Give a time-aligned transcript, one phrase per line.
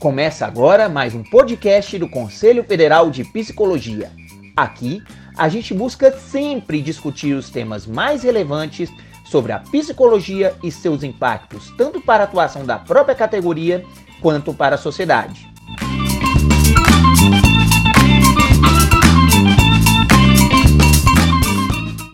[0.00, 4.10] Começa agora mais um podcast do Conselho Federal de Psicologia.
[4.56, 5.02] Aqui,
[5.36, 8.90] a gente busca sempre discutir os temas mais relevantes
[9.26, 13.84] sobre a psicologia e seus impactos, tanto para a atuação da própria categoria
[14.22, 15.46] quanto para a sociedade.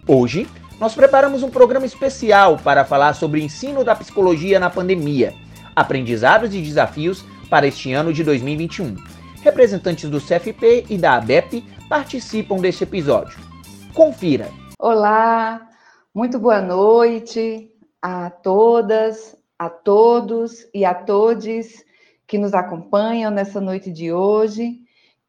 [0.09, 0.49] Hoje,
[0.81, 5.33] nós preparamos um programa especial para falar sobre o ensino da psicologia na pandemia,
[5.77, 8.97] aprendizados e desafios para este ano de 2021.
[9.43, 13.39] Representantes do CFP e da ABEP participam deste episódio.
[13.95, 14.51] Confira.
[14.79, 15.69] Olá,
[16.15, 17.71] muito boa noite
[18.03, 21.85] a todas, a todos e a todes
[22.27, 24.81] que nos acompanham nessa noite de hoje.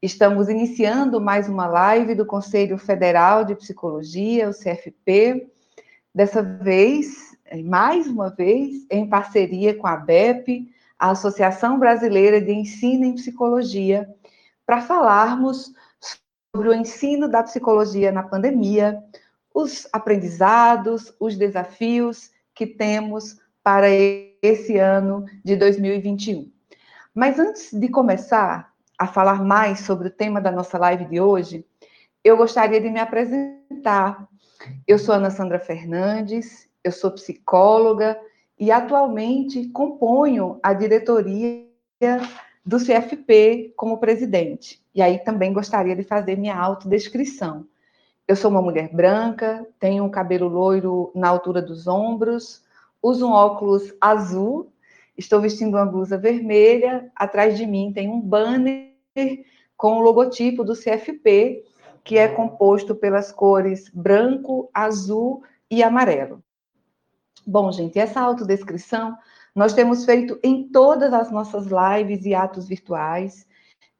[0.02, 5.48] Estamos iniciando mais uma live do Conselho Federal de Psicologia, o CFP.
[6.14, 13.04] Dessa vez, mais uma vez, em parceria com a ABEP, a Associação Brasileira de Ensino
[13.04, 14.08] em Psicologia,
[14.66, 15.72] para falarmos
[16.54, 18.98] sobre o ensino da psicologia na pandemia,
[19.54, 23.86] os aprendizados, os desafios que temos para
[24.42, 26.50] esse ano de 2021.
[27.14, 31.64] Mas antes de começar a falar mais sobre o tema da nossa live de hoje,
[32.24, 34.28] eu gostaria de me apresentar.
[34.86, 38.18] Eu sou Ana Sandra Fernandes, eu sou psicóloga,
[38.58, 41.66] e atualmente componho a diretoria
[42.64, 44.82] do CFP como presidente.
[44.94, 47.66] E aí também gostaria de fazer minha autodescrição.
[48.26, 52.62] Eu sou uma mulher branca, tenho um cabelo loiro na altura dos ombros,
[53.02, 54.70] uso um óculos azul,
[55.16, 58.92] estou vestindo uma blusa vermelha, atrás de mim tem um banner
[59.76, 61.64] com o logotipo do CFP,
[62.04, 66.42] que é composto pelas cores branco, azul e amarelo.
[67.50, 69.16] Bom, gente, essa autodescrição
[69.54, 73.46] nós temos feito em todas as nossas lives e atos virtuais.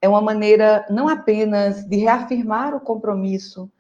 [0.03, 3.73] É uma maneira não apenas de reafirmar o compromisso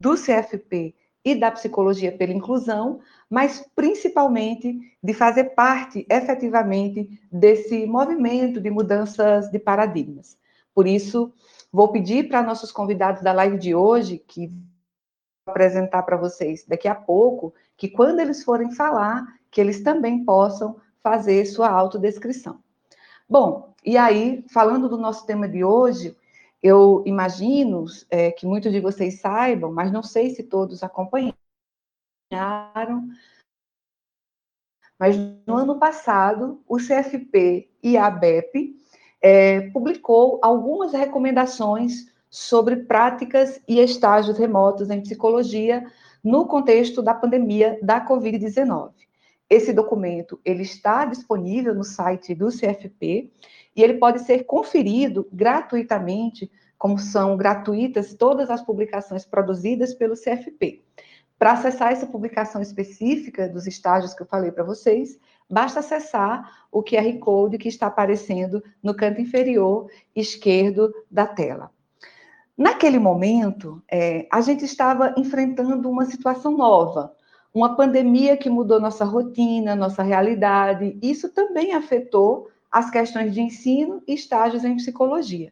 [0.00, 0.92] do CFP
[1.24, 2.98] e da psicologia pela inclusão,
[3.30, 10.36] mas principalmente de fazer parte efetivamente desse movimento de mudanças de paradigmas.
[10.74, 11.32] Por isso,
[11.72, 14.50] vou pedir para nossos convidados da live de hoje, que
[15.50, 20.80] apresentar para vocês daqui a pouco, que quando eles forem falar, que eles também possam
[21.02, 22.62] fazer sua autodescrição.
[23.28, 26.16] Bom, e aí, falando do nosso tema de hoje,
[26.62, 31.34] eu imagino é, que muitos de vocês saibam, mas não sei se todos acompanharam,
[34.98, 35.16] mas
[35.46, 38.78] no ano passado, o CFP e a ABEP
[39.22, 45.84] é, publicou algumas recomendações sobre práticas e estágios remotos em psicologia
[46.22, 48.92] no contexto da pandemia da Covid-19.
[49.48, 53.32] Esse documento ele está disponível no site do CFP
[53.74, 56.48] e ele pode ser conferido gratuitamente,
[56.78, 60.84] como são gratuitas todas as publicações produzidas pelo CFP.
[61.36, 65.18] Para acessar essa publicação específica dos estágios que eu falei para vocês,
[65.50, 71.72] basta acessar o QR Code que está aparecendo no canto inferior esquerdo da tela.
[72.60, 77.10] Naquele momento, é, a gente estava enfrentando uma situação nova,
[77.54, 80.94] uma pandemia que mudou nossa rotina, nossa realidade.
[81.00, 85.50] Isso também afetou as questões de ensino e estágios em psicologia.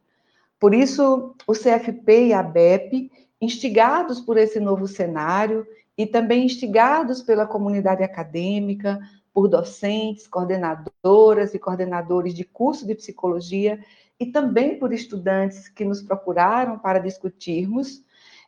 [0.60, 7.22] Por isso, o CFP e a BEP, instigados por esse novo cenário e também instigados
[7.22, 9.00] pela comunidade acadêmica,
[9.32, 13.80] por docentes, coordenadoras e coordenadores de curso de psicologia,
[14.18, 18.02] e também por estudantes que nos procuraram para discutirmos.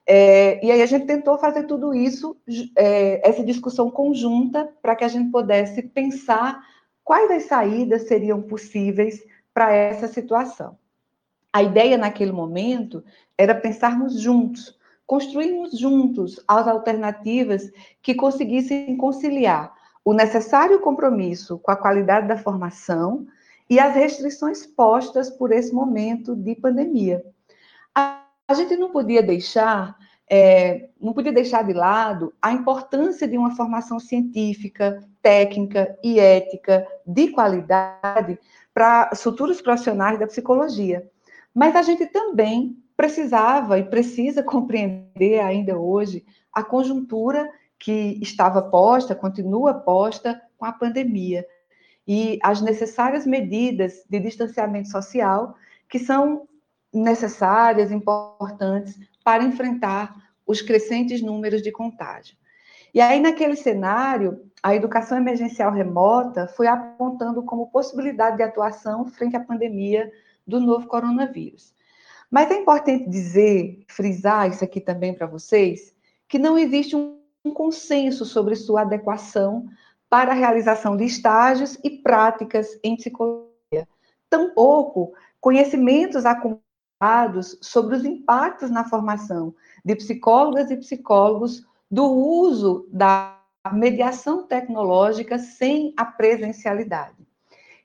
[0.07, 2.37] É, e aí a gente tentou fazer tudo isso,
[2.77, 6.61] é, essa discussão conjunta, para que a gente pudesse pensar
[7.05, 9.23] quais as saídas seriam possíveis
[9.55, 10.77] para essa situação.
[11.53, 13.05] A ideia naquele momento
[13.37, 17.71] era pensarmos juntos, construirmos juntos as alternativas
[18.03, 19.73] que conseguissem conciliar
[20.05, 23.27] o necessário compromisso com a qualidade da formação,
[23.71, 27.25] e as restrições postas por esse momento de pandemia.
[27.95, 29.97] A, a gente não podia deixar,
[30.29, 36.85] é, não podia deixar de lado a importância de uma formação científica, técnica e ética
[37.07, 38.37] de qualidade
[38.75, 41.09] para futuros profissionais da psicologia.
[41.55, 49.15] Mas a gente também precisava e precisa compreender ainda hoje a conjuntura que estava posta,
[49.15, 51.47] continua posta com a pandemia
[52.13, 55.55] e as necessárias medidas de distanciamento social
[55.89, 56.49] que são
[56.93, 62.37] necessárias, importantes para enfrentar os crescentes números de contágio.
[62.93, 69.37] E aí, naquele cenário, a educação emergencial remota foi apontando como possibilidade de atuação frente
[69.37, 70.11] à pandemia
[70.45, 71.73] do novo coronavírus.
[72.29, 75.95] Mas é importante dizer, frisar isso aqui também para vocês,
[76.27, 79.69] que não existe um consenso sobre sua adequação
[80.11, 83.89] para a realização de estágios e práticas em psicologia.
[84.29, 89.55] Tampouco conhecimentos acumulados sobre os impactos na formação
[89.85, 93.39] de psicólogas e psicólogos do uso da
[93.73, 97.17] mediação tecnológica sem a presencialidade.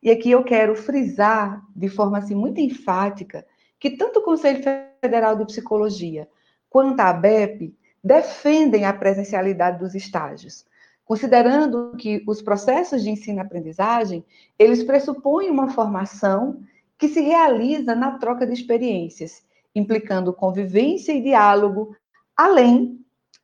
[0.02, 3.46] E aqui eu quero frisar de forma assim muito enfática
[3.80, 4.64] que tanto o Conselho
[5.02, 6.28] Federal de Psicologia
[6.70, 10.66] quanto a ABEP defendem a presencialidade dos estágios,
[11.06, 14.26] considerando que os processos de ensino-aprendizagem,
[14.58, 16.60] eles pressupõem uma formação
[16.98, 19.44] que se realiza na troca de experiências,
[19.74, 21.96] implicando convivência e diálogo,
[22.36, 23.00] além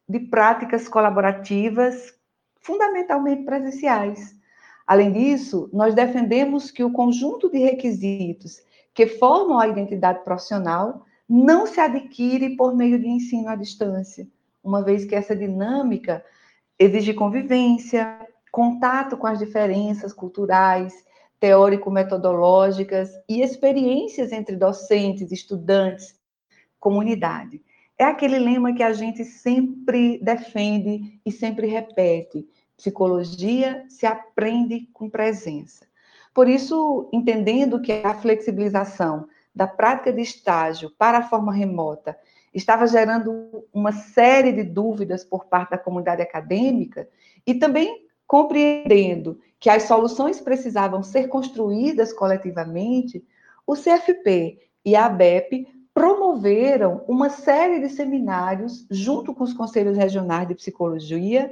[0.09, 2.15] de práticas colaborativas
[2.61, 4.35] fundamentalmente presenciais.
[4.87, 8.61] Além disso, nós defendemos que o conjunto de requisitos
[8.93, 14.27] que formam a identidade profissional não se adquire por meio de ensino à distância,
[14.63, 16.23] uma vez que essa dinâmica
[16.77, 18.19] exige convivência,
[18.51, 20.93] contato com as diferenças culturais,
[21.39, 26.15] teórico-metodológicas e experiências entre docentes, estudantes,
[26.79, 27.61] comunidade.
[27.97, 35.09] É aquele lema que a gente sempre defende e sempre repete: psicologia se aprende com
[35.09, 35.85] presença.
[36.33, 42.17] Por isso, entendendo que a flexibilização da prática de estágio para a forma remota
[42.53, 47.07] estava gerando uma série de dúvidas por parte da comunidade acadêmica
[47.45, 53.23] e também compreendendo que as soluções precisavam ser construídas coletivamente,
[53.67, 60.47] o CFP e a ABEP promoveram uma série de seminários junto com os conselhos regionais
[60.47, 61.51] de psicologia,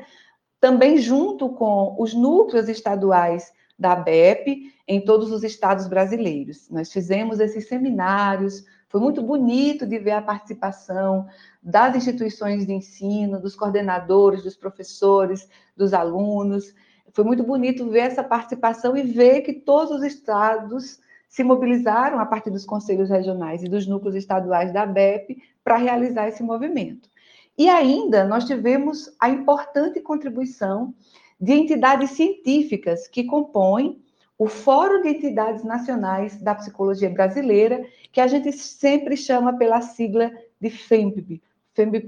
[0.59, 6.69] também junto com os núcleos estaduais da ABEP em todos os estados brasileiros.
[6.69, 11.27] Nós fizemos esses seminários, foi muito bonito de ver a participação
[11.61, 15.47] das instituições de ensino, dos coordenadores, dos professores,
[15.77, 16.73] dos alunos.
[17.13, 22.25] Foi muito bonito ver essa participação e ver que todos os estados se mobilizaram a
[22.25, 27.07] partir dos conselhos regionais e dos núcleos estaduais da BEP para realizar esse movimento.
[27.55, 30.95] E ainda nós tivemos a importante contribuição
[31.39, 34.01] de entidades científicas que compõem
[34.39, 40.31] o Fórum de Entidades Nacionais da Psicologia Brasileira, que a gente sempre chama pela sigla
[40.61, 41.41] de FEMPB.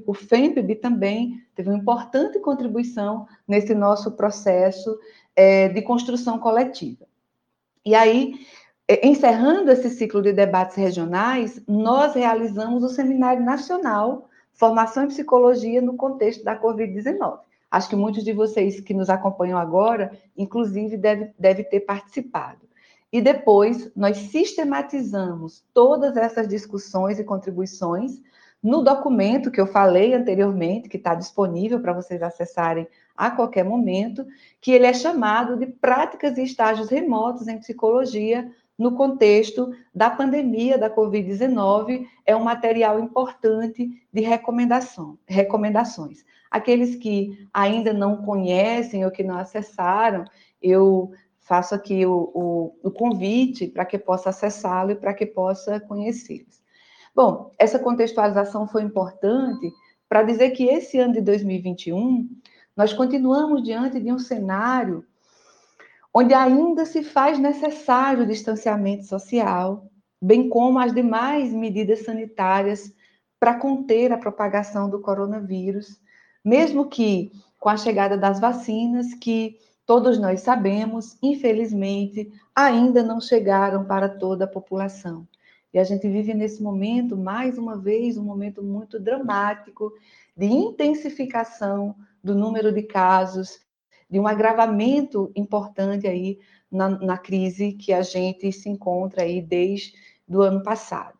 [0.07, 4.97] O FEMPB também teve uma importante contribuição nesse nosso processo
[5.35, 7.05] é, de construção coletiva.
[7.85, 8.35] E aí,
[8.87, 15.81] é, encerrando esse ciclo de debates regionais, nós realizamos o Seminário Nacional Formação em Psicologia
[15.81, 17.39] no contexto da Covid-19.
[17.71, 22.69] Acho que muitos de vocês que nos acompanham agora, inclusive, devem deve ter participado.
[23.11, 28.21] E depois, nós sistematizamos todas essas discussões e contribuições
[28.61, 32.87] no documento que eu falei anteriormente, que está disponível para vocês acessarem
[33.17, 34.25] a qualquer momento,
[34.59, 40.77] que ele é chamado de Práticas e Estágios Remotos em Psicologia no contexto da pandemia
[40.77, 46.23] da Covid-19, é um material importante de recomendação, recomendações.
[46.51, 50.25] Aqueles que ainda não conhecem ou que não acessaram,
[50.61, 55.79] eu faço aqui o, o, o convite para que possa acessá-lo e para que possa
[55.79, 56.61] conhecê-los.
[57.15, 59.71] Bom, essa contextualização foi importante
[60.07, 62.29] para dizer que esse ano de 2021
[62.75, 65.05] nós continuamos diante de um cenário
[66.13, 69.89] onde ainda se faz necessário o distanciamento social,
[70.21, 72.93] bem como as demais medidas sanitárias
[73.39, 75.99] para conter a propagação do coronavírus,
[76.43, 83.85] mesmo que com a chegada das vacinas, que todos nós sabemos, infelizmente, ainda não chegaram
[83.85, 85.27] para toda a população.
[85.73, 89.93] E a gente vive nesse momento, mais uma vez, um momento muito dramático
[90.35, 93.59] de intensificação do número de casos
[94.09, 96.37] de um agravamento importante aí
[96.69, 99.93] na, na crise que a gente se encontra aí desde
[100.27, 101.17] o ano passado.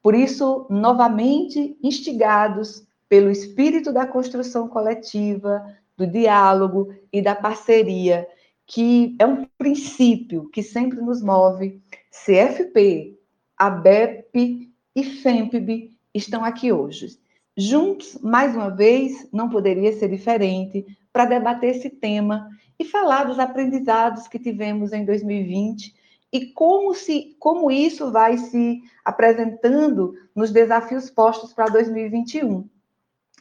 [0.00, 5.64] Por isso, novamente instigados pelo espírito da construção coletiva,
[5.96, 8.26] do diálogo e da parceria,
[8.66, 13.18] que é um princípio que sempre nos move, CFP,
[13.56, 17.18] ABEP e FEMPB estão aqui hoje.
[17.56, 22.48] Juntos, mais uma vez, não poderia ser diferente, para debater esse tema
[22.78, 25.92] e falar dos aprendizados que tivemos em 2020
[26.32, 32.68] e como, se, como isso vai se apresentando nos desafios postos para 2021.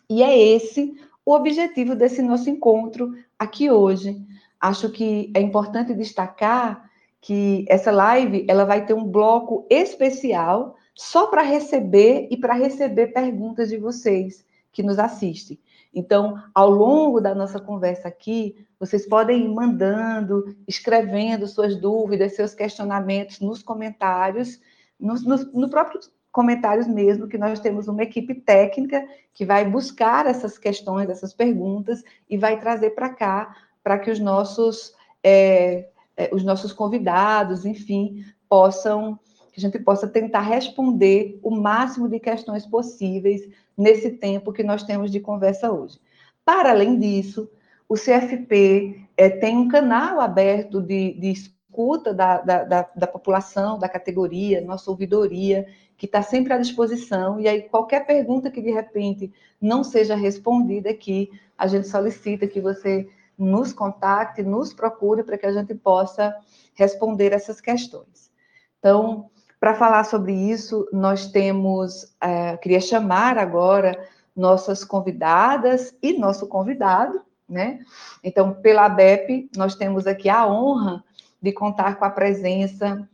[0.10, 0.96] E é esse
[1.26, 4.18] o objetivo desse nosso encontro aqui hoje.
[4.60, 11.28] Acho que é importante destacar que essa live ela vai ter um bloco especial só
[11.28, 15.60] para receber e para receber perguntas de vocês que nos assistem.
[15.94, 22.54] Então, ao longo da nossa conversa aqui, vocês podem ir mandando, escrevendo suas dúvidas, seus
[22.54, 24.60] questionamentos nos comentários,
[25.00, 26.00] no, no, no próprio
[26.38, 29.04] comentários mesmo, que nós temos uma equipe técnica
[29.34, 34.20] que vai buscar essas questões, essas perguntas, e vai trazer para cá, para que os
[34.20, 39.20] nossos, é, é, os nossos convidados, enfim, possam,
[39.52, 43.42] que a gente possa tentar responder o máximo de questões possíveis
[43.76, 46.00] nesse tempo que nós temos de conversa hoje.
[46.46, 47.50] Para além disso,
[47.90, 53.80] o CFP é, tem um canal aberto de, de escuta da, da, da, da, população,
[53.80, 55.66] da categoria, nossa ouvidoria,
[55.98, 60.90] que está sempre à disposição, e aí qualquer pergunta que de repente não seja respondida
[60.92, 66.36] aqui, a gente solicita que você nos contacte, nos procure para que a gente possa
[66.76, 68.32] responder essas questões.
[68.80, 76.48] Então, para falar sobre isso, nós temos, é, queria chamar agora nossas convidadas e nosso
[76.48, 77.80] convidado, né?
[78.24, 81.04] Então, pela ABEP, nós temos aqui a honra
[81.42, 83.08] de contar com a presença,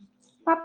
[0.44, 0.56] a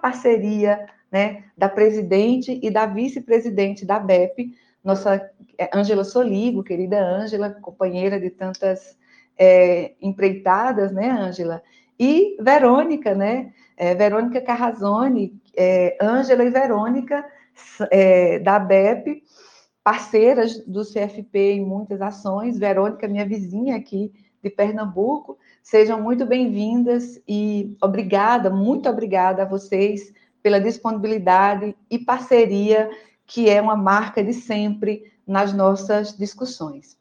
[0.00, 7.50] parceria, né, da presidente e da vice-presidente da ABEP, nossa é, Ângela Soligo, querida Ângela,
[7.50, 8.96] companheira de tantas
[9.38, 11.62] é, empreitadas, né, Ângela?
[11.98, 13.52] E Verônica, né?
[13.76, 17.24] É, Verônica Carrazone, é, Ângela e Verônica,
[17.90, 19.22] é, da BEP,
[19.82, 22.58] parceiras do CFP em muitas ações.
[22.58, 24.12] Verônica, minha vizinha aqui
[24.42, 25.38] de Pernambuco.
[25.62, 30.12] Sejam muito bem-vindas e obrigada, muito obrigada a vocês
[30.48, 32.90] pela disponibilidade e parceria,
[33.26, 36.96] que é uma marca de sempre nas nossas discussões.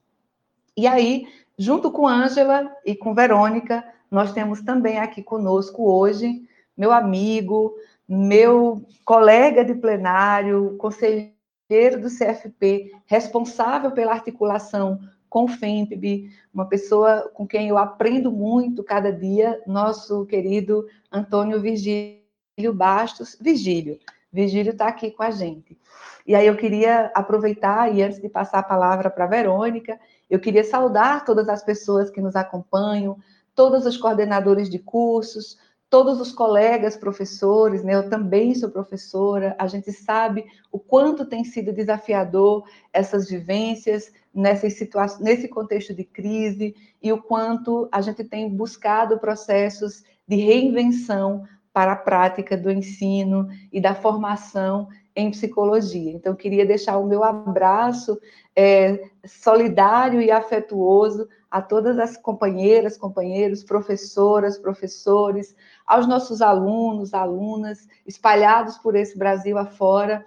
[0.75, 1.25] E aí,
[1.57, 7.73] junto com Ângela e com Verônica, nós temos também aqui conosco hoje meu amigo,
[8.05, 14.99] meu colega de plenário, conselheiro do CFP, responsável pela articulação
[15.29, 21.61] com o FEMPB, uma pessoa com quem eu aprendo muito cada dia, nosso querido Antônio
[21.61, 22.26] Virgílio
[22.73, 23.37] Bastos.
[23.39, 23.99] Virgílio,
[24.33, 25.77] Virgílio está aqui com a gente.
[26.25, 29.99] E aí eu queria aproveitar, e antes de passar a palavra para a Verônica,
[30.29, 33.17] eu queria saudar todas as pessoas que nos acompanham,
[33.55, 35.57] todos os coordenadores de cursos,
[35.89, 37.93] todos os colegas professores, né?
[37.95, 44.73] Eu também sou professora, a gente sabe o quanto tem sido desafiador essas vivências nessas
[44.73, 51.47] situações, nesse contexto de crise e o quanto a gente tem buscado processos de reinvenção
[51.77, 56.11] para a prática do ensino e da formação em psicologia.
[56.11, 58.19] Então, queria deixar o meu abraço
[58.55, 65.55] é, solidário e afetuoso a todas as companheiras, companheiros, professoras, professores,
[65.85, 70.25] aos nossos alunos, alunas, espalhados por esse Brasil afora,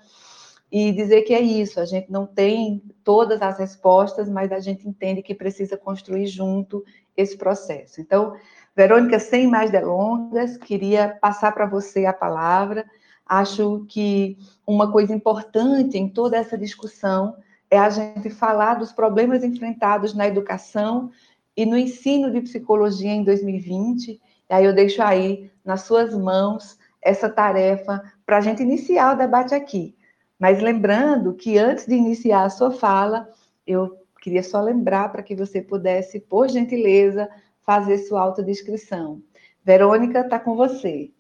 [0.70, 4.88] e dizer que é isso, a gente não tem todas as respostas, mas a gente
[4.88, 6.84] entende que precisa construir junto
[7.20, 8.00] esse processo.
[8.00, 8.34] Então,
[8.74, 12.84] Verônica, sem mais delongas, queria passar para você a palavra.
[13.26, 17.36] Acho que uma coisa importante em toda essa discussão
[17.70, 21.10] é a gente falar dos problemas enfrentados na educação
[21.56, 26.76] e no ensino de psicologia em 2020 e aí eu deixo aí nas suas mãos
[27.00, 29.94] essa tarefa para a gente iniciar o debate aqui.
[30.36, 33.28] Mas lembrando que antes de iniciar a sua fala,
[33.64, 37.28] eu queria só lembrar para que você pudesse, por gentileza,
[37.62, 39.22] fazer sua autodescrição.
[39.64, 41.10] Verônica, está com você.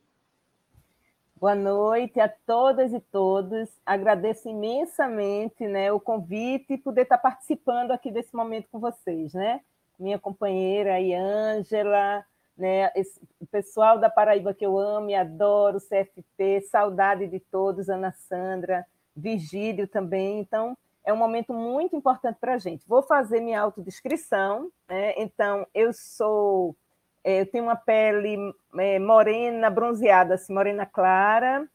[1.36, 3.70] Boa noite a todas e todos.
[3.86, 9.62] Agradeço imensamente né, o convite e poder estar participando aqui desse momento com vocês, né?
[9.98, 12.24] Minha companheira aí, Ângela,
[12.56, 12.92] né?
[13.40, 18.84] O pessoal da Paraíba que eu amo e adoro, CFP, saudade de todos, Ana Sandra,
[19.16, 20.40] Vigílio também.
[20.40, 20.76] Então,
[21.10, 22.86] é um momento muito importante para a gente.
[22.86, 24.70] Vou fazer minha autodescrição.
[24.88, 25.14] Né?
[25.16, 26.76] Então, eu sou.
[27.22, 31.68] É, eu tenho uma pele é, morena, bronzeada, assim, morena clara,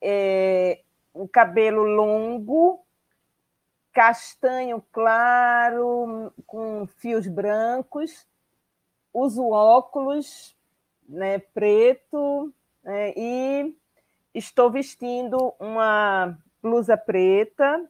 [0.00, 2.84] é, o cabelo longo,
[3.92, 8.24] castanho claro, com fios brancos,
[9.12, 10.56] uso óculos
[11.08, 13.74] né, preto né, e
[14.32, 17.84] estou vestindo uma blusa preta,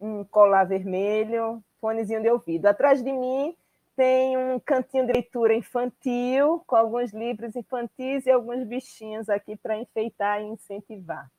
[0.00, 2.66] um colar vermelho, fonezinho de ouvido.
[2.66, 3.56] Atrás de mim
[3.96, 9.78] tem um cantinho de leitura infantil, com alguns livros infantis e alguns bichinhos aqui para
[9.78, 11.30] enfeitar e incentivar.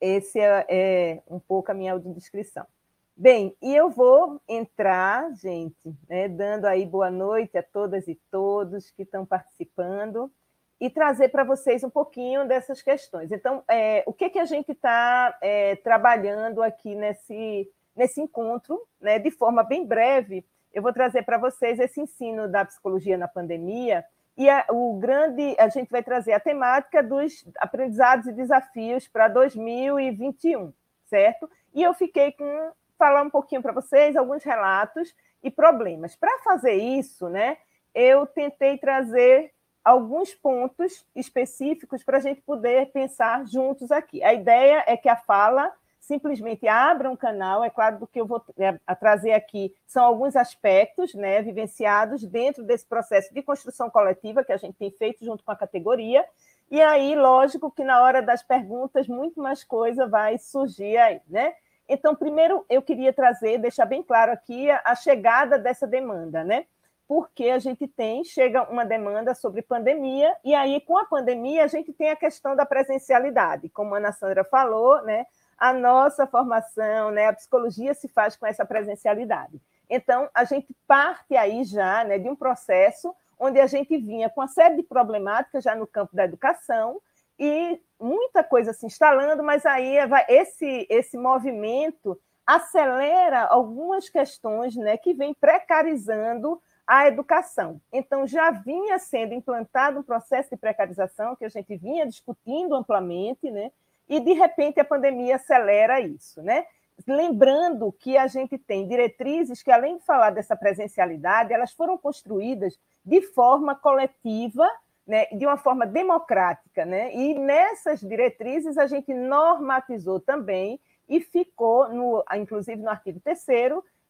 [0.00, 2.66] Esse é, é um pouco a minha audiodescrição.
[3.14, 8.90] Bem, e eu vou entrar, gente, né, dando aí boa noite a todas e todos
[8.90, 10.32] que estão participando
[10.80, 13.30] e trazer para vocês um pouquinho dessas questões.
[13.30, 19.18] Então, é, o que, que a gente está é, trabalhando aqui nesse, nesse encontro, né,
[19.18, 24.04] de forma bem breve, eu vou trazer para vocês esse ensino da psicologia na pandemia
[24.38, 29.28] e a, o grande, a gente vai trazer a temática dos aprendizados e desafios para
[29.28, 30.72] 2021,
[31.04, 31.50] certo?
[31.74, 36.16] E eu fiquei com falar um pouquinho para vocês alguns relatos e problemas.
[36.16, 37.58] Para fazer isso, né,
[37.94, 39.52] eu tentei trazer
[39.84, 44.22] alguns pontos específicos para a gente poder pensar juntos aqui.
[44.22, 48.26] A ideia é que a fala simplesmente abra um canal, é claro, do que eu
[48.26, 54.42] vou é, trazer aqui são alguns aspectos né, vivenciados dentro desse processo de construção coletiva
[54.42, 56.24] que a gente tem feito junto com a categoria,
[56.70, 61.52] e aí, lógico que na hora das perguntas, muito mais coisa vai surgir aí, né?
[61.88, 66.66] Então, primeiro, eu queria trazer, deixar bem claro aqui a, a chegada dessa demanda, né?
[67.10, 71.66] Porque a gente tem, chega uma demanda sobre pandemia, e aí, com a pandemia, a
[71.66, 75.26] gente tem a questão da presencialidade, como a Ana Sandra falou, né?
[75.58, 77.26] A nossa formação, né?
[77.26, 79.60] A psicologia se faz com essa presencialidade.
[79.88, 84.40] Então, a gente parte aí já né, de um processo onde a gente vinha com
[84.40, 87.02] uma série de problemáticas já no campo da educação,
[87.36, 89.96] e muita coisa se instalando, mas aí
[90.28, 97.80] esse, esse movimento acelera algumas questões né, que vem precarizando a educação.
[97.92, 103.48] Então, já vinha sendo implantado um processo de precarização que a gente vinha discutindo amplamente,
[103.48, 103.70] né?
[104.08, 106.42] e de repente a pandemia acelera isso.
[106.42, 106.66] Né?
[107.06, 112.76] Lembrando que a gente tem diretrizes que, além de falar dessa presencialidade, elas foram construídas
[113.04, 114.68] de forma coletiva
[115.06, 116.84] né, de uma forma democrática.
[116.84, 117.14] Né?
[117.14, 123.46] E nessas diretrizes a gente normatizou também e ficou, no, inclusive no artigo 3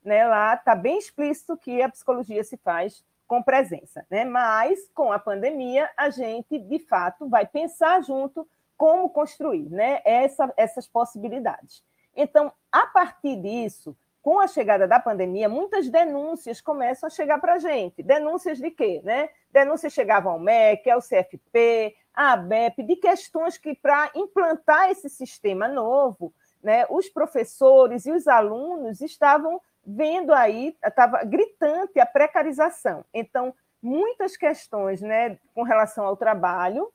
[0.04, 4.04] né, lá está bem explícito que a psicologia se faz com presença.
[4.10, 4.25] Né?
[4.25, 10.52] Mas, com a pandemia, a gente, de fato, vai pensar junto como construir né, essa,
[10.56, 11.84] essas possibilidades.
[12.17, 17.54] Então, a partir disso, com a chegada da pandemia, muitas denúncias começam a chegar para
[17.54, 18.02] a gente.
[18.02, 19.00] Denúncias de quê?
[19.04, 19.30] Né?
[19.50, 25.69] Denúncias chegavam ao MEC, ao CFP, à ABEP, de questões que, para implantar esse sistema
[25.69, 33.04] novo, né, os professores e os alunos estavam vendo aí, estava gritante a precarização.
[33.12, 36.93] Então, muitas questões né, com relação ao trabalho,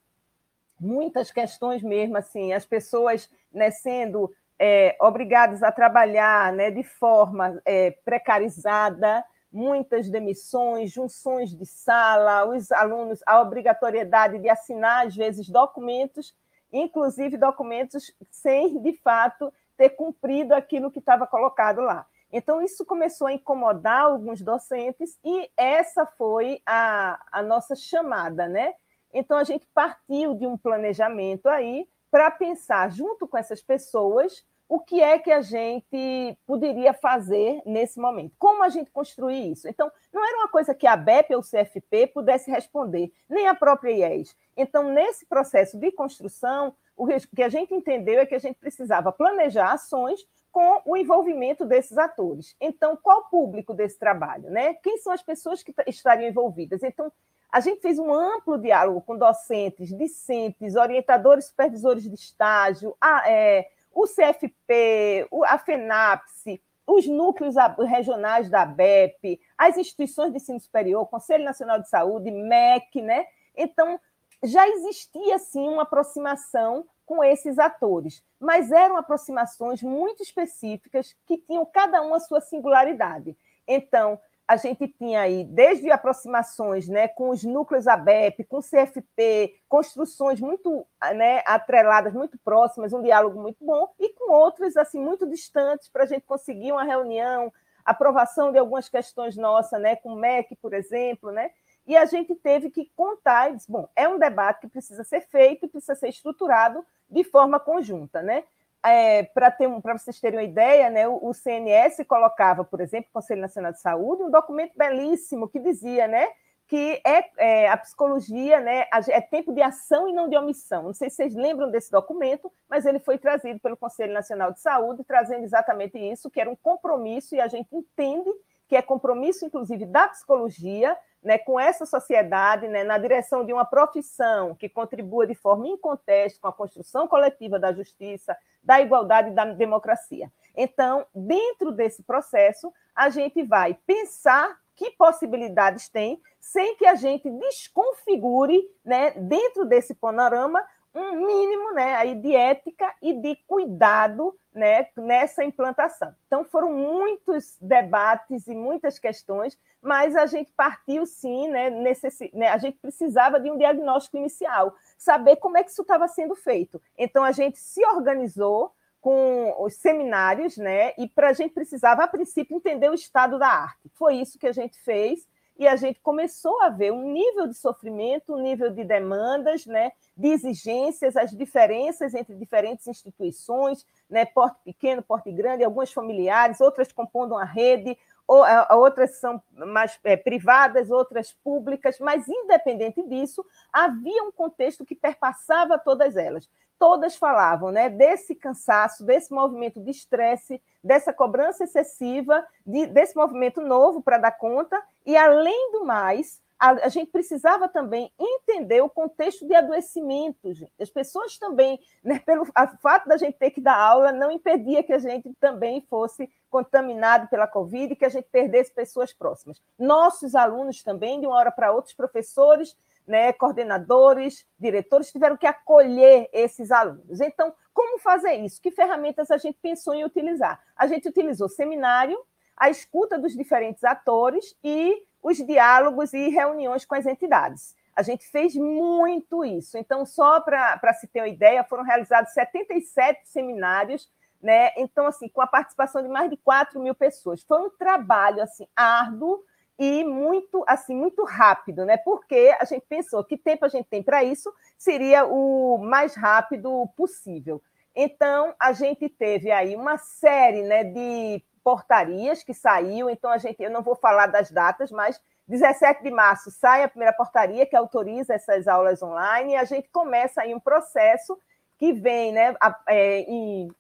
[0.80, 7.62] muitas questões mesmo, assim, as pessoas né, sendo é, obrigados a trabalhar né, de forma
[7.66, 15.50] é, precarizada, muitas demissões, junções de sala, os alunos, a obrigatoriedade de assinar, às vezes,
[15.50, 16.36] documentos,
[16.72, 22.06] inclusive documentos sem, de fato, ter cumprido aquilo que estava colocado lá.
[22.32, 28.74] Então, isso começou a incomodar alguns docentes e essa foi a, a nossa chamada, né?
[29.14, 34.80] Então, a gente partiu de um planejamento aí para pensar junto com essas pessoas o
[34.80, 39.68] que é que a gente poderia fazer nesse momento, como a gente construir isso.
[39.68, 43.54] Então, não era uma coisa que a BEP ou o CFP pudesse responder, nem a
[43.54, 44.36] própria IES.
[44.58, 49.12] Então, nesse processo de construção, o que a gente entendeu é que a gente precisava
[49.12, 50.20] planejar ações
[50.56, 52.56] com o envolvimento desses atores.
[52.62, 54.50] Então, qual o público desse trabalho?
[54.50, 54.76] Né?
[54.76, 56.82] Quem são as pessoas que estariam envolvidas?
[56.82, 57.12] Então,
[57.52, 63.68] a gente fez um amplo diálogo com docentes, discentes, orientadores, supervisores de estágio, a, é,
[63.92, 71.44] o CFP, a FENAPSE, os núcleos regionais da ABEP, as instituições de ensino superior, Conselho
[71.44, 73.26] Nacional de Saúde, MEC, né?
[73.58, 74.00] Então,
[74.42, 81.66] já existia, sim, uma aproximação com esses atores, mas eram aproximações muito específicas que tinham
[81.66, 83.38] cada uma a sua singularidade.
[83.68, 89.56] Então, a gente tinha aí desde aproximações né, com os núcleos ABEP, com o CFP,
[89.68, 95.28] construções muito né, atreladas, muito próximas, um diálogo muito bom, e com outros assim muito
[95.28, 97.52] distantes para a gente conseguir uma reunião,
[97.84, 101.52] aprovação de algumas questões nossas, né, com o MEC, por exemplo, né?
[101.88, 105.94] E a gente teve que contar bom, é um debate que precisa ser feito, precisa
[105.94, 108.44] ser estruturado de forma conjunta, né?
[108.86, 113.42] é, para vocês terem uma ideia, né, o, o, CNS colocava, por exemplo, o Conselho
[113.42, 116.28] Nacional de Saúde, um documento belíssimo que dizia né,
[116.68, 120.84] que é, é, a psicologia né, é tempo de ação e não de omissão.
[120.84, 124.60] Não sei se vocês lembram desse documento, mas ele foi trazido pelo Conselho Nacional de
[124.60, 128.32] Saúde, trazendo exatamente isso, que era um compromisso, e a gente entende
[128.68, 133.66] que é compromisso, inclusive, da psicologia, né, com essa sociedade, né, na direção de uma
[133.66, 139.34] profissão que contribua de forma inconteste com a construção coletiva da justiça, da igualdade e
[139.34, 140.32] da democracia.
[140.56, 147.28] Então, dentro desse processo, a gente vai pensar que possibilidades tem, sem que a gente
[147.28, 150.64] desconfigure, né, dentro desse panorama,
[150.96, 156.16] um mínimo né, aí de ética e de cuidado né, nessa implantação.
[156.26, 162.18] Então, foram muitos debates e muitas questões, mas a gente partiu sim, né, necess...
[162.34, 166.36] né, a gente precisava de um diagnóstico inicial, saber como é que isso estava sendo
[166.36, 166.82] feito.
[166.98, 172.08] Então, a gente se organizou com os seminários, né, e para a gente precisava, a
[172.08, 173.92] princípio, entender o estado da arte.
[173.94, 175.28] Foi isso que a gente fez
[175.58, 179.92] e a gente começou a ver um nível de sofrimento, um nível de demandas, né,
[180.16, 186.92] de exigências, as diferenças entre diferentes instituições, né, porte pequeno, porte grande, algumas familiares, outras
[186.92, 194.24] compondo uma rede, ou, outras são mais é, privadas, outras públicas, mas independente disso, havia
[194.24, 196.50] um contexto que perpassava todas elas.
[196.78, 203.62] Todas falavam né, desse cansaço, desse movimento de estresse, dessa cobrança excessiva, de, desse movimento
[203.62, 208.90] novo para dar conta, e além do mais, a, a, gente precisava também entender o
[208.90, 210.54] contexto de adoecimento.
[210.54, 210.72] Gente.
[210.80, 212.46] As pessoas também, né, pelo
[212.82, 217.28] fato da gente ter que dar aula, não impedia que a gente também fosse contaminado
[217.28, 219.62] pela Covid e que a gente perdesse pessoas próximas.
[219.78, 222.76] Nossos alunos também, de uma hora para outra, os professores,
[223.08, 227.22] né, coordenadores, diretores, tiveram que acolher esses alunos.
[227.22, 228.62] Então, como fazer isso?
[228.62, 230.62] Que ferramentas a gente pensou em utilizar?
[230.76, 232.18] A gente utilizou seminário,
[232.56, 237.76] a escuta dos diferentes atores e os diálogos e reuniões com as entidades.
[237.96, 239.78] A gente fez muito isso.
[239.78, 244.10] Então, só para se ter uma ideia, foram realizados 77 seminários,
[244.42, 244.72] né?
[244.78, 247.42] Então, assim, com a participação de mais de 4 mil pessoas.
[247.44, 249.44] Foi um trabalho assim árduo
[249.78, 251.98] e muito assim muito rápido, né?
[251.98, 256.88] Porque a gente pensou que tempo a gente tem para isso seria o mais rápido
[256.96, 257.62] possível.
[257.96, 263.62] Então a gente teve aí uma série, né, de portarias que saiu, então a gente,
[263.62, 267.76] eu não vou falar das datas, mas 17 de março sai a primeira portaria que
[267.76, 271.38] autoriza essas aulas online e a gente começa aí um processo
[271.78, 272.56] que vem né,
[272.88, 273.26] é,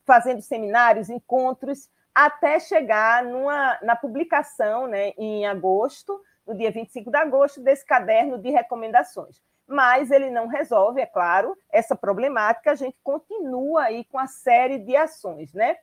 [0.05, 7.17] fazendo seminários, encontros, até chegar numa, na publicação né, em agosto, no dia 25 de
[7.17, 9.41] agosto, desse caderno de recomendações.
[9.67, 14.77] Mas ele não resolve, é claro, essa problemática, a gente continua aí com a série
[14.77, 15.75] de ações, né?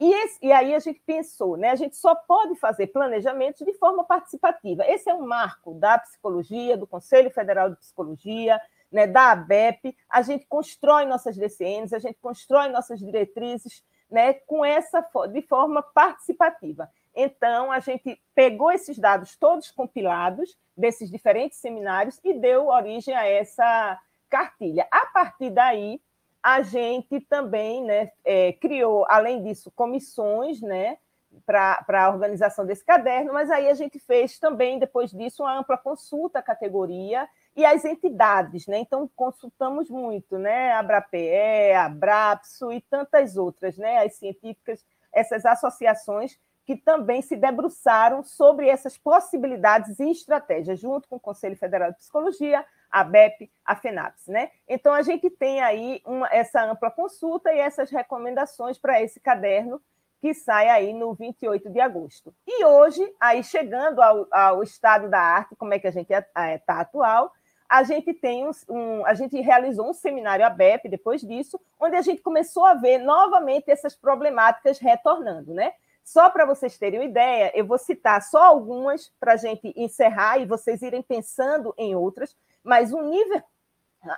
[0.00, 1.70] E, esse, e, aí a gente pensou, né?
[1.70, 4.84] A gente só pode fazer planejamentos de forma participativa.
[4.86, 8.60] Esse é um marco da psicologia, do Conselho Federal de Psicologia,
[8.92, 9.96] né, da ABEP.
[10.08, 15.00] A gente constrói nossas DCNs, a gente constrói nossas diretrizes, né, com essa
[15.32, 16.90] de forma participativa.
[17.14, 23.26] Então a gente pegou esses dados todos compilados desses diferentes seminários e deu origem a
[23.26, 24.86] essa cartilha.
[24.90, 26.00] A partir daí
[26.42, 30.98] a gente também né, é, criou, além disso, comissões né,
[31.44, 35.76] para a organização desse caderno, mas aí a gente fez também, depois disso, uma ampla
[35.76, 38.78] consulta à categoria e às entidades, né?
[38.78, 40.72] Então, consultamos muito, né?
[40.72, 44.04] A Abrape, a Brapso e tantas outras, né?
[44.04, 51.16] As científicas, essas associações que também se debruçaram sobre essas possibilidades e estratégias, junto com
[51.16, 54.26] o Conselho Federal de Psicologia, a BEP, a FENAPS.
[54.26, 54.50] Né?
[54.68, 59.80] Então, a gente tem aí uma, essa ampla consulta e essas recomendações para esse caderno
[60.20, 62.34] que sai aí no 28 de agosto.
[62.46, 66.46] E hoje, aí chegando ao, ao estado da arte, como é que a gente está
[66.46, 67.32] é, tá atual,
[67.68, 72.02] a gente tem um, um, a gente realizou um seminário ABEP depois disso, onde a
[72.02, 75.72] gente começou a ver novamente essas problemáticas retornando, né?
[76.04, 80.38] Só para vocês terem uma ideia, eu vou citar só algumas para a gente encerrar
[80.38, 83.42] e vocês irem pensando em outras, mas um nível,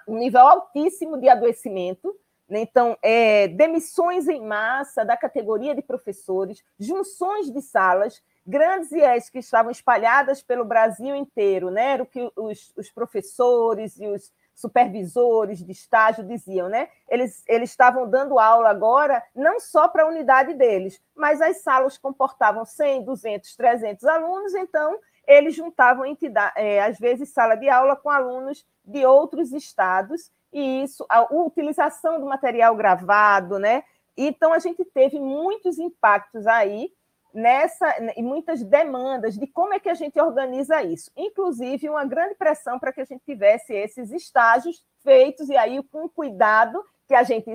[0.07, 2.15] um nível altíssimo de adoecimento.
[2.47, 2.61] Né?
[2.61, 9.41] Então, é, demissões em massa da categoria de professores, junções de salas, grandes IES que
[9.41, 11.93] estavam espalhadas pelo Brasil inteiro, né?
[11.93, 16.89] Era o que os, os professores e os supervisores de estágio diziam, né?
[17.09, 21.99] Eles, eles estavam dando aula agora não só para a unidade deles, mas as salas
[21.99, 27.95] comportavam 100, 200, 300 alunos, então eles juntavam entidade, é, às vezes sala de aula
[27.95, 33.85] com alunos de outros estados e isso, a utilização do material gravado, né?
[34.17, 36.91] Então a gente teve muitos impactos aí
[37.39, 42.35] nessa e muitas demandas de como é que a gente organiza isso, inclusive uma grande
[42.35, 47.23] pressão para que a gente tivesse esses estágios feitos e aí com cuidado que a
[47.23, 47.51] gente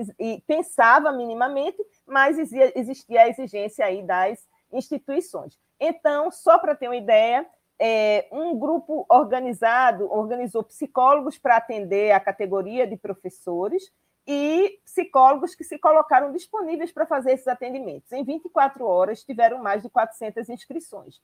[0.46, 5.56] pensava minimamente, mas existia a exigência aí das instituições.
[5.78, 7.46] Então, só para ter uma ideia,
[7.78, 13.92] é, um grupo organizado organizou psicólogos para atender a categoria de professores
[14.26, 18.10] e psicólogos que se colocaram disponíveis para fazer esses atendimentos.
[18.12, 21.20] Em 24 horas, tiveram mais de 400 inscrições.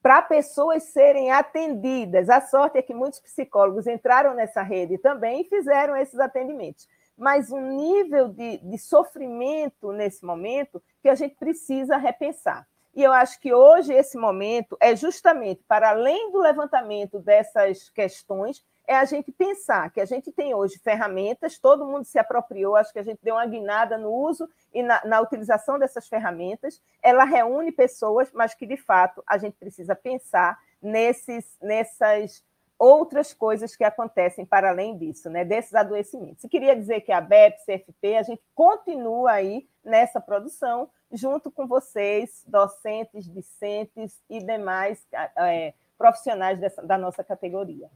[0.00, 5.48] Para pessoas serem atendidas, a sorte é que muitos psicólogos entraram nessa rede também e
[5.48, 6.88] fizeram esses atendimentos.
[7.16, 12.66] Mas um nível de, de sofrimento nesse momento que a gente precisa repensar.
[12.94, 18.64] E eu acho que hoje esse momento é justamente para além do levantamento dessas questões,
[18.88, 22.90] é a gente pensar que a gente tem hoje ferramentas, todo mundo se apropriou, acho
[22.90, 26.80] que a gente deu uma guinada no uso e na, na, utilização dessas ferramentas.
[27.02, 32.42] Ela reúne pessoas, mas que, de fato, a gente precisa pensar nesses, nessas
[32.78, 36.42] outras coisas que acontecem para além disso, né, desses adoecimentos.
[36.42, 41.66] E queria dizer que a BEP, CFP, a gente continua aí nessa produção, junto com
[41.66, 47.90] vocês, docentes, discentes e demais é, profissionais dessa, da nossa categoria.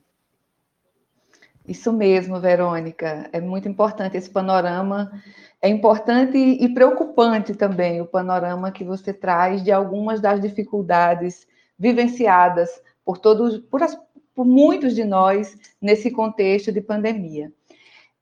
[1.67, 3.29] Isso mesmo, Verônica.
[3.33, 5.13] É muito importante esse panorama.
[5.61, 11.47] É importante e preocupante também o panorama que você traz de algumas das dificuldades
[11.79, 12.69] vivenciadas
[13.05, 13.97] por todos, por, as,
[14.35, 17.53] por muitos de nós nesse contexto de pandemia.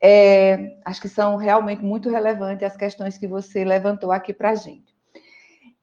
[0.02, 4.54] É, acho que são realmente muito relevantes as questões que você levantou aqui para a
[4.54, 4.94] gente.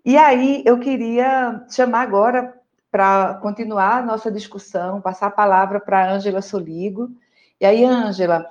[0.05, 2.53] E aí, eu queria chamar agora
[2.89, 7.11] para continuar a nossa discussão, passar a palavra para a Ângela Soligo,
[7.59, 8.45] e aí, Ângela,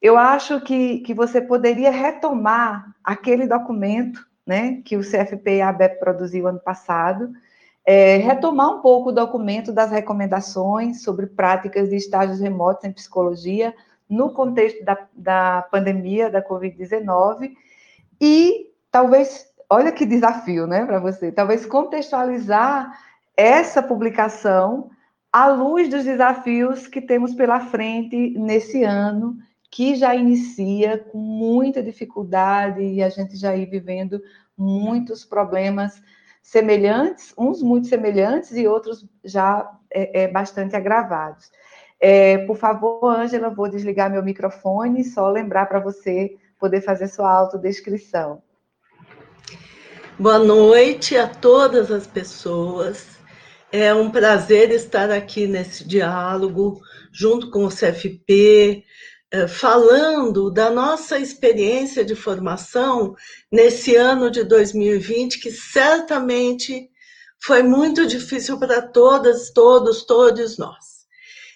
[0.00, 5.68] eu acho que, que você poderia retomar aquele documento né, que o CFP e a
[5.68, 7.32] ABEP produziu ano passado,
[7.84, 13.74] é, retomar um pouco o documento das recomendações sobre práticas de estágios remotos em psicologia
[14.08, 17.52] no contexto da, da pandemia da Covid-19
[18.20, 22.92] e talvez, olha que desafio, né, para você, talvez contextualizar
[23.36, 24.90] essa publicação
[25.32, 29.38] à luz dos desafios que temos pela frente nesse ano,
[29.70, 34.20] que já inicia com muita dificuldade e a gente já ir vivendo
[34.56, 36.02] muitos problemas
[36.42, 41.50] semelhantes, uns muito semelhantes e outros já é, é bastante agravados.
[41.98, 47.32] É, por favor, Ângela, vou desligar meu microfone, só lembrar para você poder fazer sua
[47.32, 48.42] autodescrição.
[50.18, 53.11] Boa noite a todas as pessoas
[53.72, 56.78] é um prazer estar aqui nesse diálogo,
[57.10, 58.84] junto com o CFP,
[59.30, 63.14] é, falando da nossa experiência de formação
[63.50, 66.90] nesse ano de 2020, que certamente
[67.42, 70.92] foi muito difícil para todas, todos, todos nós.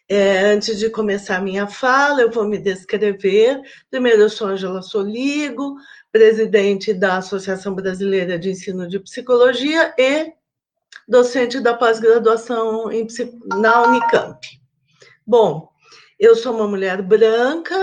[0.09, 3.61] É, antes de começar minha fala, eu vou me descrever.
[3.91, 5.75] Primeiro, eu sou Angela Soligo,
[6.11, 10.33] presidente da Associação Brasileira de Ensino de Psicologia e
[11.07, 12.90] docente da pós-graduação
[13.59, 14.40] na Unicamp.
[15.27, 15.69] Bom,
[16.19, 17.77] eu sou uma mulher branca,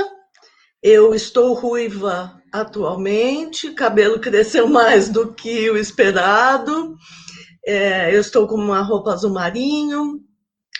[0.81, 6.95] eu estou ruiva atualmente, cabelo cresceu mais do que o esperado,
[7.65, 10.19] é, eu estou com uma roupa azul marinho,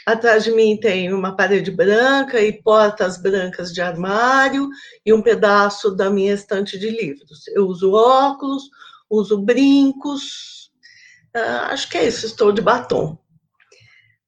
[0.06, 4.68] atrás de mim tem uma parede branca e portas brancas de armário
[5.06, 7.48] e um pedaço da minha estante de livros.
[7.56, 8.64] Eu uso óculos,
[9.10, 10.63] uso brincos,
[11.36, 13.18] Uh, acho que é isso, estou de batom.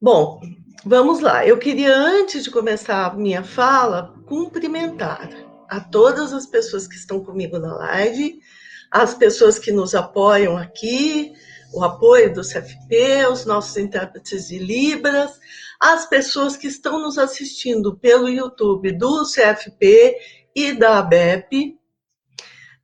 [0.02, 0.42] Bom,
[0.84, 1.46] vamos lá.
[1.46, 5.30] Eu queria, antes de começar a minha fala, cumprimentar
[5.70, 8.40] a todas as pessoas que estão comigo na live,
[8.92, 11.34] as pessoas que nos apoiam aqui,
[11.74, 15.32] o apoio do CFP, os nossos intérpretes de Libras,
[15.80, 20.16] as pessoas que estão nos assistindo pelo YouTube do CFP
[20.56, 21.78] e da ABEP,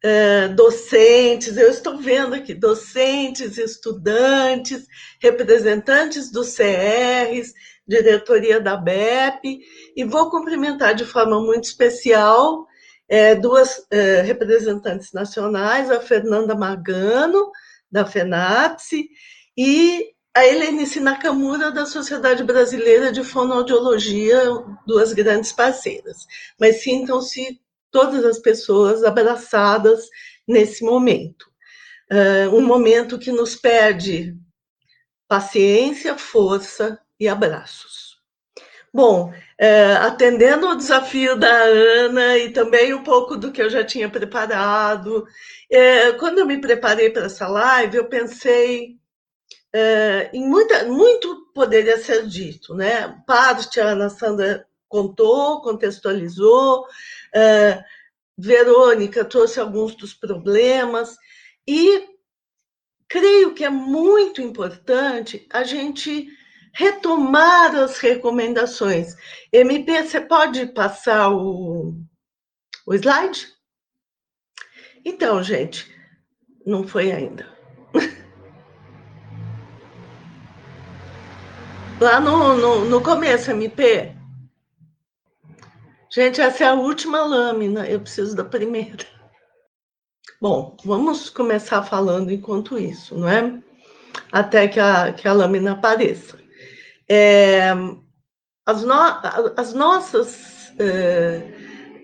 [0.03, 4.85] é, docentes, eu estou vendo aqui, docentes, estudantes,
[5.21, 7.53] representantes dos CRs,
[7.87, 9.59] diretoria da BEP,
[9.95, 12.65] e vou cumprimentar de forma muito especial
[13.07, 17.51] é, duas é, representantes nacionais, a Fernanda Magano,
[17.91, 19.09] da FENAPSE,
[19.57, 24.41] e a Helenice Nakamura, da Sociedade Brasileira de Fonoaudiologia,
[24.87, 26.25] duas grandes parceiras.
[26.57, 27.59] Mas sintam-se
[27.91, 30.07] todas as pessoas abraçadas
[30.47, 31.51] nesse momento.
[32.11, 34.35] Uh, um momento que nos pede
[35.27, 38.19] paciência, força e abraços.
[38.93, 43.81] Bom, uh, atendendo ao desafio da Ana e também um pouco do que eu já
[43.81, 48.99] tinha preparado, uh, quando eu me preparei para essa live, eu pensei
[50.33, 53.17] em muita, muito poderia ser dito, né?
[53.25, 56.85] Parte a Ana Sandra contou, contextualizou,
[57.31, 57.81] Uh,
[58.37, 61.15] Verônica trouxe alguns dos problemas
[61.67, 62.09] e
[63.07, 66.27] creio que é muito importante a gente
[66.73, 69.15] retomar as recomendações.
[69.51, 71.93] MP, você pode passar o,
[72.87, 73.47] o slide?
[75.05, 75.93] Então, gente,
[76.65, 77.47] não foi ainda.
[81.99, 84.20] Lá no, no, no começo, MP.
[86.13, 89.05] Gente, essa é a última lâmina, eu preciso da primeira.
[90.41, 93.63] Bom, vamos começar falando enquanto isso, não é?
[94.29, 96.37] Até que a, que a lâmina apareça.
[97.07, 97.69] É,
[98.65, 98.93] as, no,
[99.55, 100.73] as nossas.
[100.77, 101.61] É,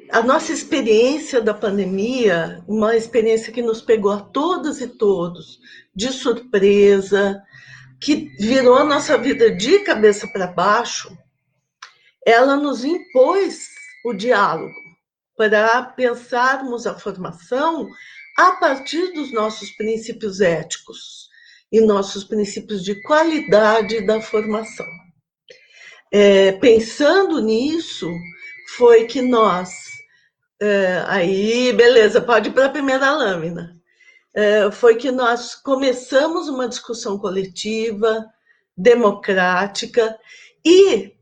[0.09, 5.59] a nossa experiência da pandemia, uma experiência que nos pegou a todas e todos
[5.93, 7.43] de surpresa,
[7.99, 11.11] que virou a nossa vida de cabeça para baixo,
[12.25, 13.76] ela nos impôs
[14.09, 14.73] o diálogo
[15.35, 17.87] para pensarmos a formação
[18.37, 21.27] a partir dos nossos princípios éticos
[21.71, 24.85] e nossos princípios de qualidade da formação.
[26.11, 28.09] É, pensando nisso,
[28.77, 29.69] foi que nós.
[30.59, 33.75] É, aí, beleza, pode ir para a primeira lâmina.
[34.33, 38.25] É, foi que nós começamos uma discussão coletiva,
[38.75, 40.17] democrática,
[40.63, 41.16] e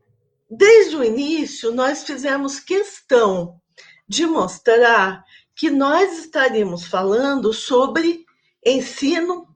[0.48, 3.60] desde o início nós fizemos questão
[4.08, 8.24] de mostrar que nós estaríamos falando sobre
[8.64, 9.48] ensino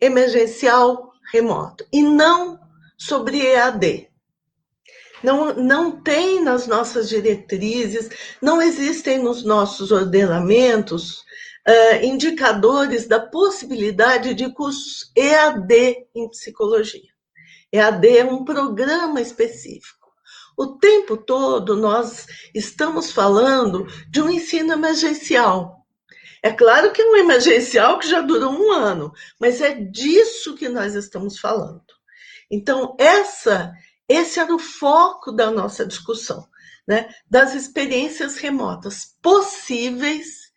[0.00, 2.58] emergencial remoto e não
[2.96, 4.08] sobre EAD.
[5.22, 8.08] Não, não tem nas nossas diretrizes,
[8.40, 11.24] não existem nos nossos ordenamentos
[11.66, 17.10] uh, indicadores da possibilidade de cursos EAD em psicologia.
[17.72, 19.97] EAD é um programa específico.
[20.58, 25.86] O tempo todo nós estamos falando de um ensino emergencial.
[26.42, 30.68] É claro que é um emergencial que já durou um ano, mas é disso que
[30.68, 31.84] nós estamos falando.
[32.50, 33.72] Então, essa
[34.08, 36.48] esse era o foco da nossa discussão,
[36.88, 37.08] né?
[37.30, 40.48] das experiências remotas possíveis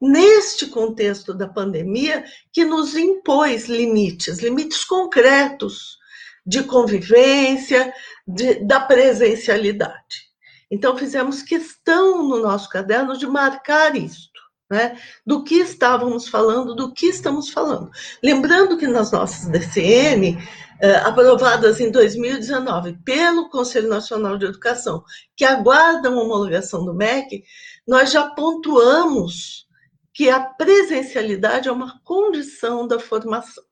[0.00, 5.98] neste contexto da pandemia que nos impôs limites, limites concretos
[6.46, 7.92] de convivência,
[8.34, 10.30] de, da presencialidade.
[10.70, 14.30] Então, fizemos questão no nosso caderno de marcar isto.
[14.72, 17.90] Né, do que estávamos falando, do que estamos falando.
[18.22, 20.38] Lembrando que nas nossas DCN,
[20.80, 25.02] eh, aprovadas em 2019 pelo Conselho Nacional de Educação,
[25.36, 27.42] que aguardam a homologação do MEC,
[27.84, 29.66] nós já pontuamos
[30.14, 33.64] que a presencialidade é uma condição da formação.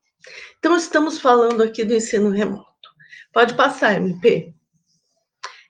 [0.58, 2.67] Então, estamos falando aqui do ensino remoto.
[3.38, 4.52] Pode passar, MP.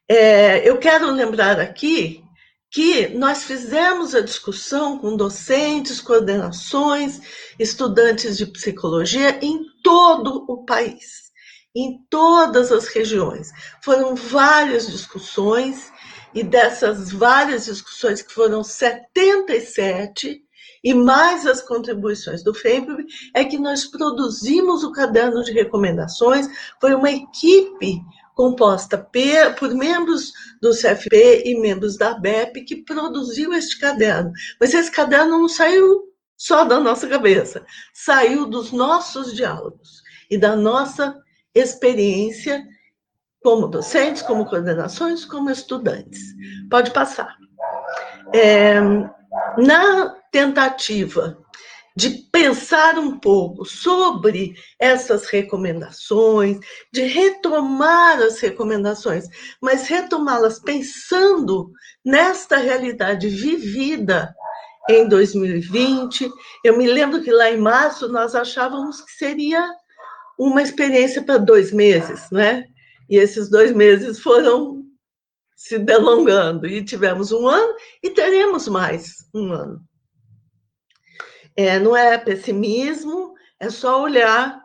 [0.08, 2.24] É, eu quero lembrar aqui
[2.70, 7.20] que nós fizemos a discussão com docentes, coordenações,
[7.58, 11.28] estudantes de psicologia em todo o país
[11.76, 13.50] em todas as regiões.
[13.84, 15.92] Foram várias discussões,
[16.34, 20.42] e dessas várias discussões, que foram 77,
[20.82, 26.48] e mais as contribuições do FEMPB, é que nós produzimos o caderno de recomendações.
[26.80, 28.00] Foi uma equipe
[28.34, 28.96] composta
[29.58, 34.30] por membros do CFP e membros da BEP que produziu este caderno.
[34.60, 36.04] Mas esse caderno não saiu
[36.36, 41.20] só da nossa cabeça, saiu dos nossos diálogos e da nossa
[41.52, 42.64] experiência
[43.42, 46.20] como docentes, como coordenações, como estudantes.
[46.70, 47.36] Pode passar.
[48.32, 48.80] É,
[49.56, 51.38] na tentativa
[51.98, 56.60] de pensar um pouco sobre essas recomendações,
[56.92, 59.24] de retomar as recomendações,
[59.60, 61.72] mas retomá-las pensando
[62.04, 64.32] nesta realidade vivida
[64.88, 66.30] em 2020.
[66.64, 69.68] Eu me lembro que lá em março nós achávamos que seria
[70.38, 72.64] uma experiência para dois meses, né?
[73.10, 74.84] E esses dois meses foram
[75.56, 79.87] se delongando e tivemos um ano e teremos mais um ano.
[81.58, 84.62] É, não é pessimismo, é só olhar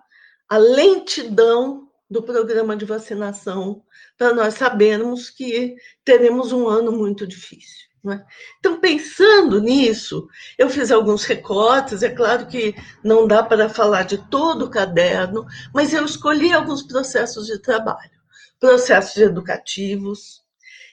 [0.48, 3.84] a lentidão do programa de vacinação
[4.16, 5.76] para nós sabermos que
[6.06, 7.88] teremos um ano muito difícil.
[8.12, 8.24] É?
[8.60, 12.04] Então, pensando nisso, eu fiz alguns recortes.
[12.04, 16.84] É claro que não dá para falar de todo o caderno, mas eu escolhi alguns
[16.84, 18.12] processos de trabalho,
[18.60, 20.44] processos educativos,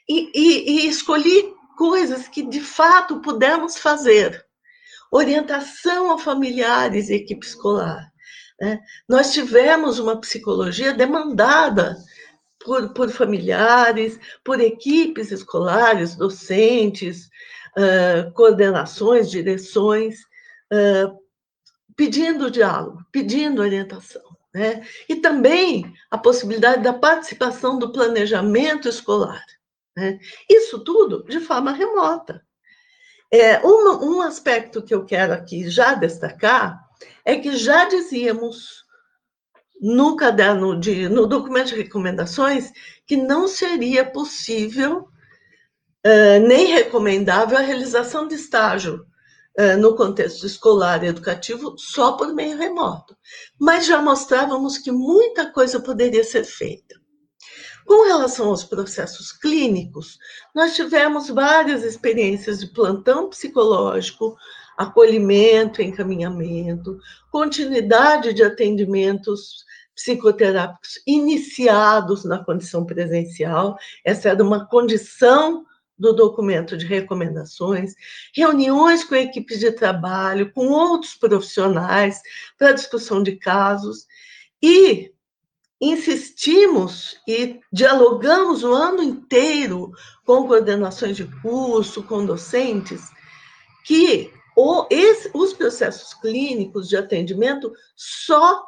[0.09, 4.47] e, e, e escolhi coisas que de fato pudemos fazer.
[5.11, 8.11] Orientação a familiares e equipe escolar.
[8.61, 8.81] Né?
[9.09, 11.97] Nós tivemos uma psicologia demandada
[12.63, 17.29] por, por familiares, por equipes escolares, docentes,
[17.77, 20.21] uh, coordenações, direções,
[20.73, 21.19] uh,
[21.97, 24.23] pedindo diálogo, pedindo orientação.
[24.55, 24.87] Né?
[25.09, 29.45] E também a possibilidade da participação do planejamento escolar.
[29.97, 30.19] Né?
[30.49, 32.45] Isso tudo de forma remota.
[33.33, 36.81] É, um, um aspecto que eu quero aqui já destacar
[37.24, 38.85] é que já dizíamos
[39.81, 42.70] no caderno de, no documento de recomendações,
[43.07, 45.09] que não seria possível
[46.07, 49.07] uh, nem recomendável a realização de estágio
[49.59, 53.16] uh, no contexto escolar e educativo só por meio remoto.
[53.59, 56.99] Mas já mostrávamos que muita coisa poderia ser feita.
[57.91, 60.16] Com relação aos processos clínicos,
[60.55, 64.36] nós tivemos várias experiências de plantão psicológico,
[64.78, 67.01] acolhimento, encaminhamento,
[67.32, 73.76] continuidade de atendimentos psicoterápicos iniciados na condição presencial.
[74.05, 75.66] Essa era uma condição
[75.99, 77.95] do documento de recomendações,
[78.32, 82.22] reuniões com equipes de trabalho, com outros profissionais
[82.57, 84.07] para discussão de casos
[84.62, 85.12] e
[85.81, 89.91] insistimos e dialogamos o ano inteiro
[90.26, 93.03] com coordenações de curso, com docentes,
[93.85, 98.62] que o, esse, os processos clínicos de atendimento só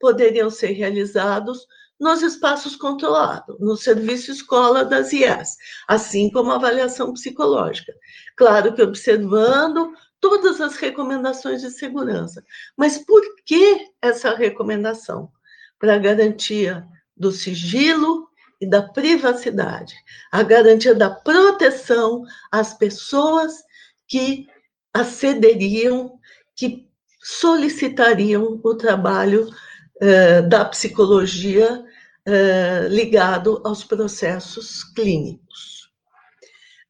[0.00, 1.66] poderiam ser realizados
[1.98, 5.56] nos espaços controlados, no serviço escola das IES,
[5.88, 7.94] assim como a avaliação psicológica.
[8.36, 12.44] Claro que observando todas as recomendações de segurança.
[12.76, 15.30] Mas por que essa recomendação?
[15.78, 18.28] Para garantia do sigilo
[18.60, 19.94] e da privacidade,
[20.32, 23.52] a garantia da proteção às pessoas
[24.08, 24.46] que
[24.94, 26.18] acederiam,
[26.54, 26.88] que
[27.22, 29.48] solicitariam o trabalho
[30.00, 31.84] eh, da psicologia
[32.24, 35.75] eh, ligado aos processos clínicos.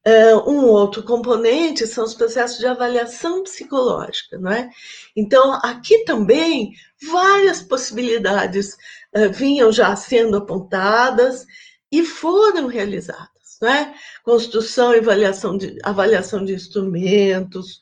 [0.07, 4.69] Uh, um outro componente são os processos de avaliação psicológica, não é?
[5.13, 6.71] Então, aqui também
[7.11, 8.77] várias possibilidades
[9.13, 11.45] uh, vinham já sendo apontadas
[11.91, 13.93] e foram realizadas, não é?
[14.23, 17.81] Construção e avaliação de, avaliação de instrumentos,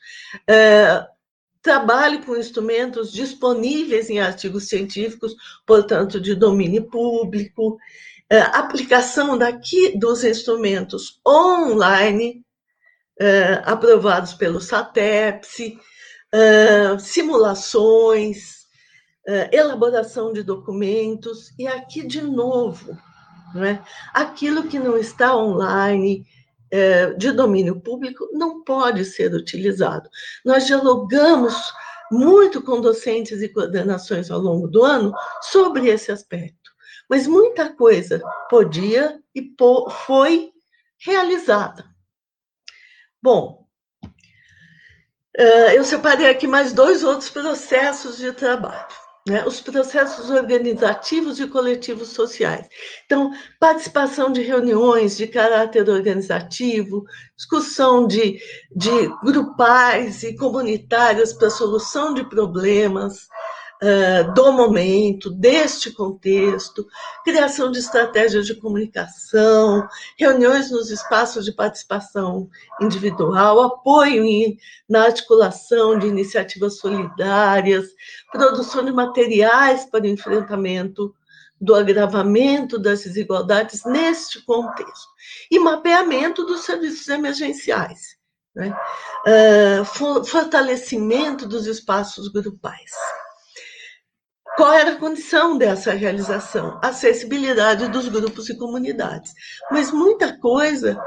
[0.50, 1.06] uh,
[1.62, 7.78] trabalho com instrumentos disponíveis em artigos científicos, portanto, de domínio público,
[8.30, 12.44] aplicação daqui dos instrumentos online,
[13.18, 15.78] é, aprovados pelo SATEPSE,
[16.32, 18.56] é, simulações,
[19.50, 22.96] elaboração de documentos, e aqui de novo,
[23.56, 23.82] né,
[24.14, 26.24] aquilo que não está online,
[27.16, 30.08] de domínio público, não pode ser utilizado.
[30.44, 31.54] Nós dialogamos
[32.10, 35.12] muito com docentes e coordenações ao longo do ano
[35.42, 36.65] sobre esse aspecto
[37.08, 39.54] mas muita coisa podia e
[40.06, 40.50] foi
[40.98, 41.84] realizada.
[43.22, 43.66] Bom,
[45.74, 48.86] eu separei aqui mais dois outros processos de trabalho.
[49.28, 52.68] Né, os processos organizativos e coletivos sociais.
[53.04, 57.04] Então, participação de reuniões de caráter organizativo,
[57.36, 58.38] discussão de,
[58.76, 63.26] de grupais e comunitárias para solução de problemas,
[63.82, 66.86] uh, do momento, deste contexto,
[67.24, 69.86] criação de estratégias de comunicação,
[70.18, 72.48] reuniões nos espaços de participação
[72.80, 74.58] individual, apoio em,
[74.88, 77.86] na articulação de iniciativas solidárias,
[78.32, 81.14] produção de materiais para enfrentamento
[81.60, 85.08] do agravamento das desigualdades neste contexto,
[85.50, 88.16] e mapeamento dos serviços emergenciais.
[88.54, 88.74] Né?
[89.26, 92.90] Uh, fortalecimento dos espaços grupais.
[94.56, 96.80] Qual era a condição dessa realização?
[96.82, 99.34] Acessibilidade dos grupos e comunidades.
[99.70, 100.98] Mas muita coisa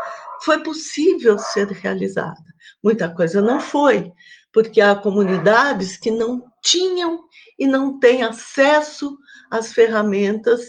[0.44, 2.38] foi possível ser realizada,
[2.84, 4.12] muita coisa não foi,
[4.54, 7.24] porque há comunidades que não tinham
[7.58, 9.18] e não têm acesso
[9.50, 10.62] às ferramentas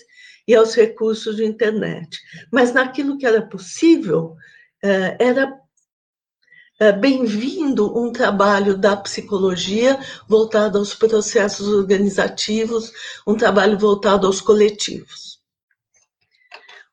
[0.49, 2.19] e aos recursos de internet.
[2.51, 4.35] Mas naquilo que era possível,
[4.83, 5.53] eh, era
[6.99, 12.91] bem-vindo um trabalho da psicologia voltado aos processos organizativos,
[13.27, 15.41] um trabalho voltado aos coletivos.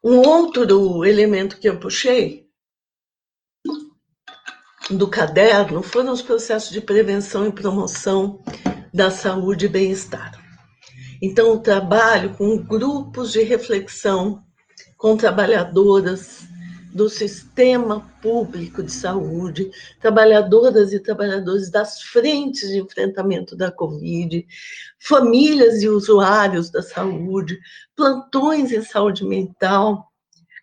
[0.03, 2.45] Um outro elemento que eu puxei
[4.89, 8.43] do caderno foram os processos de prevenção e promoção
[8.93, 10.37] da saúde e bem-estar.
[11.21, 14.43] Então, o trabalho com grupos de reflexão
[14.97, 16.43] com trabalhadoras,
[16.97, 19.69] do sistema público de saúde,
[20.01, 24.43] trabalhadoras e trabalhadores das frentes de enfrentamento da Covid,
[24.99, 27.59] famílias e usuários da saúde,
[27.95, 30.11] plantões em saúde mental,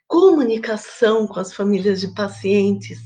[0.09, 2.99] comunicação com as famílias de pacientes,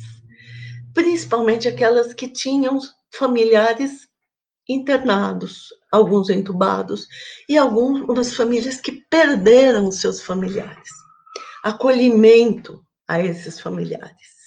[0.94, 2.80] principalmente aquelas que tinham
[3.12, 4.08] familiares
[4.66, 7.06] internados, alguns entubados,
[7.46, 10.88] e algumas famílias que perderam seus familiares.
[11.62, 14.38] Acolhimento, a esses familiares.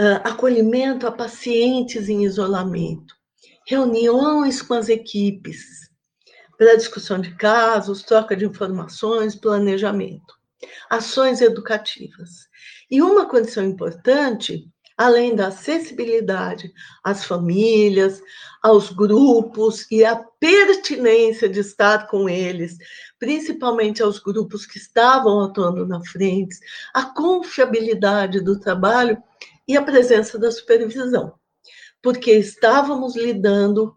[0.00, 3.14] uh, acolhimento a pacientes em isolamento,
[3.66, 5.90] reuniões com as equipes
[6.58, 10.34] para discussão de casos, troca de informações, planejamento,
[10.90, 12.48] ações educativas.
[12.90, 14.68] E uma condição importante
[15.00, 16.70] além da acessibilidade
[17.02, 18.20] às famílias,
[18.62, 22.76] aos grupos e a pertinência de estar com eles,
[23.20, 26.56] principalmente aos grupos que estavam atuando na frente,
[26.92, 29.22] a confiabilidade do trabalho
[29.68, 31.34] e a presença da supervisão,
[32.02, 33.94] porque estávamos lidando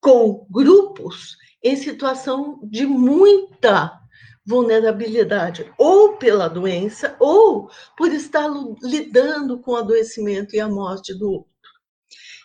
[0.00, 4.00] com grupos em situação de muita
[4.44, 8.48] vulnerabilidade, ou pela doença, ou por estar
[8.82, 11.52] lidando com o adoecimento e a morte do outro.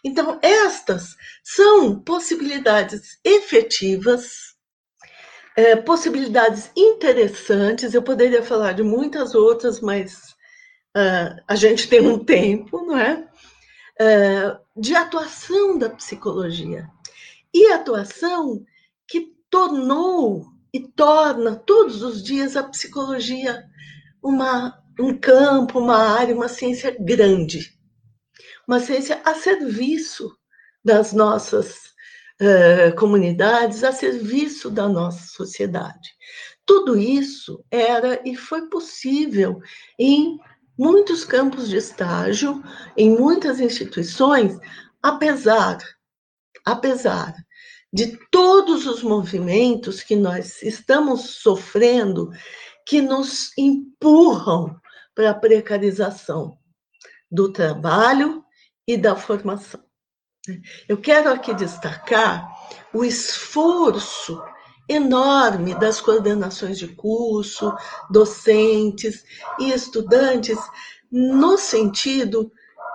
[0.04, 4.47] Então, estas são possibilidades efetivas,
[5.58, 7.96] é, possibilidades interessantes.
[7.96, 10.36] Eu poderia falar de muitas outras, mas
[10.96, 13.28] uh, a gente tem um tempo, não é?
[14.00, 16.88] Uh, de atuação da psicologia.
[17.52, 18.64] E atuação
[19.08, 23.66] que tornou e torna todos os dias a psicologia
[24.22, 27.76] uma, um campo, uma área, uma ciência grande,
[28.68, 30.38] uma ciência a serviço
[30.86, 31.97] das nossas
[32.42, 36.16] uh, comunidades, a serviço da nossa sociedade.
[36.66, 39.62] Tudo isso era e foi possível
[39.98, 40.38] em
[40.78, 42.62] muitos campos de estágio,
[42.96, 44.58] em muitas instituições,
[45.02, 45.78] apesar,
[46.66, 47.34] apesar
[47.92, 52.30] de todos os movimentos que nós estamos sofrendo
[52.86, 54.80] que nos empurram
[55.16, 56.58] para a precarização
[57.32, 58.44] do trabalho
[58.88, 59.87] e da formação.
[60.88, 62.48] Eu quero aqui destacar
[62.94, 64.42] o esforço
[64.90, 67.74] enorme das coordenações de curso,
[68.10, 69.24] docentes
[69.60, 70.58] e estudantes
[71.12, 72.52] no sentido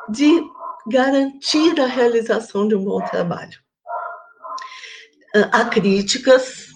[0.09, 0.43] de
[0.87, 3.63] garantir a realização de um bom trabalho
[5.51, 6.69] há críticas,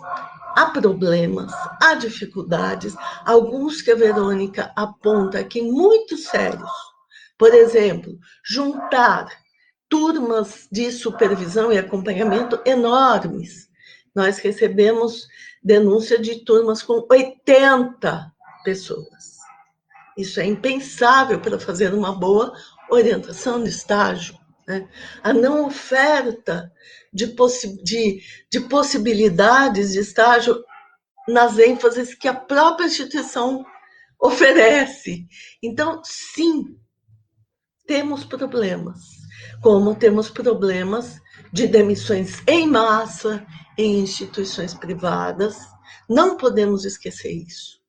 [0.56, 1.52] há problemas,
[1.82, 6.70] há dificuldades, alguns que a Verônica aponta aqui muito sérios.
[7.38, 9.28] Por exemplo, juntar
[9.88, 13.68] turmas de supervisão e acompanhamento enormes.
[14.14, 15.26] Nós recebemos
[15.62, 18.32] denúncia de turmas com 80
[18.64, 19.36] pessoas.
[20.16, 22.52] Isso é impensável para fazer uma boa
[22.90, 24.38] orientação de estágio.
[24.66, 24.88] Né?
[25.22, 26.72] A não oferta
[27.12, 30.64] de, possi de, de possibilidades de estágio
[31.28, 33.64] nas ênfases que a própria instituição
[34.20, 35.26] oferece.
[35.62, 36.78] Então, sim,
[37.86, 39.00] temos problemas,
[39.62, 41.20] como temos problemas
[41.52, 43.46] de demissões em massa
[43.78, 45.58] em instituições privadas,
[46.08, 47.80] não podemos esquecer isso.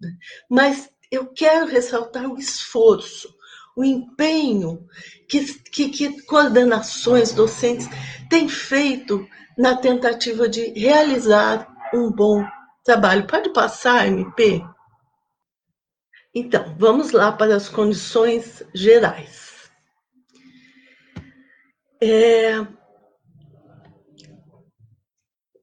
[0.00, 0.12] Né?
[0.48, 3.34] Mas eu quero ressaltar o esforço,
[3.76, 4.86] o empenho
[5.28, 7.88] que, que, que coordenações docentes
[8.28, 12.44] têm feito na tentativa de realizar um bom
[12.84, 13.26] trabalho.
[13.26, 14.64] Pode passar, MP?
[16.34, 19.49] Então, vamos lá para as condições gerais.
[22.02, 22.66] É...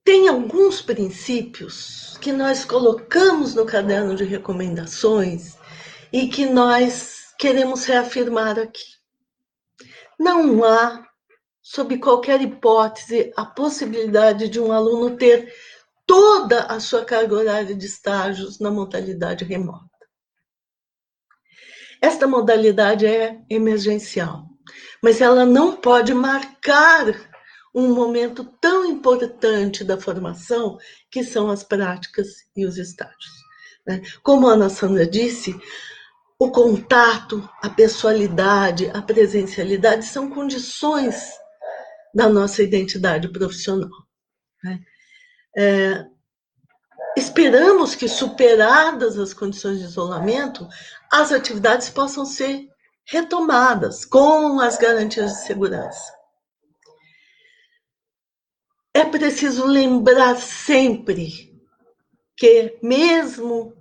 [0.03, 5.57] Tem alguns princípios que nós colocamos no caderno de recomendações
[6.13, 8.97] e que nós queremos reafirmar aqui.
[10.19, 11.05] Não há,
[11.61, 15.53] sob qualquer hipótese, a possibilidade de um aluno ter
[16.05, 19.85] toda a sua carga horária de estágios na modalidade remota.
[22.01, 24.45] Esta modalidade é emergencial,
[25.01, 27.05] mas ela não pode marcar
[27.73, 30.77] um momento tão importante da formação
[31.11, 33.47] que são as práticas e os estágios.
[33.85, 34.01] Né?
[34.23, 35.55] Como a Ana Sandra disse,
[36.39, 41.31] o contato, a pessoalidade, a presencialidade são condições
[42.13, 43.89] da nossa identidade profissional.
[44.63, 44.79] Né?
[45.55, 46.05] É,
[47.15, 50.67] esperamos que, superadas as condições de isolamento,
[51.11, 52.67] as atividades possam ser
[53.07, 56.13] retomadas com as garantias de segurança.
[58.93, 61.53] É preciso lembrar sempre
[62.35, 63.73] que, mesmo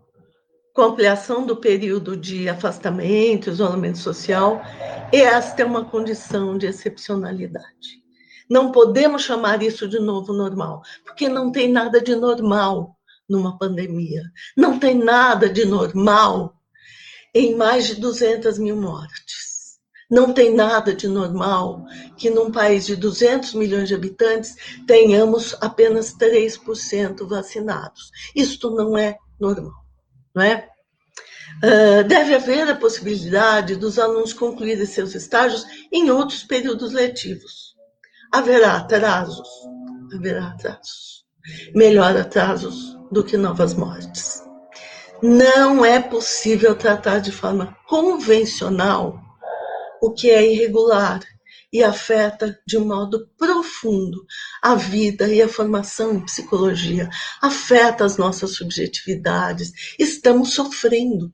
[0.72, 4.60] com a ampliação do período de afastamento, isolamento social,
[5.10, 8.04] esta é uma condição de excepcionalidade.
[8.48, 12.96] Não podemos chamar isso de novo normal, porque não tem nada de normal
[13.28, 14.22] numa pandemia.
[14.56, 16.55] Não tem nada de normal
[17.36, 19.78] em mais de 200 mil mortes.
[20.10, 21.84] Não tem nada de normal
[22.16, 24.54] que num país de 200 milhões de habitantes
[24.86, 28.10] tenhamos apenas 3% vacinados.
[28.34, 29.86] Isto não é normal
[30.36, 30.68] não é?
[31.64, 37.74] Uh, deve haver a possibilidade dos alunos concluírem seus estágios em outros períodos letivos.
[38.30, 39.48] Haverá atrasos,
[40.14, 41.24] haverá atrasos.
[41.74, 44.45] Melhor atrasos do que novas mortes.
[45.22, 49.18] Não é possível tratar de forma convencional
[50.02, 51.20] o que é irregular
[51.72, 54.26] e afeta de um modo profundo
[54.62, 57.08] a vida e a formação em psicologia,
[57.40, 59.72] afeta as nossas subjetividades.
[59.98, 61.32] Estamos sofrendo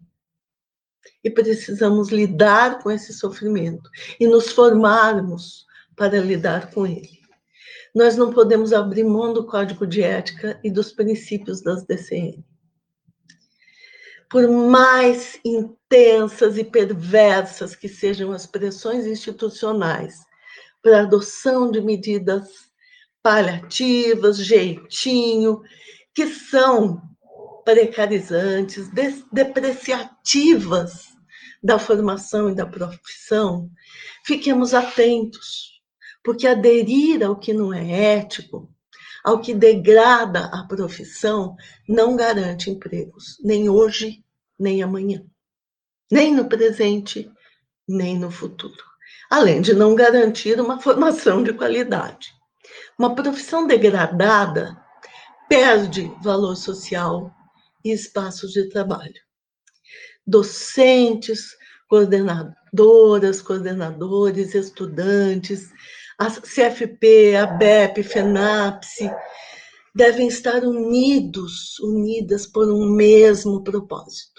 [1.24, 5.66] e precisamos lidar com esse sofrimento e nos formarmos
[5.96, 7.20] para lidar com ele.
[7.92, 12.44] Nós não podemos abrir mão do código de ética e dos princípios das DCN
[14.32, 20.14] por mais intensas e perversas que sejam as pressões institucionais
[20.82, 22.48] para a adoção de medidas
[23.22, 25.60] paliativas, jeitinho,
[26.14, 27.02] que são
[27.62, 28.88] precarizantes,
[29.30, 31.08] depreciativas
[31.62, 33.70] da formação e da profissão,
[34.24, 35.82] fiquemos atentos,
[36.24, 38.72] porque aderir ao que não é ético,
[39.22, 41.54] ao que degrada a profissão,
[41.88, 44.21] não garante empregos, nem hoje,
[44.62, 45.24] nem amanhã,
[46.10, 47.28] nem no presente,
[47.88, 48.84] nem no futuro.
[49.28, 52.28] Além de não garantir uma formação de qualidade.
[52.98, 54.80] Uma profissão degradada
[55.48, 57.34] perde valor social
[57.84, 59.20] e espaços de trabalho.
[60.24, 61.56] Docentes,
[61.88, 65.70] coordenadoras, coordenadores, estudantes,
[66.18, 69.10] a CFP, a BEP, FENAPSE,
[69.94, 74.31] devem estar unidos, unidas por um mesmo propósito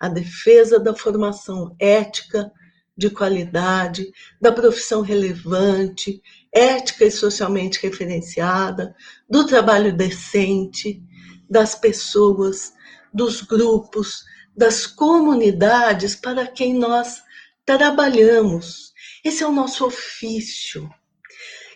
[0.00, 2.50] a defesa da formação ética
[2.96, 6.22] de qualidade, da profissão relevante,
[6.52, 8.94] ética e socialmente referenciada,
[9.28, 11.02] do trabalho decente,
[11.48, 12.72] das pessoas,
[13.12, 14.24] dos grupos,
[14.56, 17.22] das comunidades para quem nós
[17.64, 18.94] trabalhamos.
[19.22, 20.88] Esse é o nosso ofício.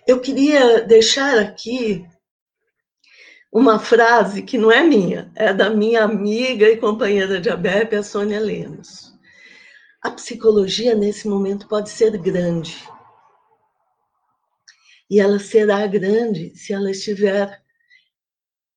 [0.07, 2.07] Eu queria deixar aqui
[3.53, 8.03] uma frase que não é minha, é da minha amiga e companheira de ABEP, a
[8.03, 9.13] Sônia Lemos.
[10.01, 12.77] A psicologia, nesse momento, pode ser grande.
[15.11, 17.61] E ela será grande se ela estiver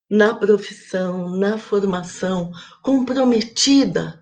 [0.10, 2.52] na profissão, na formação,
[2.82, 4.20] comprometida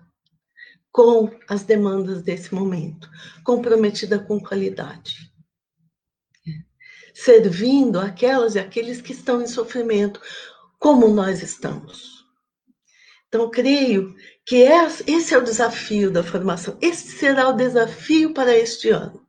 [0.92, 3.08] com as demandas desse momento,
[3.42, 5.31] comprometida com qualidade
[7.12, 10.20] servindo aquelas e aqueles que estão em sofrimento,
[10.78, 12.26] como nós estamos.
[13.28, 18.90] Então, creio que esse é o desafio da formação, esse será o desafio para este
[18.90, 19.24] ano.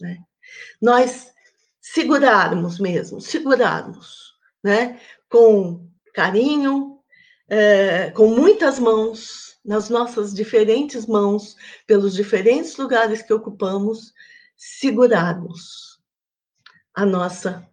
[0.00, 0.18] Né?
[0.80, 1.28] Nós
[1.80, 5.00] segurarmos mesmo, segurarmos, né?
[5.30, 6.98] com carinho,
[7.48, 11.56] é, com muitas mãos, nas nossas diferentes mãos,
[11.86, 14.12] pelos diferentes lugares que ocupamos,
[14.56, 15.87] segurarmos
[16.98, 17.64] a nossa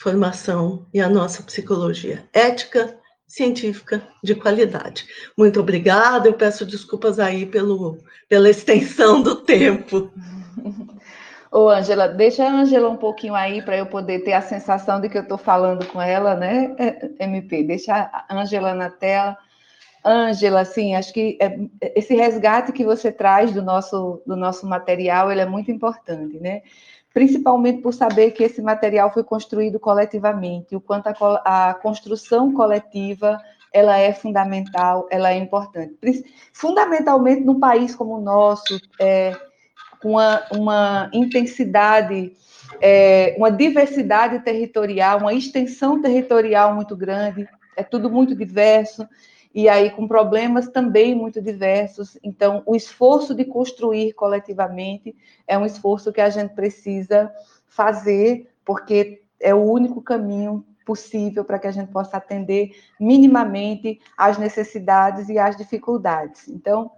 [0.00, 2.96] formação e a nossa psicologia ética,
[3.26, 5.06] científica de qualidade.
[5.36, 7.98] Muito obrigada, eu peço desculpas aí pelo,
[8.28, 10.08] pela extensão do tempo.
[11.50, 15.08] Ô, Ângela, deixa a Ângela um pouquinho aí para eu poder ter a sensação de
[15.08, 17.64] que eu estou falando com ela, né, é, MP?
[17.64, 19.36] Deixa a Ângela na tela.
[20.04, 21.58] Ângela, assim, acho que é,
[21.96, 26.62] esse resgate que você traz do nosso, do nosso material, ele é muito importante, né?
[27.12, 33.40] Principalmente por saber que esse material foi construído coletivamente, o quanto a, a construção coletiva
[33.72, 35.96] ela é fundamental, ela é importante.
[36.52, 39.36] Fundamentalmente num país como o nosso, é,
[40.00, 42.32] com uma, uma intensidade,
[42.80, 49.06] é, uma diversidade territorial, uma extensão territorial muito grande, é tudo muito diverso
[49.54, 52.16] e aí com problemas também muito diversos.
[52.22, 55.14] Então, o esforço de construir coletivamente
[55.46, 57.32] é um esforço que a gente precisa
[57.66, 64.38] fazer, porque é o único caminho possível para que a gente possa atender minimamente às
[64.38, 66.48] necessidades e às dificuldades.
[66.48, 66.90] Então,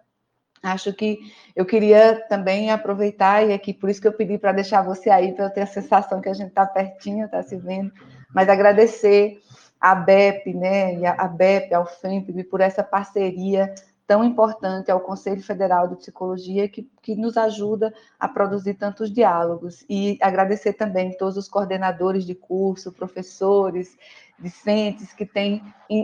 [0.63, 1.19] acho que
[1.57, 5.33] eu queria também aproveitar, e aqui por isso que eu pedi para deixar você aí,
[5.33, 7.93] para eu ter a sensação que a gente está pertinho, está se vendo,
[8.35, 9.39] mas agradecer
[9.83, 13.75] a BEP, né, e a BEP, ao FEMPB, por essa parceria
[14.07, 19.85] tão importante ao Conselho Federal de Psicologia, que, que nos ajuda a produzir tantos diálogos.
[19.89, 23.97] E agradecer também todos os coordenadores de curso, professores,
[24.39, 25.63] discentes, que têm,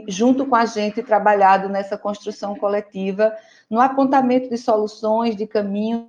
[0.08, 3.32] junto com a gente, trabalhado nessa construção coletiva,
[3.70, 6.08] no apontamento de soluções, de caminhos,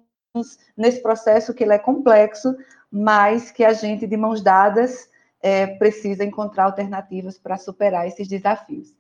[0.76, 2.56] nesse processo que ele é complexo,
[2.92, 5.09] mas que a gente, de mãos dadas,
[5.42, 8.94] é, precisa encontrar alternativas para superar esses desafios.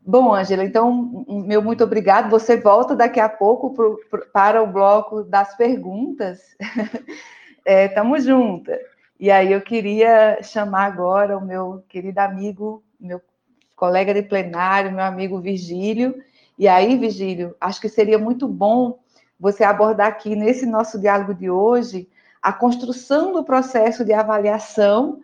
[0.00, 2.30] Bom, Angela, então, meu muito obrigado.
[2.30, 6.40] Você volta daqui a pouco pro, pro, para o bloco das perguntas.
[7.64, 8.70] é, tamo junto.
[9.20, 13.20] E aí eu queria chamar agora o meu querido amigo, meu
[13.74, 16.22] colega de plenário, meu amigo Virgílio.
[16.56, 18.98] E aí, Virgílio, acho que seria muito bom
[19.38, 22.08] você abordar aqui nesse nosso diálogo de hoje
[22.40, 25.20] a construção do processo de avaliação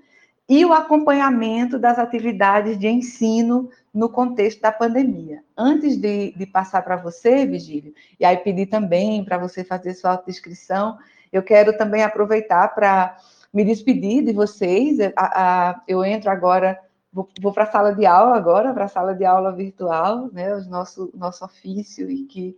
[0.48, 5.42] e o acompanhamento das atividades de ensino no contexto da pandemia.
[5.56, 10.12] Antes de, de passar para você, Vigílio, e aí pedir também para você fazer sua
[10.12, 10.98] autodescrição,
[11.32, 13.16] eu quero também aproveitar para
[13.52, 14.98] me despedir de vocês.
[15.00, 16.78] A, a, eu entro agora,
[17.10, 20.54] vou, vou para a sala de aula agora, para a sala de aula virtual, né,
[20.54, 22.56] o nosso, nosso ofício, e, que,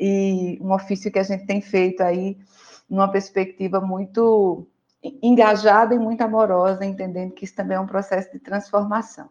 [0.00, 2.38] e um ofício que a gente tem feito aí
[2.88, 4.66] numa perspectiva muito
[5.22, 9.28] engajada e muito amorosa, entendendo que isso também é um processo de transformação.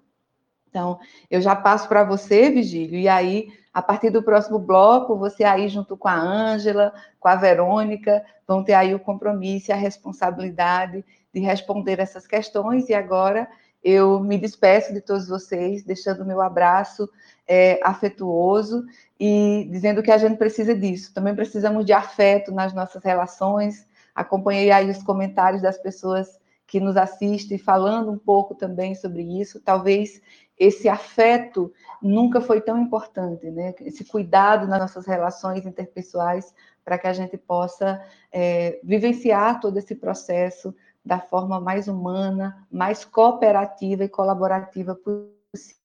[0.70, 1.00] Então,
[1.30, 5.68] eu já passo para você, Vigílio, e aí, a partir do próximo bloco, você aí,
[5.68, 11.04] junto com a Ângela, com a Verônica, vão ter aí o compromisso e a responsabilidade
[11.34, 12.88] de responder essas questões.
[12.88, 13.50] E agora,
[13.84, 17.10] eu me despeço de todos vocês, deixando o meu abraço
[17.48, 18.86] é, afetuoso
[19.20, 21.14] e dizendo que a gente precisa disso.
[21.14, 23.86] Também precisamos de afeto nas nossas relações,
[24.22, 29.60] Acompanhei aí os comentários das pessoas que nos assistem, falando um pouco também sobre isso.
[29.60, 30.22] Talvez
[30.58, 33.74] esse afeto nunca foi tão importante, né?
[33.82, 36.54] Esse cuidado nas nossas relações interpessoais
[36.86, 38.02] para que a gente possa
[38.32, 45.82] é, vivenciar todo esse processo da forma mais humana, mais cooperativa e colaborativa possível.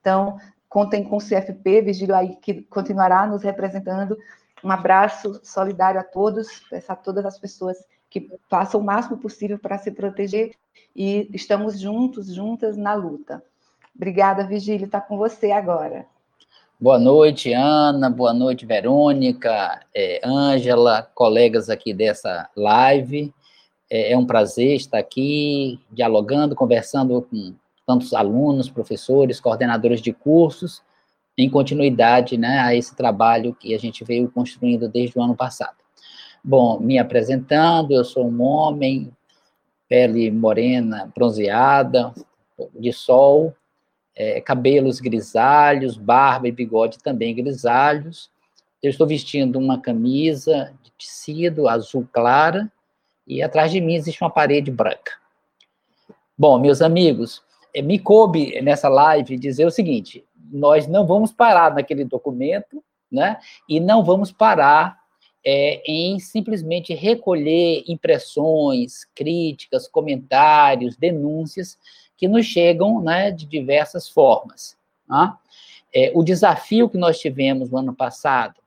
[0.00, 4.16] Então, contem com o CFP, Vigílio aí que continuará nos representando
[4.62, 6.48] um abraço solidário a todos,
[6.88, 7.76] a todas as pessoas
[8.10, 10.52] que façam o máximo possível para se proteger
[10.94, 13.42] e estamos juntos, juntas na luta.
[13.94, 16.06] Obrigada, Vigílio, está com você agora.
[16.80, 23.34] Boa noite, Ana, boa noite, Verônica, é, Ângela, é, colegas aqui dessa live.
[23.90, 27.54] É, é um prazer estar aqui dialogando, conversando com
[27.84, 30.82] tantos alunos, professores, coordenadores de cursos,
[31.38, 35.76] em continuidade né, a esse trabalho que a gente veio construindo desde o ano passado.
[36.42, 39.12] Bom, me apresentando, eu sou um homem,
[39.88, 42.12] pele morena, bronzeada,
[42.74, 43.54] de sol,
[44.16, 48.30] é, cabelos grisalhos, barba e bigode também grisalhos.
[48.82, 52.70] Eu estou vestindo uma camisa de tecido azul clara
[53.24, 55.12] e atrás de mim existe uma parede branca.
[56.36, 61.74] Bom, meus amigos, é, me coube nessa live dizer o seguinte: nós não vamos parar
[61.74, 63.38] naquele documento, né?
[63.68, 64.98] E não vamos parar
[65.44, 71.78] é, em simplesmente recolher impressões, críticas, comentários, denúncias
[72.16, 74.76] que nos chegam né, de diversas formas.
[75.08, 75.32] Né?
[75.94, 78.60] É, o desafio que nós tivemos no ano passado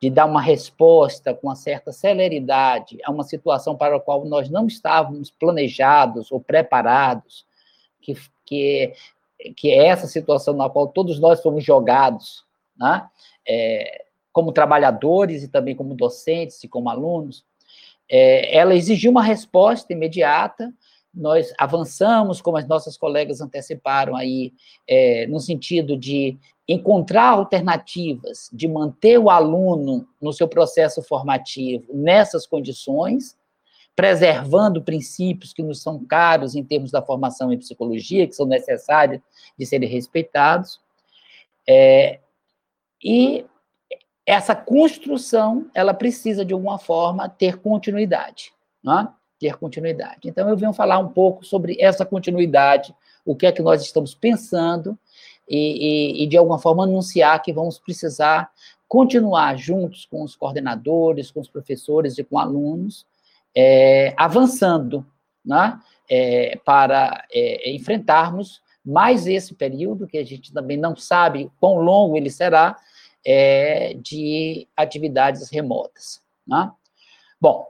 [0.00, 4.48] de dar uma resposta com uma certa celeridade a uma situação para a qual nós
[4.48, 7.44] não estávamos planejados ou preparados,
[8.00, 8.92] que, que
[9.56, 12.44] que é essa situação na qual todos nós fomos jogados,
[12.76, 13.08] né?
[13.46, 17.44] É, como trabalhadores e também como docentes e como alunos,
[18.08, 20.72] é, ela exigiu uma resposta imediata.
[21.14, 24.52] Nós avançamos, como as nossas colegas anteciparam aí,
[24.88, 32.46] é, no sentido de encontrar alternativas, de manter o aluno no seu processo formativo nessas
[32.46, 33.36] condições,
[33.94, 39.20] preservando princípios que nos são caros em termos da formação em psicologia, que são necessários
[39.58, 40.80] de serem respeitados.
[41.68, 42.20] É,
[43.02, 43.44] e
[44.24, 48.52] essa construção, ela precisa, de alguma forma, ter continuidade,
[48.86, 49.08] é?
[49.38, 50.20] ter continuidade.
[50.28, 54.14] Então, eu venho falar um pouco sobre essa continuidade, o que é que nós estamos
[54.14, 54.96] pensando,
[55.48, 58.50] e, e, e de alguma forma, anunciar que vamos precisar
[58.88, 63.06] continuar juntos com os coordenadores, com os professores e com alunos,
[63.54, 65.06] é, avançando
[65.44, 65.78] né,
[66.08, 72.16] é, para é, enfrentarmos mais esse período, que a gente também não sabe quão longo
[72.16, 72.76] ele será,
[73.24, 76.20] é, de atividades remotas.
[76.46, 76.70] Né?
[77.40, 77.66] Bom,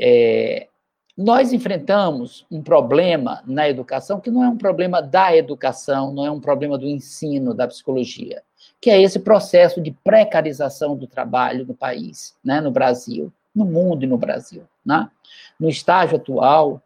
[0.00, 0.68] é,
[1.16, 6.30] nós enfrentamos um problema na educação que não é um problema da educação, não é
[6.30, 8.42] um problema do ensino, da psicologia,
[8.80, 14.04] que é esse processo de precarização do trabalho no país, né, no Brasil no mundo
[14.04, 14.64] e no Brasil.
[14.84, 15.10] Né?
[15.58, 16.82] No estágio atual,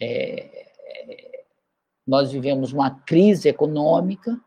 [0.00, 0.64] é,
[2.06, 4.38] nós vivemos uma crise econômica,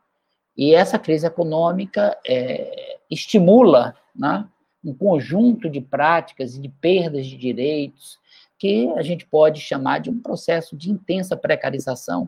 [0.55, 4.47] e essa crise econômica é, estimula né,
[4.83, 8.19] um conjunto de práticas e de perdas de direitos
[8.57, 12.27] que a gente pode chamar de um processo de intensa precarização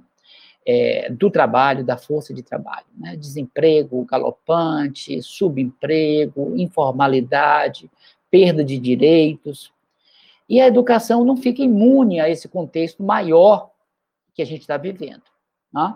[0.66, 2.86] é, do trabalho, da força de trabalho.
[2.96, 3.16] Né?
[3.16, 7.90] Desemprego galopante, subemprego, informalidade,
[8.30, 9.72] perda de direitos.
[10.48, 13.72] E a educação não fica imune a esse contexto maior
[14.34, 15.24] que a gente está vivendo.
[15.72, 15.96] Né?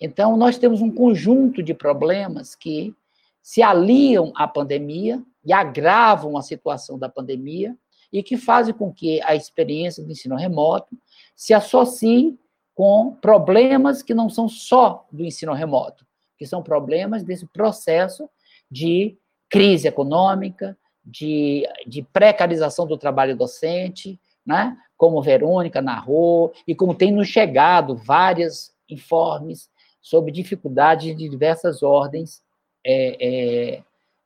[0.00, 2.94] Então, nós temos um conjunto de problemas que
[3.42, 7.76] se aliam à pandemia e agravam a situação da pandemia
[8.12, 10.96] e que fazem com que a experiência do ensino remoto
[11.34, 12.38] se associe
[12.74, 16.06] com problemas que não são só do ensino remoto,
[16.38, 18.28] que são problemas desse processo
[18.70, 19.16] de
[19.48, 24.76] crise econômica, de, de precarização do trabalho docente, né?
[24.96, 29.68] como Verônica narrou, e como tem nos chegado vários informes
[30.00, 32.42] sobre dificuldades de diversas ordens
[32.84, 33.82] é, é,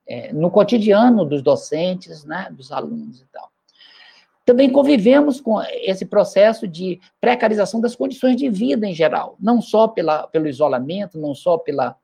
[0.07, 3.51] é, no cotidiano dos docentes, né, dos alunos e tal.
[4.45, 9.89] Também convivemos com esse processo de precarização das condições de vida em geral, não só
[9.89, 11.97] pela, pelo isolamento, não só pela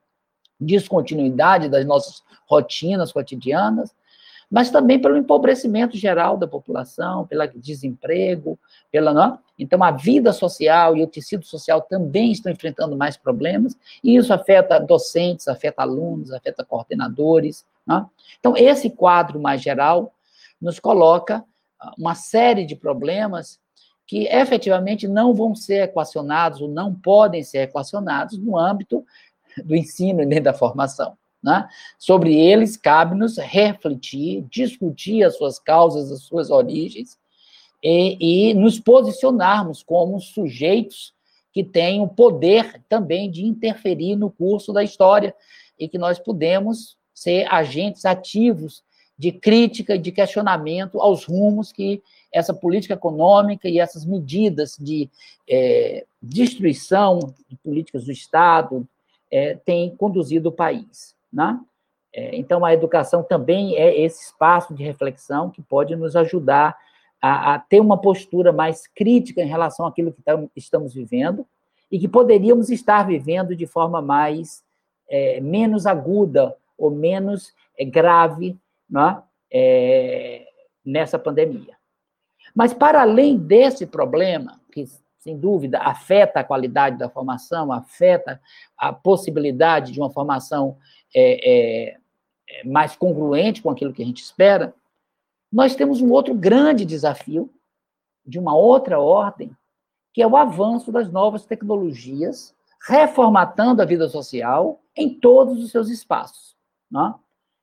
[0.58, 3.94] descontinuidade das nossas rotinas cotidianas,
[4.52, 8.58] mas também pelo empobrecimento geral da população, pelo desemprego,
[8.90, 9.38] pela não?
[9.58, 13.74] então a vida social e o tecido social também estão enfrentando mais problemas
[14.04, 17.64] e isso afeta docentes, afeta alunos, afeta coordenadores.
[17.86, 18.10] Não?
[18.38, 20.12] Então esse quadro mais geral
[20.60, 21.42] nos coloca
[21.80, 23.58] ah, uma série de problemas
[24.06, 29.02] que efetivamente não vão ser equacionados ou não podem ser equacionados no âmbito
[29.64, 31.16] do ensino e nem da formação.
[31.42, 31.68] Né?
[31.98, 37.18] Sobre eles, cabe-nos refletir, discutir as suas causas, as suas origens,
[37.82, 41.12] e, e nos posicionarmos como sujeitos
[41.52, 45.34] que têm o poder também de interferir no curso da história
[45.78, 48.82] e que nós podemos ser agentes ativos
[49.18, 55.10] de crítica e de questionamento aos rumos que essa política econômica e essas medidas de
[55.48, 58.88] é, destruição de políticas do Estado
[59.30, 61.14] é, têm conduzido o país.
[61.32, 61.58] Né?
[62.12, 66.76] É, então, a educação também é esse espaço de reflexão que pode nos ajudar
[67.20, 71.46] a, a ter uma postura mais crítica em relação àquilo que tam, estamos vivendo
[71.90, 74.62] e que poderíamos estar vivendo de forma mais
[75.08, 78.58] é, menos aguda ou menos é, grave
[78.90, 79.22] né?
[79.50, 80.46] é,
[80.84, 81.76] nessa pandemia.
[82.54, 84.84] Mas, para além desse problema, que
[85.22, 88.40] sem dúvida, afeta a qualidade da formação, afeta
[88.76, 90.76] a possibilidade de uma formação
[91.14, 91.98] é, é,
[92.48, 94.74] é, mais congruente com aquilo que a gente espera,
[95.52, 97.50] nós temos um outro grande desafio,
[98.24, 99.50] de uma outra ordem,
[100.12, 102.54] que é o avanço das novas tecnologias,
[102.86, 106.56] reformatando a vida social em todos os seus espaços.
[106.90, 107.18] Não?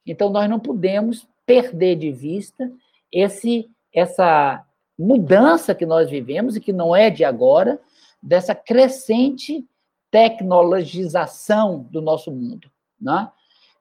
[0.05, 2.71] Então, nós não podemos perder de vista
[3.11, 4.65] esse, essa
[4.97, 7.79] mudança que nós vivemos e que não é de agora,
[8.21, 9.65] dessa crescente
[10.11, 12.69] tecnologização do nosso mundo.
[12.99, 13.31] Né?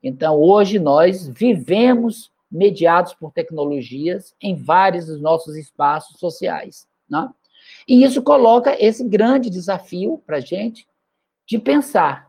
[0.03, 6.87] Então, hoje nós vivemos mediados por tecnologias em vários dos nossos espaços sociais.
[7.09, 7.29] Né?
[7.87, 10.87] E isso coloca esse grande desafio para a gente
[11.47, 12.29] de pensar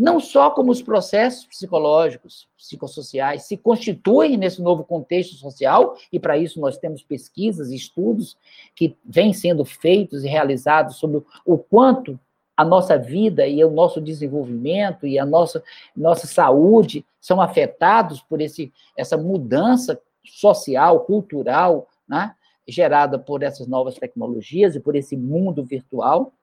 [0.00, 6.38] não só como os processos psicológicos, psicossociais se constituem nesse novo contexto social, e para
[6.38, 8.34] isso nós temos pesquisas e estudos
[8.74, 12.18] que vêm sendo feitos e realizados sobre o quanto
[12.60, 15.64] a nossa vida e o nosso desenvolvimento e a nossa,
[15.96, 22.34] nossa saúde são afetados por esse, essa mudança social, cultural, né,
[22.68, 26.34] gerada por essas novas tecnologias e por esse mundo virtual,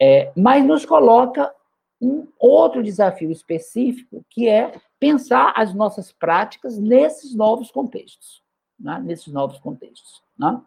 [0.00, 1.52] é, mas nos coloca
[2.00, 8.40] um outro desafio específico, que é pensar as nossas práticas nesses novos contextos,
[8.78, 9.02] né?
[9.04, 10.22] nesses novos contextos.
[10.38, 10.62] Né?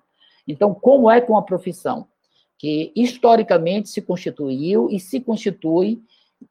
[0.45, 2.05] Então, como é que uma profissão
[2.61, 5.99] que historicamente se constituiu e se constitui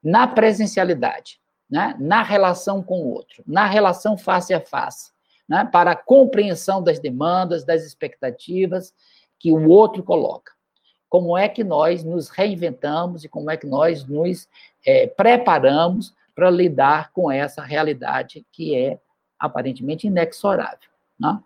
[0.02, 1.40] na presencialidade,
[1.70, 1.94] né?
[2.00, 5.12] na relação com o outro, na relação face a face,
[5.48, 5.64] né?
[5.70, 8.92] para a compreensão das demandas, das expectativas
[9.38, 10.50] que o outro coloca
[11.08, 14.48] como é que nós nos reinventamos e como é que nós nos
[14.84, 18.98] é, preparamos para lidar com essa realidade que é
[19.38, 20.90] aparentemente inexorável.
[21.18, 21.38] Né?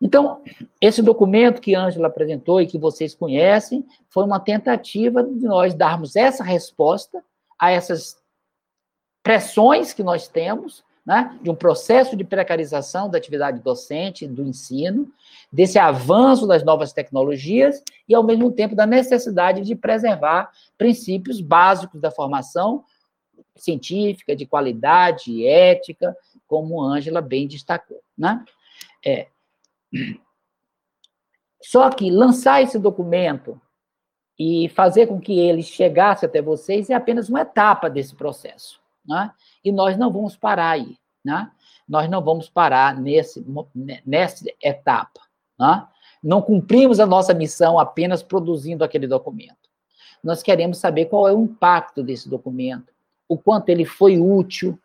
[0.00, 0.42] Então,
[0.80, 6.16] esse documento que Ângela apresentou e que vocês conhecem foi uma tentativa de nós darmos
[6.16, 7.24] essa resposta
[7.58, 8.16] a essas
[9.22, 15.10] pressões que nós temos né, de um processo de precarização da atividade docente, do ensino,
[15.52, 22.00] desse avanço das novas tecnologias e, ao mesmo tempo, da necessidade de preservar princípios básicos
[22.00, 22.84] da formação
[23.56, 26.16] científica, de qualidade, ética,
[26.46, 28.00] como Ângela bem destacou.
[28.16, 28.42] Né?
[29.04, 29.28] É.
[31.62, 33.60] Só que lançar esse documento
[34.38, 38.80] e fazer com que ele chegasse até vocês é apenas uma etapa desse processo.
[39.06, 39.30] Né?
[39.64, 40.96] E nós não vamos parar aí.
[41.24, 41.50] Né?
[41.88, 43.44] Nós não vamos parar nesse,
[44.04, 45.20] nessa etapa.
[45.58, 45.86] Né?
[46.22, 49.64] Não cumprimos a nossa missão apenas produzindo aquele documento.
[50.22, 52.92] Nós queremos saber qual é o impacto desse documento,
[53.28, 54.78] o quanto ele foi útil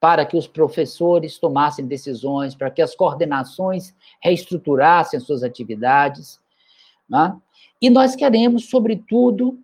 [0.00, 6.40] para que os professores tomassem decisões, para que as coordenações reestruturassem suas atividades.
[7.08, 7.36] Né?
[7.80, 9.58] E nós queremos, sobretudo,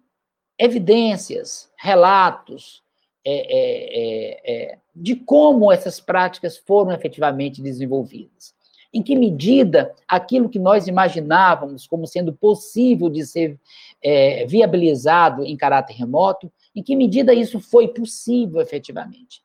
[0.58, 2.82] evidências, relatos
[3.24, 3.52] é, é,
[3.96, 8.54] é, é, de como essas práticas foram efetivamente desenvolvidas.
[8.92, 13.58] Em que medida aquilo que nós imaginávamos como sendo possível de ser
[14.02, 19.42] é, viabilizado em caráter remoto, em que medida isso foi possível efetivamente.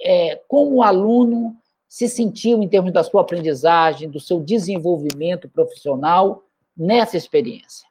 [0.00, 1.56] É, como o aluno
[1.88, 6.44] se sentiu em termos da sua aprendizagem, do seu desenvolvimento profissional
[6.76, 7.86] nessa experiência.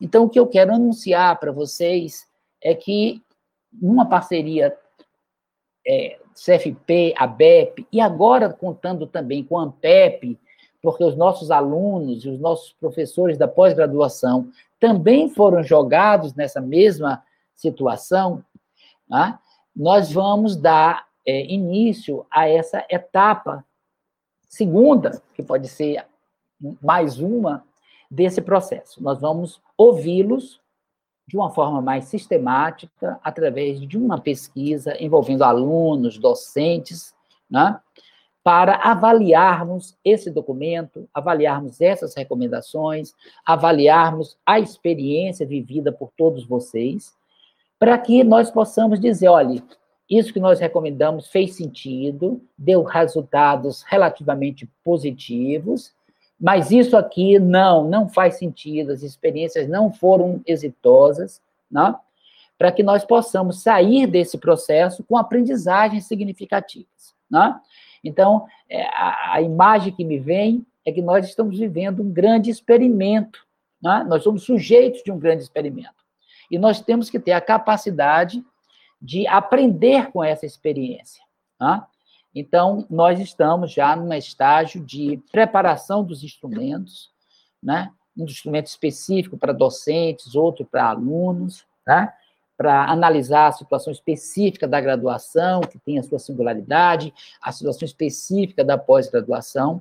[0.00, 2.26] Então, o que eu quero anunciar para vocês
[2.62, 3.22] é que,
[3.72, 4.76] numa parceria
[5.86, 10.38] é, CFP, ABEP, e agora contando também com a AMPEP,
[10.82, 17.24] porque os nossos alunos e os nossos professores da pós-graduação também foram jogados nessa mesma
[17.56, 18.44] situação,
[19.08, 19.38] né?
[19.74, 23.62] nós vamos dar é, início a essa etapa
[24.48, 26.06] segunda, que pode ser
[26.82, 27.62] mais uma,
[28.10, 29.02] desse processo.
[29.02, 30.58] Nós vamos ouvi-los
[31.26, 37.14] de uma forma mais sistemática, através de uma pesquisa envolvendo alunos, docentes,
[37.50, 37.78] né,
[38.42, 43.12] para avaliarmos esse documento, avaliarmos essas recomendações,
[43.44, 47.14] avaliarmos a experiência vivida por todos vocês,
[47.78, 49.62] para que nós possamos dizer, olha,
[50.08, 55.92] isso que nós recomendamos fez sentido, deu resultados relativamente positivos,
[56.40, 61.94] mas isso aqui não, não faz sentido, as experiências não foram exitosas, né?
[62.56, 67.14] para que nós possamos sair desse processo com aprendizagens significativas.
[67.30, 67.58] Né?
[68.02, 72.50] Então, é, a, a, imagem que me vem é que nós estamos vivendo um grande
[72.50, 73.46] experimento,
[73.82, 74.04] né?
[74.08, 75.98] nós somos sujeitos de um grande experimento.
[76.50, 78.42] E nós temos que ter a capacidade
[79.00, 81.22] de aprender com essa experiência.
[81.60, 81.82] Né?
[82.34, 87.10] Então, nós estamos já num estágio de preparação dos instrumentos,
[87.62, 87.92] né?
[88.16, 92.12] um instrumento específico para docentes, outro para alunos, né?
[92.56, 98.64] para analisar a situação específica da graduação, que tem a sua singularidade, a situação específica
[98.64, 99.80] da pós-graduação,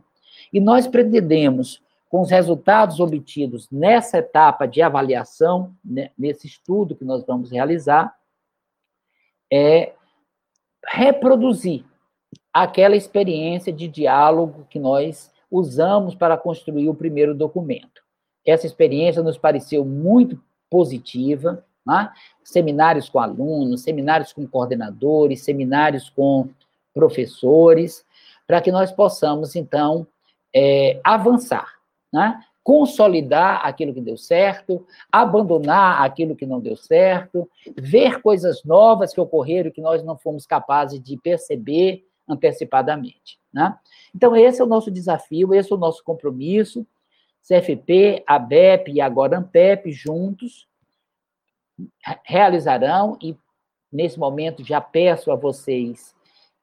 [0.53, 7.03] e nós pretendemos, com os resultados obtidos nessa etapa de avaliação, né, nesse estudo que
[7.03, 8.15] nós vamos realizar,
[9.51, 9.93] é
[10.85, 11.85] reproduzir
[12.53, 18.01] aquela experiência de diálogo que nós usamos para construir o primeiro documento.
[18.45, 22.11] Essa experiência nos pareceu muito positiva, né?
[22.43, 26.49] seminários com alunos, seminários com coordenadores, seminários com
[26.93, 28.05] professores,
[28.45, 30.07] para que nós possamos, então,
[30.55, 31.67] é, avançar,
[32.11, 32.41] né?
[32.67, 39.21] Consolidar aquilo que deu certo, abandonar aquilo que não deu certo, ver coisas novas que
[39.21, 43.39] ocorreram que nós não fomos capazes de perceber antecipadamente.
[43.53, 43.73] Né?
[44.13, 46.85] Então, esse é o nosso desafio, esse é o nosso compromisso.
[47.41, 50.67] CFP, ABEP e agora ANTEP, juntos,
[52.25, 53.33] realizarão, e
[53.89, 56.13] nesse momento já peço a vocês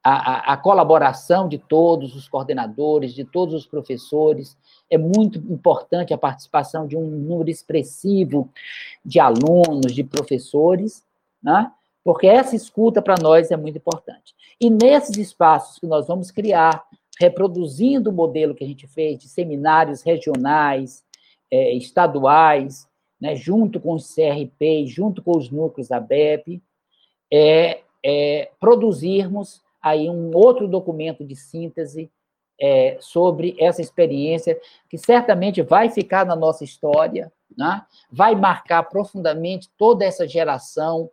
[0.05, 4.55] a, a, colaboração de todos os coordenadores, de todos os professores.
[4.91, 8.51] É muito importante a participação de um número expressivo
[9.03, 11.03] de alunos, de professores,
[11.43, 11.73] né?
[12.05, 14.35] porque essa escuta para nós é muito importante.
[14.61, 16.85] E nesses espaços que nós vamos criar,
[17.19, 21.03] reproduzindo o modelo que a gente fez de seminários regionais,
[21.51, 22.87] é, estaduais,
[23.19, 26.63] né, junto com os CRP, junto com os núcleos da BEP,
[27.33, 32.11] é, é, produzirmos aí um outro documento de síntese
[32.59, 34.59] é, sobre essa experiência,
[34.89, 37.83] que certamente vai ficar na nossa história, né?
[38.11, 41.11] vai marcar profundamente toda essa geração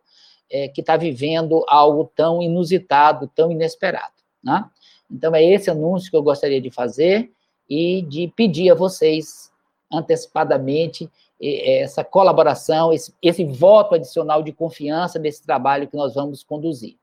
[0.50, 4.14] é, que está vivendo algo tão inusitado, tão inesperado.
[4.42, 4.64] Né?
[5.10, 7.30] Então, é esse anúncio que eu gostaria de fazer
[7.68, 9.52] e de pedir a vocês,
[9.92, 11.10] antecipadamente,
[11.44, 16.96] essa colaboração, esse, esse voto adicional de confiança nesse trabalho que nós vamos conduzir.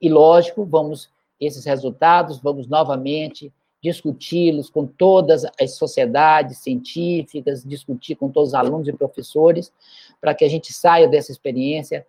[0.00, 1.08] E, lógico, vamos,
[1.40, 8.88] esses resultados, vamos novamente discuti-los com todas as sociedades científicas, discutir com todos os alunos
[8.88, 9.72] e professores,
[10.20, 12.06] para que a gente saia dessa experiência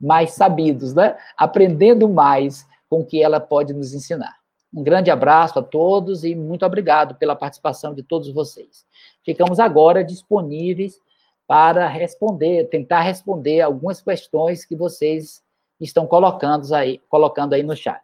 [0.00, 1.16] mais sabidos, né?
[1.36, 4.40] Aprendendo mais com o que ela pode nos ensinar.
[4.74, 8.86] Um grande abraço a todos e muito obrigado pela participação de todos vocês.
[9.24, 10.98] Ficamos agora disponíveis
[11.46, 15.42] para responder, tentar responder algumas questões que vocês
[15.80, 18.00] estão colocando aí, colocando aí no chat.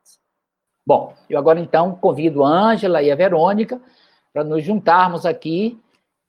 [0.87, 3.81] Bom, eu agora então convido a Ângela e a Verônica
[4.33, 5.77] para nos juntarmos aqui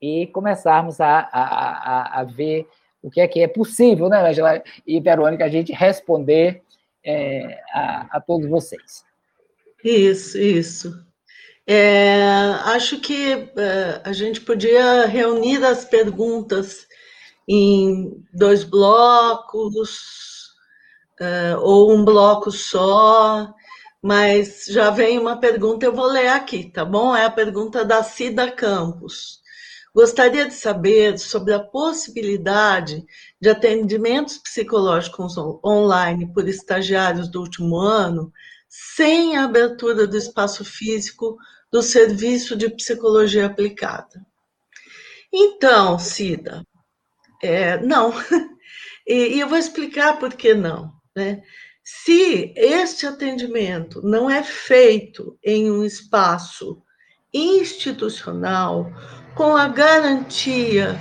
[0.02, 2.68] e começarmos a, a, a, a, ver
[3.02, 6.64] o que é que é possível, né, Ângela e Verônica, a gente responder
[7.06, 9.06] é, a, a todos vocês.
[9.84, 11.06] Isso, isso.
[11.68, 12.20] É,
[12.66, 16.88] acho que é, a gente podia reunir as perguntas
[17.48, 20.56] em dois blocos,
[21.20, 23.54] é, ou um bloco só,
[24.02, 27.16] mas já vem uma pergunta, eu vou ler aqui, tá bom?
[27.16, 29.42] É a pergunta da Cida Campos.
[29.94, 33.04] Gostaria de saber sobre a possibilidade
[33.42, 35.36] de atendimentos psicológicos
[35.66, 38.32] online por estagiários do último ano,
[38.70, 41.36] sem a abertura do espaço físico
[41.72, 44.26] do Serviço de Psicologia Aplicada.
[45.34, 46.64] Então, Cida,
[47.42, 48.14] é, não.
[49.10, 50.92] E, e, eu vou explicar por que não.
[51.16, 51.42] Né?
[51.90, 56.84] Se este atendimento não é feito em um espaço
[57.34, 58.92] institucional,
[59.34, 61.00] com a garantia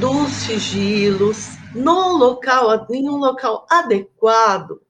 [0.00, 4.80] dos sigilos, no local, em um local adequado,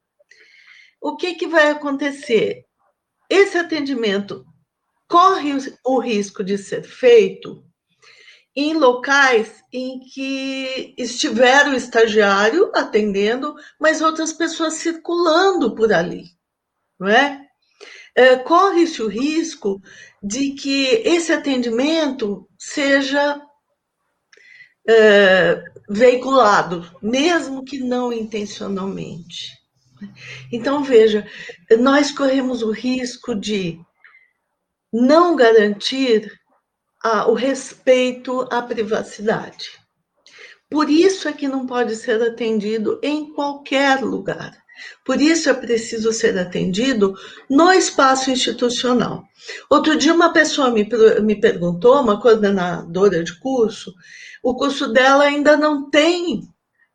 [1.00, 2.64] o que, que vai acontecer?
[3.28, 4.46] Esse atendimento
[5.08, 5.50] corre
[5.84, 7.64] o risco de ser feito
[8.54, 16.26] em locais em que estiver o estagiário atendendo, mas outras pessoas circulando por ali,
[16.98, 17.46] não é?
[18.14, 19.80] é Corre-se o risco
[20.22, 23.40] de que esse atendimento seja
[24.86, 29.50] é, veiculado, mesmo que não intencionalmente.
[30.50, 31.26] Então, veja,
[31.78, 33.80] nós corremos o risco de
[34.92, 36.30] não garantir
[37.02, 39.70] ah, o respeito à privacidade.
[40.70, 44.56] Por isso é que não pode ser atendido em qualquer lugar.
[45.04, 47.14] Por isso é preciso ser atendido
[47.48, 49.22] no espaço institucional.
[49.68, 50.88] Outro dia, uma pessoa me,
[51.22, 53.92] me perguntou, uma coordenadora de curso,
[54.42, 56.48] o curso dela ainda não tem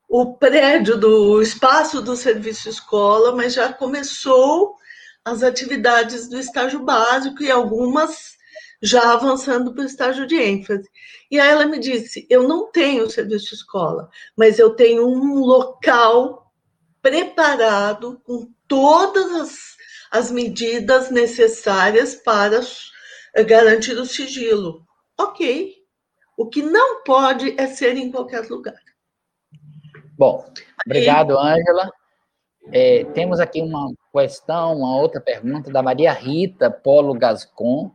[0.10, 4.76] o prédio do espaço do serviço escola, mas já começou
[5.24, 8.37] as atividades do estágio básico e algumas
[8.82, 10.88] já avançando para o estágio de ênfase.
[11.30, 16.52] E aí ela me disse: Eu não tenho serviço escola, mas eu tenho um local
[17.02, 19.58] preparado com todas as,
[20.12, 22.62] as medidas necessárias para
[23.46, 24.86] garantir o sigilo.
[25.18, 25.76] Ok.
[26.38, 28.80] O que não pode é ser em qualquer lugar.
[30.18, 30.46] Bom,
[30.86, 31.92] obrigado, Ângela.
[32.72, 37.92] É, temos aqui uma questão, uma outra pergunta da Maria Rita Polo Gascon.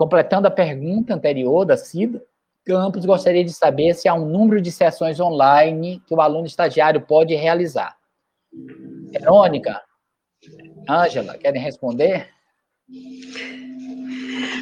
[0.00, 2.24] Completando a pergunta anterior da Cida,
[2.64, 7.02] Campos gostaria de saber se há um número de sessões online que o aluno estagiário
[7.02, 7.94] pode realizar.
[9.10, 9.78] Verônica,
[10.88, 12.30] Ângela, querem responder?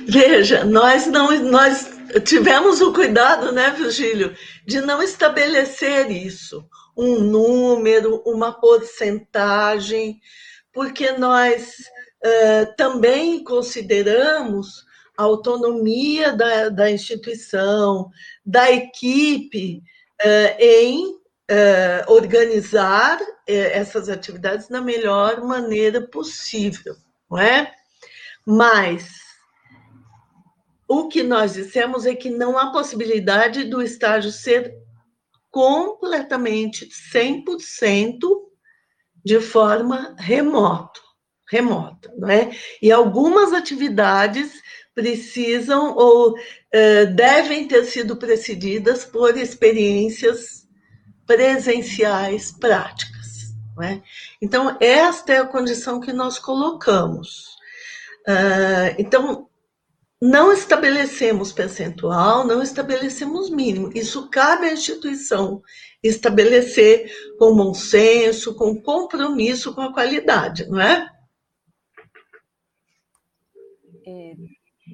[0.08, 1.88] Veja, nós não nós
[2.24, 4.34] tivemos o cuidado, né, Virgílio,
[4.66, 10.18] de não estabelecer isso um número, uma porcentagem,
[10.72, 11.76] porque nós
[12.24, 14.87] uh, também consideramos
[15.18, 18.08] a autonomia da, da instituição,
[18.46, 19.82] da equipe,
[20.24, 26.94] uh, em uh, organizar essas atividades da melhor maneira possível,
[27.28, 27.74] não é?
[28.46, 29.08] Mas
[30.86, 34.72] o que nós dissemos é que não há possibilidade do estágio ser
[35.50, 38.18] completamente 100%
[39.24, 41.00] de forma remoto,
[41.50, 42.50] remota, não é?
[42.80, 44.62] E algumas atividades
[44.98, 50.66] precisam ou uh, devem ter sido precedidas por experiências
[51.24, 54.02] presenciais práticas, é?
[54.42, 57.56] Então esta é a condição que nós colocamos.
[58.26, 59.46] Uh, então
[60.20, 63.92] não estabelecemos percentual, não estabelecemos mínimo.
[63.94, 65.62] Isso cabe à instituição
[66.02, 67.08] estabelecer
[67.38, 71.08] com bom senso, com compromisso com a qualidade, não é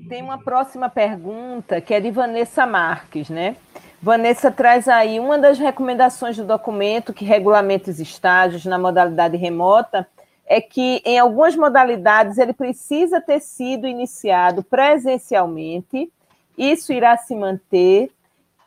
[0.08, 3.56] tem uma próxima pergunta que é de Vanessa Marques, né?
[4.02, 10.06] Vanessa traz aí uma das recomendações do documento que regulamenta os estágios na modalidade remota
[10.46, 16.12] é que em algumas modalidades ele precisa ter sido iniciado presencialmente,
[16.56, 18.10] isso irá se manter.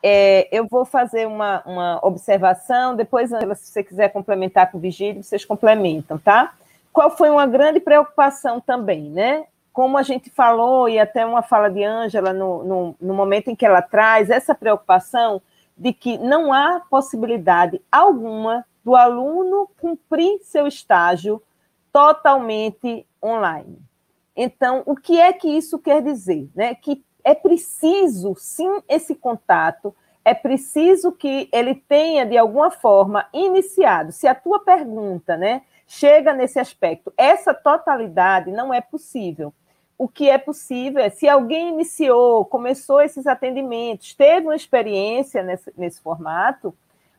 [0.02, 4.80] É, eu vou fazer uma, uma observação, depois, Angela, se você quiser complementar com o
[4.80, 6.52] Vigílio, vocês complementam, tá?
[6.92, 9.44] Qual foi uma grande preocupação também, né?
[9.78, 13.54] Como a gente falou, e até uma fala de Ângela no, no, no momento em
[13.54, 15.40] que ela traz essa preocupação
[15.76, 21.40] de que não há possibilidade alguma do aluno cumprir seu estágio
[21.92, 23.78] totalmente online.
[24.34, 26.50] Então, o que é que isso quer dizer?
[26.56, 26.74] Né?
[26.74, 29.94] Que é preciso, sim, esse contato,
[30.24, 34.10] é preciso que ele tenha, de alguma forma, iniciado.
[34.10, 39.54] Se a tua pergunta né, chega nesse aspecto, essa totalidade não é possível.
[39.98, 45.72] O que é possível é, se alguém iniciou, começou esses atendimentos, teve uma experiência nesse,
[45.76, 46.72] nesse formato,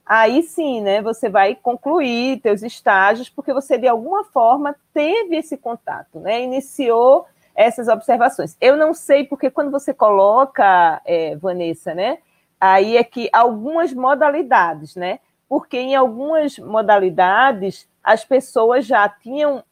[0.05, 5.57] aí sim, né, você vai concluir teus estágios, porque você, de alguma forma, teve esse
[5.57, 8.55] contato, né, iniciou essas observações.
[8.61, 12.19] Eu não sei, porque quando você coloca, é, Vanessa, né,
[12.59, 15.19] aí é que algumas modalidades, né,
[15.49, 19.63] porque em algumas modalidades as pessoas já tinham,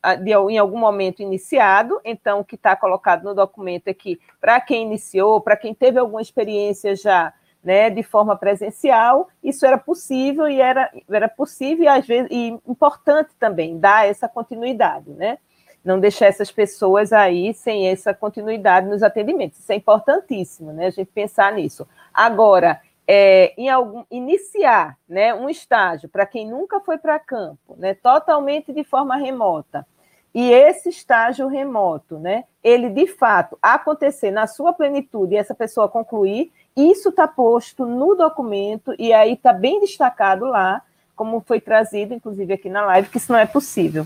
[0.47, 4.83] em algum momento, iniciado, então o que está colocado no documento é que, para quem
[4.83, 7.33] iniciou, para quem teve alguma experiência já
[7.63, 12.49] né, de forma presencial, isso era possível e era, era possível e, às vezes, e
[12.67, 15.39] importante também dar essa continuidade, né?
[15.83, 19.57] Não deixar essas pessoas aí sem essa continuidade nos atendimentos.
[19.57, 20.85] Isso é importantíssimo, né?
[20.85, 21.87] A gente pensar nisso.
[22.13, 27.93] Agora, é, em algum, iniciar né, um estágio para quem nunca foi para campo, né,
[27.93, 29.87] totalmente de forma remota,
[30.35, 35.87] e esse estágio remoto, né, ele de fato acontecer na sua plenitude e essa pessoa
[35.87, 40.81] concluir, isso está posto no documento e aí está bem destacado lá,
[41.15, 44.05] como foi trazido, inclusive aqui na live, que isso não é possível.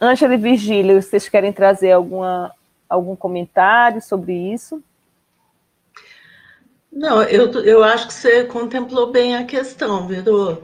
[0.00, 2.52] Ângela e Virgílio, vocês querem trazer alguma,
[2.88, 4.82] algum comentário sobre isso?
[6.96, 10.62] Não, eu, eu acho que você contemplou bem a questão, viu,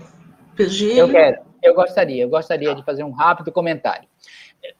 [0.56, 1.00] Virgílio?
[1.00, 4.08] Eu quero, eu gostaria, eu gostaria de fazer um rápido comentário.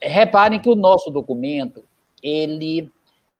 [0.01, 1.85] Reparem que o nosso documento,
[2.23, 2.91] ele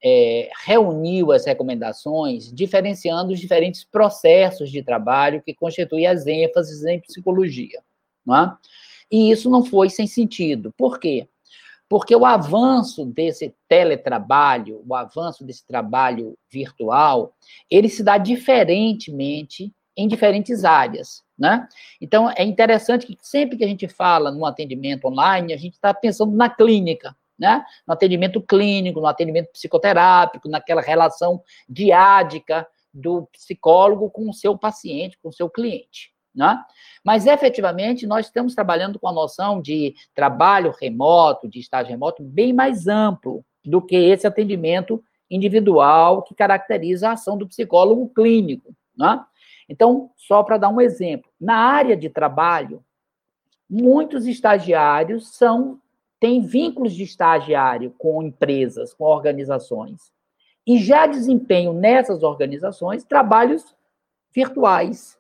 [0.05, 7.01] é, reuniu as recomendações, diferenciando os diferentes processos de trabalho que constituem as ênfases em
[7.01, 7.80] psicologia.
[8.26, 8.55] Não é?
[9.10, 10.70] E isso não foi sem sentido.
[10.76, 11.26] Por quê?
[11.93, 17.35] Porque o avanço desse teletrabalho, o avanço desse trabalho virtual,
[17.70, 21.69] ele se dá diferentemente em diferentes áreas, né?
[22.01, 25.93] Então, é interessante que sempre que a gente fala no atendimento online, a gente está
[25.93, 27.62] pensando na clínica, né?
[27.86, 35.19] No atendimento clínico, no atendimento psicoterápico, naquela relação diádica do psicólogo com o seu paciente,
[35.23, 36.62] com o seu cliente, né?
[37.04, 42.52] Mas efetivamente nós estamos trabalhando com a noção de trabalho remoto, de estágio remoto bem
[42.52, 49.24] mais amplo do que esse atendimento individual que caracteriza a ação do psicólogo clínico, né?
[49.68, 52.84] Então, só para dar um exemplo, na área de trabalho,
[53.68, 55.80] muitos estagiários são
[56.20, 60.12] tem vínculos de estagiário com empresas, com organizações,
[60.64, 63.74] e já desempenham nessas organizações trabalhos
[64.32, 65.18] virtuais,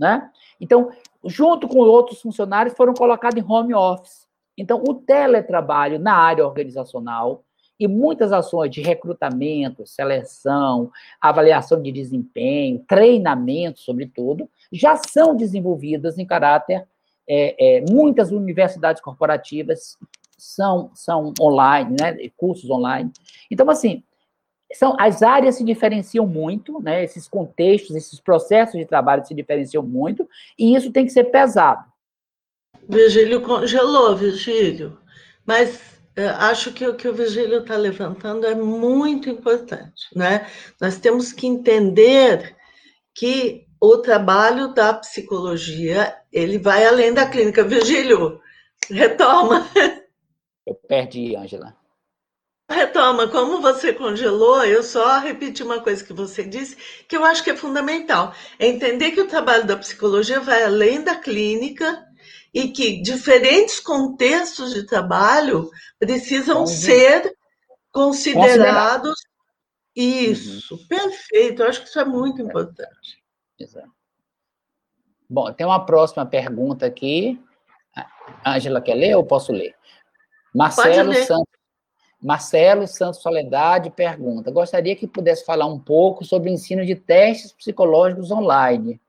[0.00, 0.30] né?
[0.58, 0.90] Então,
[1.26, 4.26] junto com outros funcionários, foram colocados em home office.
[4.56, 7.44] Então, o teletrabalho na área organizacional
[7.78, 10.90] e muitas ações de recrutamento, seleção,
[11.20, 16.86] avaliação de desempenho, treinamento, sobretudo, já são desenvolvidas em caráter.
[17.28, 19.96] É, é, muitas universidades corporativas
[20.36, 23.12] são, são online, né, cursos online.
[23.50, 24.02] Então, assim,
[24.72, 29.82] são, as áreas se diferenciam muito, né, esses contextos, esses processos de trabalho se diferenciam
[29.82, 30.28] muito,
[30.58, 31.84] e isso tem que ser pesado.
[32.88, 34.98] Virgílio congelou, Virgílio,
[35.44, 35.80] mas
[36.16, 40.46] é, acho que o que o Virgílio está levantando é muito importante, né?
[40.80, 42.56] Nós temos que entender
[43.14, 47.64] que o trabalho da psicologia, ele vai além da clínica.
[47.64, 48.40] Virgílio,
[48.90, 49.66] retoma.
[50.66, 51.74] Eu perdi, Ângela.
[52.72, 56.76] Retoma, como você congelou, eu só repeti uma coisa que você disse,
[57.08, 58.32] que eu acho que é fundamental.
[58.60, 62.06] É entender que o trabalho da psicologia vai além da clínica
[62.54, 65.68] e que diferentes contextos de trabalho
[65.98, 66.66] precisam uhum.
[66.66, 67.36] ser
[67.90, 69.14] considerados.
[69.94, 70.86] Isso, uhum.
[70.86, 71.62] perfeito.
[71.62, 73.20] Eu acho que isso é muito importante.
[73.58, 73.90] Exato.
[75.28, 77.40] Bom, tem uma próxima pergunta aqui.
[78.46, 79.74] Ângela quer ler ou posso ler?
[80.54, 81.59] Marcelo Santos,
[82.22, 87.52] Marcelo Santos Soledade pergunta: gostaria que pudesse falar um pouco sobre o ensino de testes
[87.52, 89.00] psicológicos online.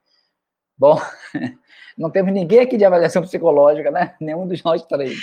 [0.78, 1.00] Bom,
[1.98, 4.16] não temos ninguém aqui de avaliação psicológica, né?
[4.22, 5.20] Nenhum dos nós três.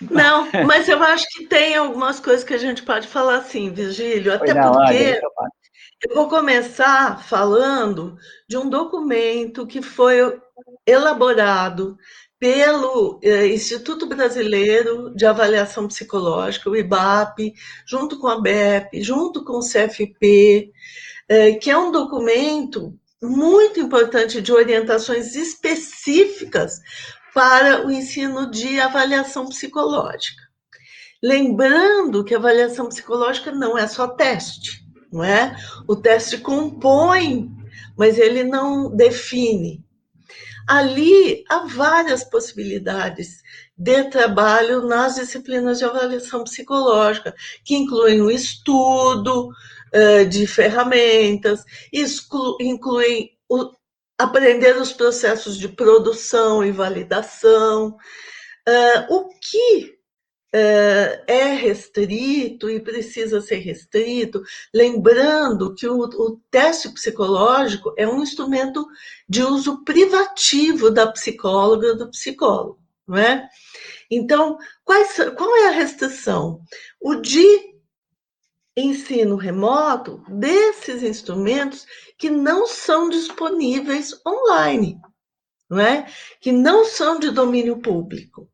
[0.00, 4.32] Não, mas eu acho que tem algumas coisas que a gente pode falar assim, Virgílio,
[4.32, 5.20] até não, porque
[6.08, 8.16] eu vou começar falando
[8.48, 10.40] de um documento que foi
[10.86, 11.96] elaborado
[12.42, 17.54] pelo eh, Instituto Brasileiro de Avaliação Psicológica, o IBAP,
[17.86, 20.72] junto com a BEP, junto com o CFP,
[21.28, 26.80] eh, que é um documento muito importante de orientações específicas
[27.32, 30.42] para o ensino de avaliação psicológica.
[31.22, 35.56] Lembrando que avaliação psicológica não é só teste, não é?
[35.86, 37.48] O teste compõe,
[37.96, 39.80] mas ele não define.
[40.68, 43.42] Ali há várias possibilidades
[43.76, 47.34] de trabalho nas disciplinas de avaliação psicológica,
[47.64, 53.72] que incluem o estudo uh, de ferramentas, incluem o,
[54.18, 57.96] aprender os processos de produção e validação.
[58.68, 59.98] Uh, o que
[60.52, 64.42] é, restrito e precisa ser restrito,
[64.72, 68.86] lembrando que o, o, teste psicológico é um instrumento
[69.28, 73.48] de uso privativo da psicóloga do psicólogo, não é?
[74.10, 76.60] Então, quais, qual é a restrição?
[77.00, 77.72] O de
[78.76, 81.86] ensino remoto desses instrumentos
[82.18, 85.00] que não são disponíveis online,
[85.68, 86.06] não é?
[86.40, 88.48] Que não são de domínio público.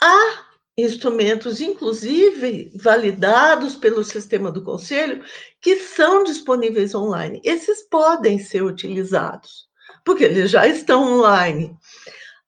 [0.00, 0.43] Há
[0.76, 5.24] instrumentos, inclusive validados pelo sistema do conselho,
[5.60, 7.40] que são disponíveis online.
[7.44, 9.68] Esses podem ser utilizados,
[10.04, 11.76] porque eles já estão online.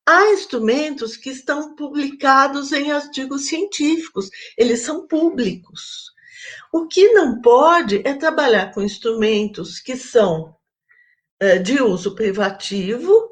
[0.05, 6.13] Há instrumentos que estão publicados em artigos científicos, eles são públicos.
[6.73, 10.55] O que não pode é trabalhar com instrumentos que são
[11.41, 13.31] é, de uso privativo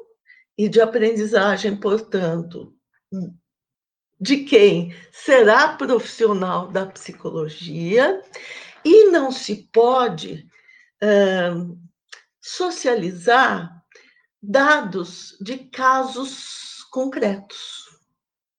[0.57, 2.73] e de aprendizagem, portanto,
[4.19, 8.21] de quem será profissional da psicologia
[8.83, 10.47] e não se pode
[11.03, 11.77] uh,
[12.39, 13.83] socializar
[14.41, 17.85] dados de casos concretos,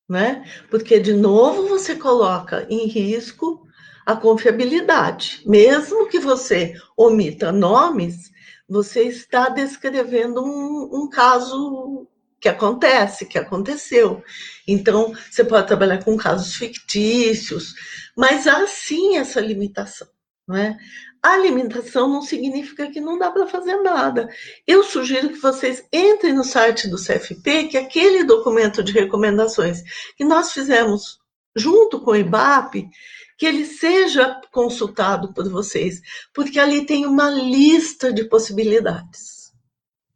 [0.09, 0.45] né?
[0.71, 3.67] Porque de novo você coloca em risco
[4.05, 8.31] a confiabilidade, mesmo que você omita nomes,
[8.69, 12.07] você está descrevendo um, um caso
[12.47, 14.23] que acontece, que aconteceu.
[14.69, 17.75] Então, você pode trabalhar com casos fictícios,
[18.17, 20.07] mas há sim essa limitação,
[20.47, 20.77] não é?
[21.21, 24.29] A limitação não significa que não dá para fazer nada.
[24.65, 29.83] Eu sugiro que vocês entrem no site do CFP, que é aquele documento de recomendações
[30.17, 31.19] que nós fizemos
[31.57, 32.89] junto com o IBAP,
[33.37, 36.01] que ele seja consultado por vocês,
[36.33, 39.53] porque ali tem uma lista de possibilidades.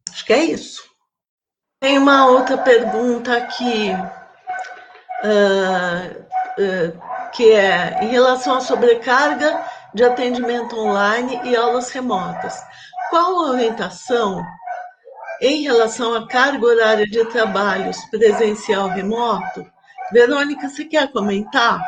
[0.09, 0.90] Acho que é isso.
[1.81, 3.89] Tem uma outra pergunta aqui,
[5.23, 6.21] uh,
[6.61, 12.63] uh, que é em relação à sobrecarga de atendimento online e aulas remotas.
[13.09, 14.45] Qual a orientação
[15.41, 19.65] em relação à carga horária de trabalhos presencial remoto?
[20.11, 21.81] Verônica, você quer comentar?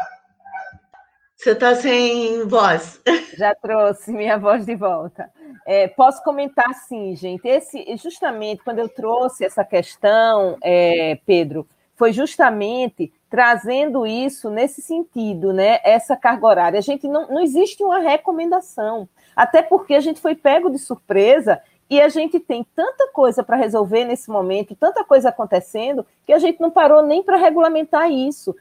[1.38, 3.00] Você está sem voz.
[3.38, 5.30] Já trouxe minha voz de volta.
[5.66, 7.48] É, posso comentar sim, gente.
[7.48, 15.54] Esse, justamente quando eu trouxe essa questão, é, Pedro, foi justamente trazendo isso nesse sentido,
[15.54, 15.80] né?
[15.84, 16.78] Essa carga horária.
[16.78, 21.62] A gente não, não existe uma recomendação, até porque a gente foi pego de surpresa
[21.90, 26.40] e a gente tem tanta coisa para resolver nesse momento, tanta coisa acontecendo, que a
[26.40, 28.56] gente não parou nem para regulamentar isso.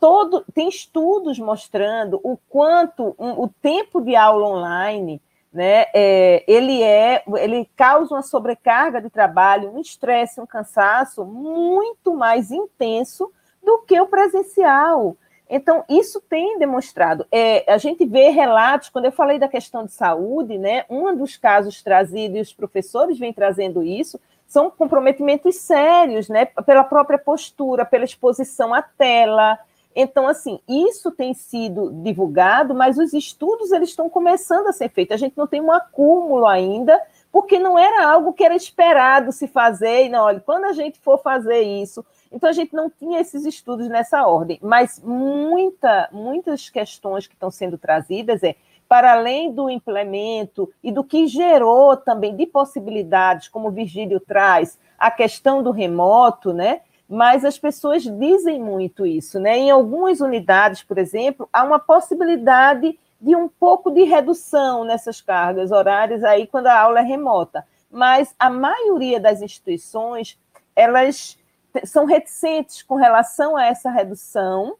[0.00, 5.20] Todo, tem estudos mostrando o quanto um, o tempo de aula online
[5.54, 5.86] né?
[5.94, 12.50] É, ele é, ele causa uma sobrecarga de trabalho, um estresse, um cansaço muito mais
[12.50, 13.30] intenso
[13.62, 15.16] do que o presencial.
[15.48, 17.24] Então, isso tem demonstrado.
[17.30, 20.84] É, a gente vê relatos, quando eu falei da questão de saúde, né?
[20.90, 26.46] Um dos casos trazidos, e os professores vêm trazendo isso, são comprometimentos sérios, né?
[26.46, 29.58] Pela própria postura, pela exposição à tela,
[29.94, 35.14] então, assim, isso tem sido divulgado, mas os estudos eles estão começando a ser feitos.
[35.14, 37.00] A gente não tem um acúmulo ainda,
[37.30, 40.06] porque não era algo que era esperado se fazer.
[40.06, 43.44] E não, olha, quando a gente for fazer isso, então a gente não tinha esses
[43.44, 44.58] estudos nessa ordem.
[44.60, 48.56] Mas muita, muitas questões que estão sendo trazidas é
[48.88, 54.78] para além do implemento e do que gerou também de possibilidades, como o Virgílio traz,
[54.98, 56.80] a questão do remoto, né?
[57.08, 59.58] Mas as pessoas dizem muito isso, né?
[59.58, 65.70] Em algumas unidades, por exemplo, há uma possibilidade de um pouco de redução nessas cargas
[65.70, 70.38] horárias aí quando a aula é remota, mas a maioria das instituições
[70.74, 71.38] elas
[71.84, 74.76] são reticentes com relação a essa redução,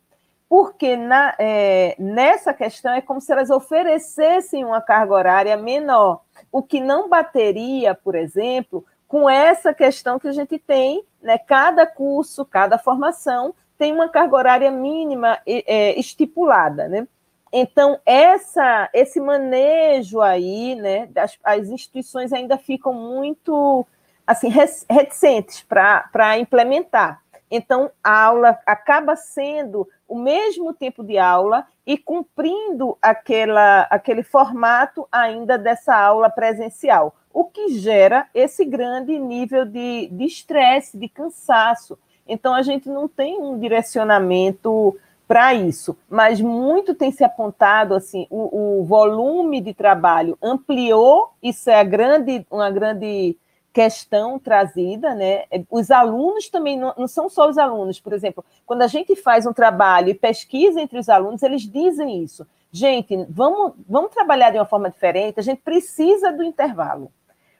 [0.48, 6.20] porque na, é, nessa questão é como se elas oferecessem uma carga horária menor,
[6.52, 11.86] o que não bateria, por exemplo, com essa questão que a gente tem, né, cada
[11.86, 17.06] curso, cada formação tem uma carga horária mínima é, estipulada, né?
[17.52, 23.86] então, essa, esse manejo aí, né, as, as instituições ainda ficam muito
[24.26, 24.48] assim
[24.90, 27.23] reticentes para implementar.
[27.50, 35.06] Então, a aula acaba sendo o mesmo tempo de aula e cumprindo aquela, aquele formato
[35.10, 41.98] ainda dessa aula presencial, o que gera esse grande nível de estresse, de, de cansaço.
[42.26, 48.26] Então, a gente não tem um direcionamento para isso, mas muito tem se apontado assim,
[48.28, 53.36] o, o, volume de trabalho ampliou, isso é a grande, uma grande
[53.74, 55.46] questão trazida, né?
[55.68, 59.46] Os alunos também não, não, são só os alunos, por exemplo, quando a gente faz
[59.46, 62.46] um trabalho e pesquisa entre os alunos, eles dizem isso.
[62.70, 67.10] Gente, vamos, vamos trabalhar de uma forma diferente, a gente precisa do intervalo.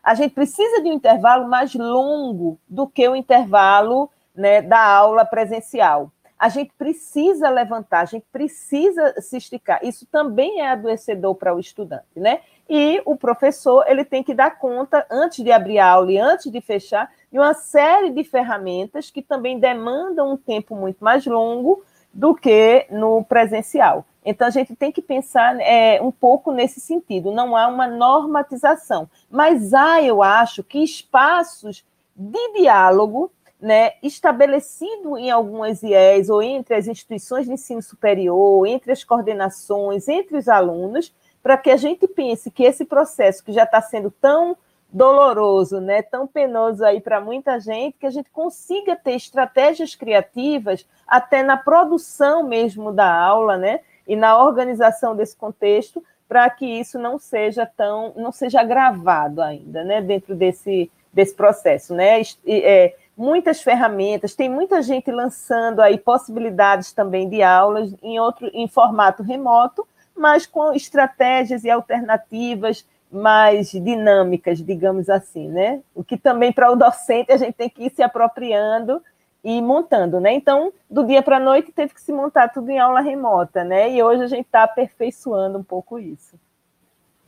[0.01, 5.25] A gente precisa de um intervalo mais longo do que o intervalo né, da aula
[5.25, 6.13] presencial
[6.45, 9.81] a gente precisa levantar, a gente precisa se esticar.
[9.83, 12.41] Isso também é adoecedor para o estudante, né?
[12.69, 16.51] E o professor ele tem que dar conta, antes de abrir a aula e antes
[16.51, 21.85] de fechar, de uma série de ferramentas que também demandam um tempo muito mais longo
[22.13, 24.07] do que no presencial.
[24.25, 27.31] Então, a gente tem que pensar é, um pouco nesse sentido.
[27.31, 31.85] Não há uma normatização, mas há, eu acho, que espaços
[32.17, 33.31] de diálogo
[33.61, 40.07] né, estabelecido em algumas IES ou entre as instituições de ensino superior, entre as coordenações,
[40.09, 41.15] entre os alunos,
[41.45, 44.57] para que a gente pense que esse processo que já está sendo tão
[44.91, 50.87] doloroso, né, tão penoso aí para muita gente, que a gente consiga ter estratégias criativas
[51.07, 56.99] até na produção mesmo da aula, né, e na organização desse contexto, para que isso
[56.99, 63.61] não seja tão, não seja gravado ainda, né, dentro desse, desse processo, né, é, muitas
[63.61, 69.87] ferramentas, tem muita gente lançando aí possibilidades também de aulas em outro em formato remoto,
[70.17, 75.81] mas com estratégias e alternativas mais dinâmicas, digamos assim, né?
[75.95, 79.01] O que também para o docente a gente tem que ir se apropriando
[79.43, 80.33] e montando, né?
[80.33, 83.93] Então, do dia para a noite teve que se montar tudo em aula remota, né?
[83.93, 86.39] E hoje a gente está aperfeiçoando um pouco isso.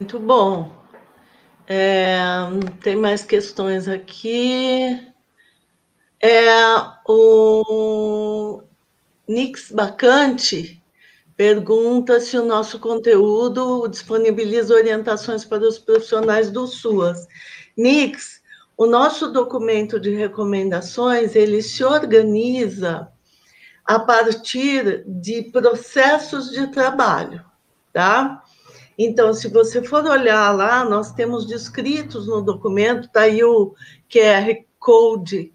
[0.01, 0.73] Muito bom.
[1.69, 2.17] É,
[2.83, 5.13] tem mais questões aqui.
[6.21, 6.51] É,
[7.07, 8.63] o
[9.29, 10.83] Nix Bacante
[11.37, 17.27] pergunta se o nosso conteúdo disponibiliza orientações para os profissionais do SUAS.
[17.77, 18.41] Nix,
[18.77, 23.09] o nosso documento de recomendações, ele se organiza
[23.85, 27.45] a partir de processos de trabalho,
[27.93, 28.43] tá?
[28.99, 33.75] Então, se você for olhar lá, nós temos descritos no documento, tá aí o
[34.11, 35.53] QR Code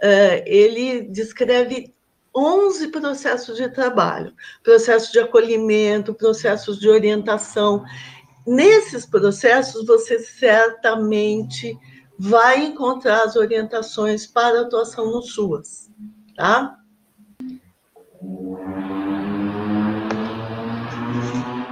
[0.00, 1.94] eh, ele descreve
[2.34, 7.84] 11 processos de trabalho, processos de acolhimento, processos de orientação.
[8.46, 11.78] Nesses processos, você certamente
[12.18, 15.90] vai encontrar as orientações para atuação no SUAS,
[16.36, 16.78] tá?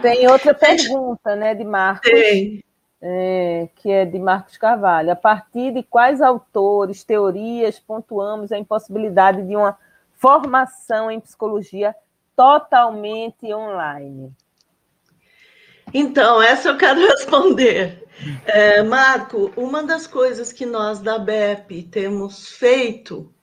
[0.01, 2.11] Tem outra pergunta, né, de Marcos.
[2.11, 2.63] Tem
[3.03, 5.11] é, que é de Marcos Carvalho.
[5.11, 9.77] A partir de quais autores, teorias, pontuamos a impossibilidade de uma
[10.23, 11.93] formação em psicologia
[12.37, 14.33] totalmente online?
[15.93, 18.07] Então, essa eu quero responder.
[18.47, 23.35] É, Marco, uma das coisas que nós da BEP temos feito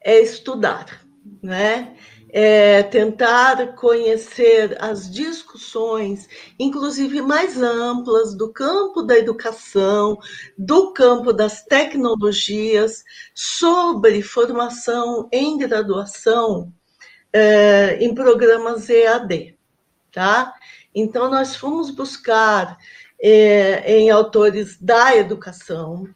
[0.00, 1.04] é estudar,
[1.42, 1.96] né?
[2.30, 6.28] É, tentar conhecer as discussões,
[6.58, 10.18] inclusive mais amplas, do campo da educação,
[10.56, 13.02] do campo das tecnologias,
[13.34, 16.72] sobre formação em graduação
[17.32, 19.56] é, em programas EAD,
[20.12, 20.52] tá?
[20.94, 22.76] Então, nós fomos buscar
[23.20, 26.08] é, em autores da educação,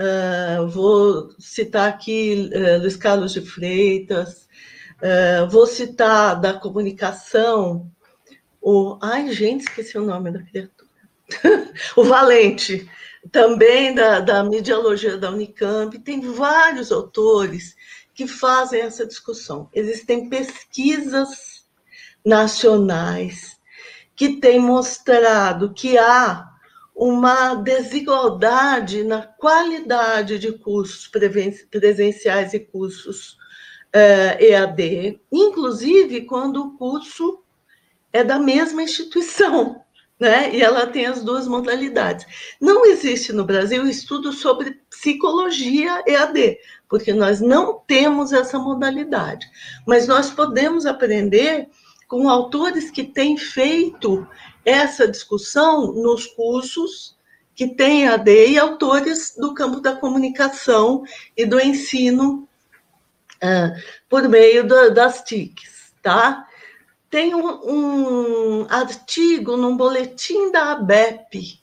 [0.00, 4.48] Uh, vou citar aqui uh, Luiz Carlos de Freitas,
[5.00, 7.90] Uh, vou citar da comunicação
[8.60, 8.98] o.
[9.00, 10.90] Ai, gente, esqueci o nome da criatura.
[11.96, 12.88] o Valente,
[13.32, 15.98] também da, da mediologia da Unicamp.
[16.00, 17.74] Tem vários autores
[18.14, 19.70] que fazem essa discussão.
[19.72, 21.64] Existem pesquisas
[22.24, 23.58] nacionais
[24.14, 26.46] que têm mostrado que há
[26.94, 31.10] uma desigualdade na qualidade de cursos
[31.70, 33.39] presenciais e cursos
[33.94, 37.42] uh, eh, EAD, inclusive quando o curso
[38.12, 39.82] é da mesma instituição,
[40.18, 40.54] né?
[40.54, 42.26] E ela tem as duas modalidades.
[42.60, 46.58] Não existe no Brasil estudo sobre psicologia EAD,
[46.88, 49.48] porque nós não temos essa modalidade,
[49.86, 51.68] mas nós podemos aprender
[52.08, 54.26] com autores que têm feito
[54.64, 57.16] essa discussão nos cursos
[57.54, 61.04] que tem AD e autores do campo da comunicação
[61.36, 62.48] e do ensino
[63.42, 66.46] uh, por meio do, das TICs, tá?
[67.08, 71.58] Tem um, um artigo num boletim da ABEP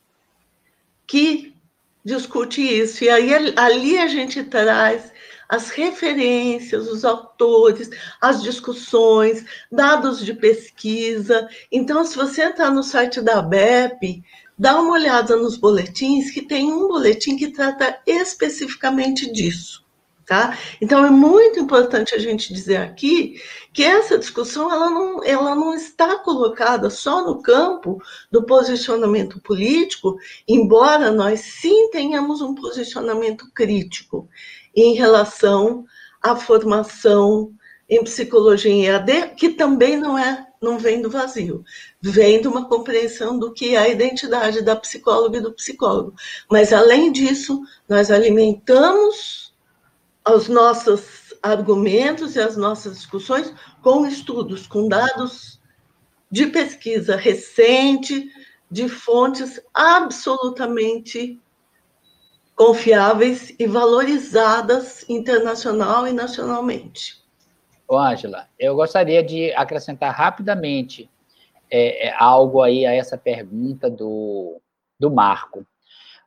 [1.06, 1.56] que
[2.04, 5.12] discute isso, e aí ali a gente traz
[5.50, 7.90] as referências, os autores,
[8.22, 11.48] as discussões, dados de pesquisa.
[11.72, 14.24] Então, se você entrar no site da ABEP,
[14.58, 19.87] dá uma olhada nos boletins, que tem um boletim que trata especificamente disso.
[20.28, 20.58] Tá?
[20.82, 23.42] Então é muito importante a gente dizer aqui
[23.72, 27.98] que essa discussão ela não, ela não está colocada só no campo
[28.30, 34.28] do posicionamento político, embora nós sim tenhamos um posicionamento crítico
[34.76, 35.86] em relação
[36.22, 37.54] à formação
[37.88, 41.64] em psicologia em EAD, que também não é não vem do vazio,
[42.02, 46.16] vem de uma compreensão do que é a identidade da psicóloga e do psicólogo.
[46.52, 49.47] Mas além disso, nós alimentamos
[50.34, 55.60] os nossos argumentos e as nossas discussões com estudos, com dados
[56.30, 58.30] de pesquisa recente,
[58.70, 61.40] de fontes absolutamente
[62.56, 67.24] confiáveis e valorizadas internacional e nacionalmente.
[67.88, 71.10] Ô, Ângela, eu gostaria de acrescentar rapidamente
[71.70, 74.60] é, é, algo aí a essa pergunta do,
[75.00, 75.66] do Marco.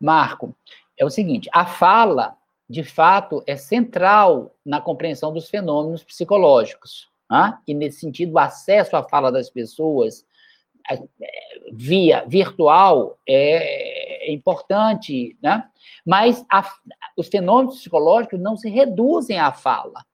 [0.00, 0.54] Marco,
[0.96, 2.36] é o seguinte, a fala
[2.70, 7.10] de fato, é central na compreensão dos fenômenos psicológicos.
[7.28, 7.58] Né?
[7.66, 10.24] E, nesse sentido, o acesso à fala das pessoas
[11.72, 15.68] via virtual é, é importante, né?
[16.06, 16.64] mas a,
[17.16, 20.04] os fenômenos psicológicos não se reduzem à fala.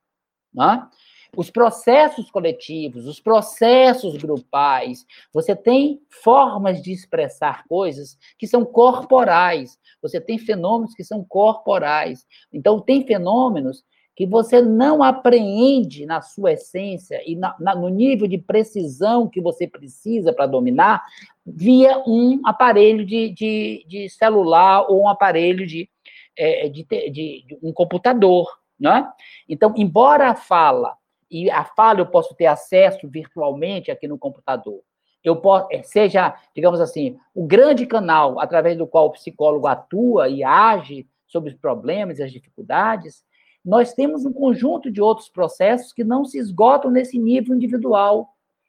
[0.53, 0.89] Né?
[1.37, 9.79] Os processos coletivos, os processos grupais, você tem formas de expressar coisas que são corporais,
[10.01, 12.27] você tem fenômenos que são corporais.
[12.51, 13.85] Então, tem fenômenos
[14.17, 19.43] que você não apreende na sua essência e na, na, no nível de precisão que
[19.43, 21.05] você precisa para dominar
[21.45, 25.87] via um aparelho de, de, de, celular ou um aparelho de,
[26.35, 28.59] é, de, de, um computador.
[28.81, 29.07] Né?
[29.47, 30.97] Então, embora a fala,
[31.31, 34.81] e a fala eu posso ter acesso virtualmente aqui no computador,
[35.23, 40.29] eu posso, eh, seja, digamos assim, o grande canal através do qual o psicólogo atua
[40.29, 43.25] e age sobre os problemas e as dificuldades,
[43.65, 48.29] nós temos um conjunto de outros processos que não se esgotam nesse nível individual,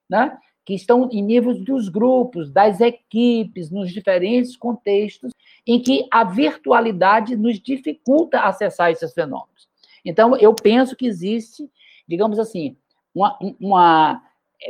[0.10, 0.36] né?
[0.66, 5.32] que estão em níveis dos grupos, das equipes, nos diferentes contextos,
[5.66, 9.70] em que a virtualidade nos dificulta acessar esses fenômenos.
[10.04, 11.70] Então, eu penso que existe,
[12.08, 12.78] digamos assim,
[13.14, 14.24] uma, uma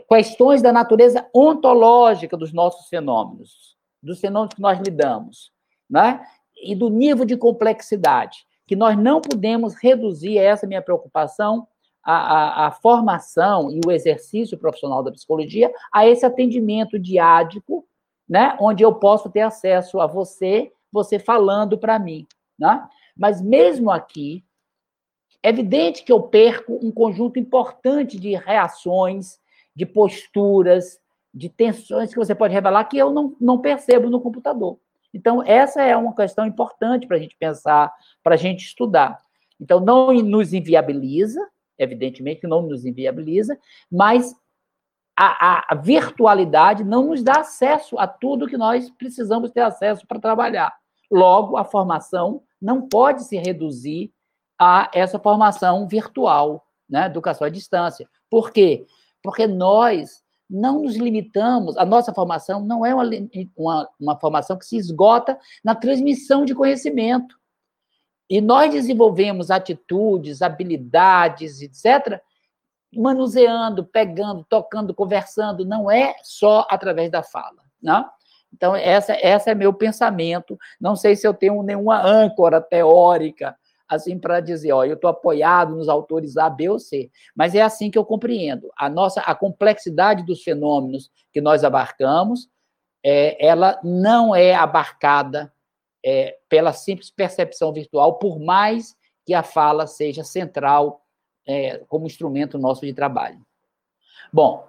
[0.07, 5.51] questões da natureza ontológica dos nossos fenômenos, dos fenômenos que nós lidamos,
[5.89, 6.25] né?
[6.61, 11.67] e do nível de complexidade, que nós não podemos reduzir, essa é minha preocupação,
[12.03, 17.85] a, a, a, formação e o exercício profissional da psicologia a esse atendimento diádico,
[18.27, 18.57] né?
[18.59, 22.25] onde eu posso ter acesso a você, você falando para mim.
[22.57, 22.87] Né?
[23.15, 24.43] Mas mesmo aqui,
[25.43, 29.39] é evidente que eu perco um conjunto importante de reações,
[29.75, 30.99] de posturas,
[31.33, 34.79] de tensões que você pode revelar que eu não, não percebo no computador.
[35.13, 37.93] Então, essa é uma questão importante para a gente pensar,
[38.23, 39.19] para a gente estudar.
[39.59, 41.39] Então, não nos inviabiliza,
[41.77, 43.57] evidentemente não nos inviabiliza,
[43.91, 44.35] mas
[45.15, 50.19] a, a, virtualidade não nos dá acesso a tudo que nós precisamos ter acesso para
[50.19, 50.75] trabalhar.
[51.09, 54.13] Logo, a formação não pode se reduzir
[54.59, 58.07] a essa formação virtual, né, educação à distância.
[58.29, 58.85] Por quê?
[59.27, 63.03] porque nós não nos limitamos, a nossa formação não é uma,
[63.57, 67.37] uma, uma formação que se esgota na transmissão de conhecimento.
[68.29, 72.21] E nós desenvolvemos atitudes, habilidades, etc.,
[72.95, 77.61] manuseando, pegando, tocando, conversando, não é só através da fala.
[77.83, 78.05] Né?
[78.53, 80.57] Então, essa, essa é meu pensamento.
[80.79, 83.57] Não sei se eu tenho nenhuma âncora teórica
[83.87, 87.09] assim para dizer, ó, eu estou apoiado nos autores A, B ou C.
[87.35, 88.69] Mas é assim que eu compreendo.
[88.75, 92.49] A nossa, a complexidade dos fenômenos que nós abarcamos,
[93.03, 95.53] é, ela não é abarcada
[96.03, 98.95] é, pela simples percepção virtual, por mais
[99.25, 101.01] que a fala seja central
[101.45, 103.39] é, como instrumento nosso de trabalho.
[104.31, 104.67] Bom,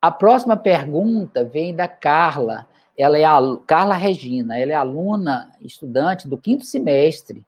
[0.00, 2.68] a próxima pergunta vem da Carla.
[2.96, 7.44] Ela é a Carla Regina, ela é aluna, estudante do quinto semestre,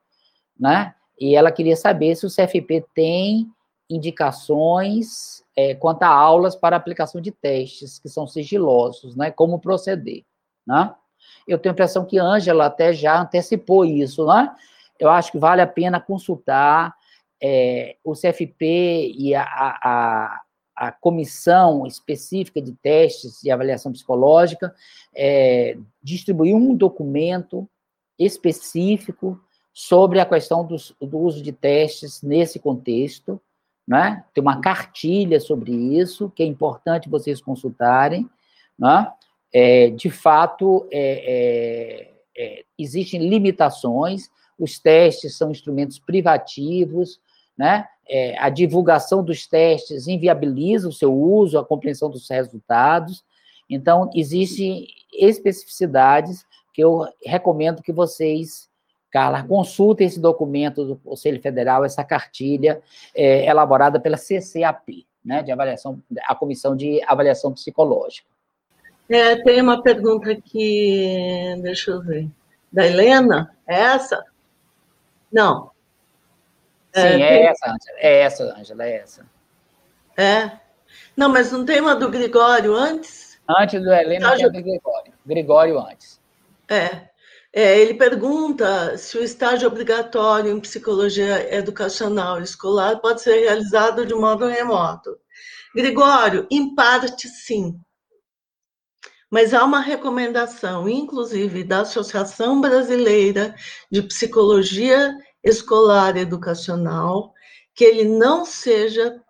[0.59, 0.95] né?
[1.19, 3.49] E ela queria saber se o CFP tem
[3.89, 9.31] indicações é, quanto a aulas para aplicação de testes que são sigilosos, né?
[9.31, 10.25] Como proceder,
[10.67, 10.95] né?
[11.47, 14.55] Eu tenho a impressão que Ângela até já antecipou isso, né?
[14.99, 16.95] Eu acho que vale a pena consultar
[17.43, 20.41] é, o CFP e a, a,
[20.77, 24.75] a, comissão específica de testes e avaliação psicológica
[25.15, 27.69] é, distribuir um documento
[28.19, 29.39] específico
[29.75, 33.41] sobre a questão do, do uso de testes nesse contexto,
[33.87, 34.25] né?
[34.33, 38.31] Tem uma cartilha sobre isso, que é importante vocês consultarem,
[38.79, 39.13] né?
[39.53, 47.21] É, de fato, é, é, é, existem limitações, os testes são instrumentos privativos,
[47.59, 47.89] né?
[48.09, 53.25] É, a divulgação dos testes inviabiliza o seu uso, a compreensão dos resultados.
[53.69, 58.69] Então, existem especificidades que eu recomendo que vocês
[59.15, 62.83] Carla, consulta esse documento do Conselho Federal, essa cartilha
[63.15, 68.27] é, elaborada pela CCAP, né, de avaliação, a Comissão de Avaliação Psicológica.
[69.09, 72.29] É, tem uma pergunta aqui, deixa eu ver,
[72.73, 74.21] da Helena, é essa?
[75.33, 75.71] Não.
[76.93, 77.47] Sim, é, é tem...
[77.47, 79.27] essa, Angela, é essa, Angela, é essa.
[80.17, 80.51] É?
[81.17, 83.41] Não, mas não tem uma do Gregório antes?
[83.49, 85.13] Antes do Helena, tem a do Gregório.
[85.25, 86.21] Gregório antes.
[86.69, 87.14] É.
[87.57, 94.13] É, ele pergunta se o estágio obrigatório em psicologia educacional escolar pode ser realizado de
[94.13, 95.17] modo remoto.
[95.73, 97.79] Gregório, em parte sim.
[99.31, 103.55] Mas há uma recomendação, inclusive, da Associação Brasileira
[103.89, 107.33] de Psicologia Escolar Educacional,
[107.73, 109.23] que ele não seja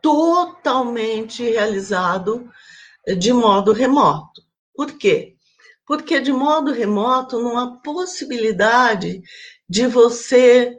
[0.00, 2.48] totalmente realizado
[3.18, 4.42] de modo remoto.
[4.76, 5.33] Por quê?
[5.86, 9.22] Porque de modo remoto não há possibilidade
[9.68, 10.76] de você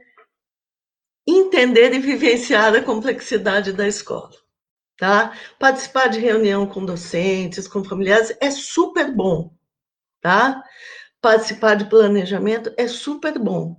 [1.28, 4.36] entender e vivenciar a complexidade da escola,
[4.98, 5.34] tá?
[5.60, 9.52] Participar de reunião com docentes, com familiares é super bom,
[10.22, 10.64] tá?
[11.22, 13.76] Participar de planejamento é super bom,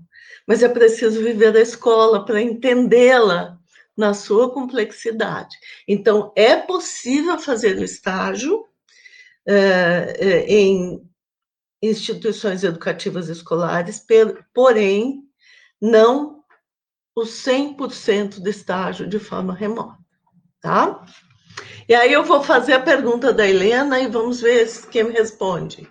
[0.47, 3.57] mas é preciso viver a escola para entendê-la
[3.97, 5.57] na sua complexidade.
[5.89, 8.66] Então, é possível fazer o estágio
[9.47, 11.06] é, em
[11.89, 14.05] instituições educativas escolares,
[14.55, 15.23] porém,
[15.81, 16.43] não
[17.15, 19.99] o 100% do estágio de forma remota,
[20.61, 21.05] tá?
[21.89, 25.89] E aí eu vou fazer a pergunta da Helena e vamos ver quem me responde.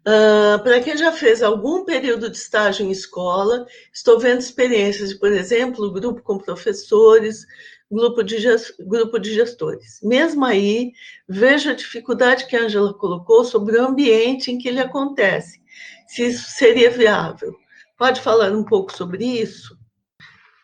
[0.00, 3.64] Uh, Para quem já fez algum período de estágio em escola,
[3.94, 7.46] estou vendo experiências de, por exemplo, grupo com professores,
[7.92, 8.38] grupo de,
[8.80, 10.00] grupo de gestores.
[10.02, 10.92] Mesmo aí,
[11.28, 15.60] vejo a dificuldade que a Angela colocou sobre o ambiente em que ele acontece,
[16.08, 17.54] se isso seria viável.
[17.98, 19.76] Pode falar um pouco sobre isso?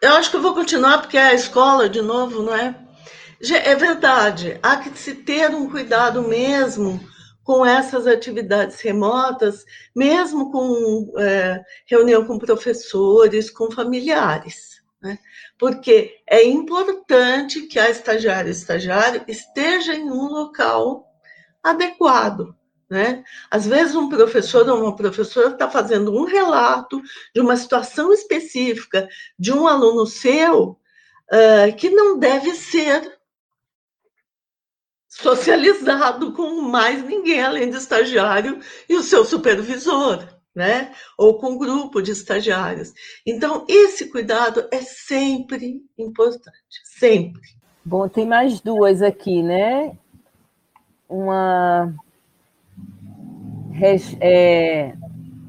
[0.00, 2.74] Eu acho que eu vou continuar, porque é a escola, de novo, não é?
[3.64, 7.00] É verdade, há que se ter um cuidado mesmo
[7.44, 9.64] com essas atividades remotas,
[9.94, 14.77] mesmo com é, reunião com professores, com familiares.
[15.58, 21.06] Porque é importante que a estagiária e estagiário esteja em um local
[21.62, 22.56] adequado.
[22.88, 23.22] Né?
[23.50, 27.02] Às vezes, um professor ou uma professora está fazendo um relato
[27.34, 29.08] de uma situação específica
[29.38, 30.70] de um aluno seu
[31.30, 33.18] uh, que não deve ser
[35.06, 40.90] socializado com mais ninguém além do estagiário e o seu supervisor né?
[41.16, 42.92] Ou com um grupo de estagiários.
[43.24, 47.40] Então, esse cuidado é sempre importante, sempre.
[47.84, 49.96] Bom, tem mais duas aqui, né?
[51.08, 51.94] Uma.
[54.20, 54.94] É,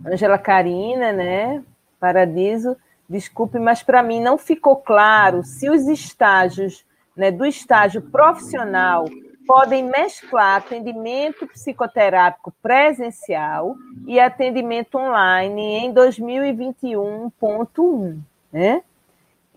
[0.05, 1.63] Angela Carina, né?
[1.99, 2.77] Paradiso.
[3.09, 6.85] Desculpe, mas para mim não ficou claro se os estágios
[7.17, 9.05] né, do estágio profissional
[9.49, 18.19] podem mesclar atendimento psicoterápico presencial e atendimento online em 2021.1,
[18.53, 18.83] né?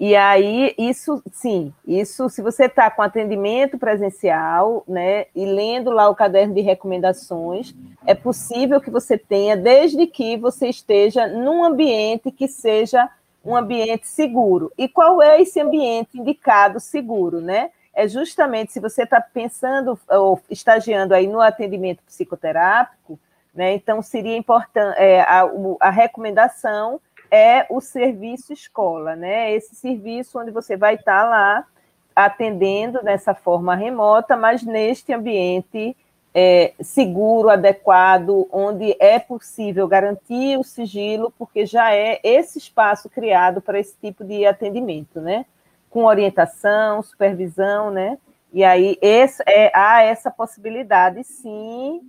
[0.00, 6.08] E aí, isso, sim, isso, se você está com atendimento presencial, né, e lendo lá
[6.08, 7.74] o caderno de recomendações,
[8.06, 13.10] é possível que você tenha, desde que você esteja num ambiente que seja
[13.44, 14.72] um ambiente seguro.
[14.78, 17.70] E qual é esse ambiente indicado seguro, né?
[17.94, 23.18] É justamente se você está pensando ou estagiando aí no atendimento psicoterápico,
[23.54, 25.42] né, então seria importante é, a,
[25.80, 27.00] a, recomendação
[27.30, 29.52] é o serviço escola, né?
[29.52, 31.66] Esse serviço onde você vai estar tá lá
[32.14, 35.96] atendendo dessa forma remota, mas neste ambiente
[36.34, 43.60] é, seguro, adequado, onde é possível garantir o sigilo, porque já é esse espaço criado
[43.60, 45.44] para esse tipo de atendimento, né?
[45.92, 48.18] Com orientação, supervisão, né?
[48.50, 52.00] E aí esse, é, há essa possibilidade, sim,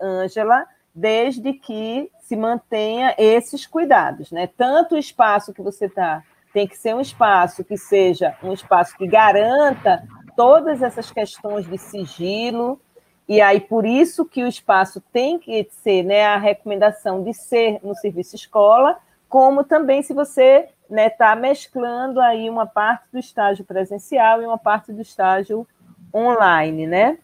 [0.00, 4.48] Ângela, é, desde que se mantenha esses cuidados, né?
[4.56, 6.22] Tanto o espaço que você está
[6.52, 10.02] tem que ser um espaço que seja um espaço que garanta
[10.36, 12.80] todas essas questões de sigilo,
[13.28, 17.78] e aí por isso que o espaço tem que ser, né, a recomendação de ser
[17.82, 18.96] no serviço escola,
[19.28, 24.46] como também se você está né, tá mesclando aí uma parte do estágio presencial e
[24.46, 25.66] uma parte do estágio
[26.14, 27.18] online, né?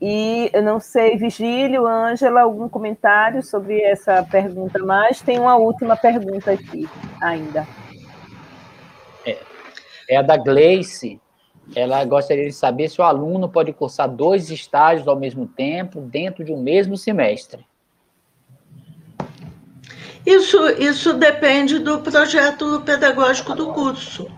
[0.00, 5.22] E eu não sei, Vigílio, Ângela, algum comentário sobre essa pergunta mais?
[5.22, 6.88] Tem uma última pergunta aqui
[7.20, 7.66] ainda.
[9.24, 9.38] É,
[10.10, 11.20] é a da Gleice.
[11.74, 16.44] Ela gostaria de saber se o aluno pode cursar dois estágios ao mesmo tempo dentro
[16.44, 17.64] de um mesmo semestre.
[20.24, 24.30] Isso, isso depende do projeto pedagógico do curso.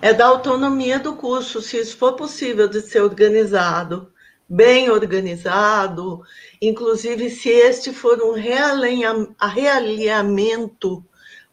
[0.00, 4.10] É da autonomia do curso, se isso for possível de ser organizado,
[4.48, 6.22] bem organizado,
[6.60, 11.04] inclusive se este for um realinhamento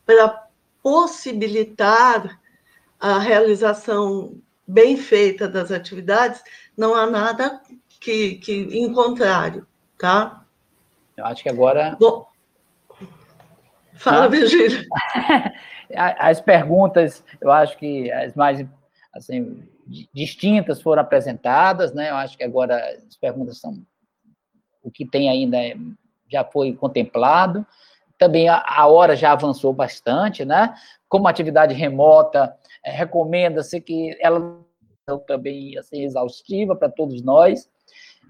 [0.05, 0.47] para
[0.81, 2.39] possibilitar
[2.99, 6.41] a realização bem feita das atividades,
[6.77, 7.61] não há nada
[7.99, 9.67] que, que em contrário,
[9.97, 10.45] tá?
[11.15, 11.95] Eu acho que agora.
[11.99, 12.28] Bom,
[13.99, 14.37] Fala, né?
[14.37, 14.85] Virgínia.
[15.95, 18.63] As perguntas, eu acho que as mais
[19.11, 19.67] assim,
[20.13, 22.11] distintas foram apresentadas, né?
[22.11, 22.77] Eu acho que agora
[23.07, 23.81] as perguntas são
[24.83, 25.75] o que tem ainda é,
[26.31, 27.65] já foi contemplado.
[28.19, 30.75] Também a, a hora já avançou bastante, né?
[31.07, 32.55] Como atividade remota,
[32.85, 34.59] é, recomenda-se que ela
[35.25, 37.67] também assim, exaustiva para todos nós.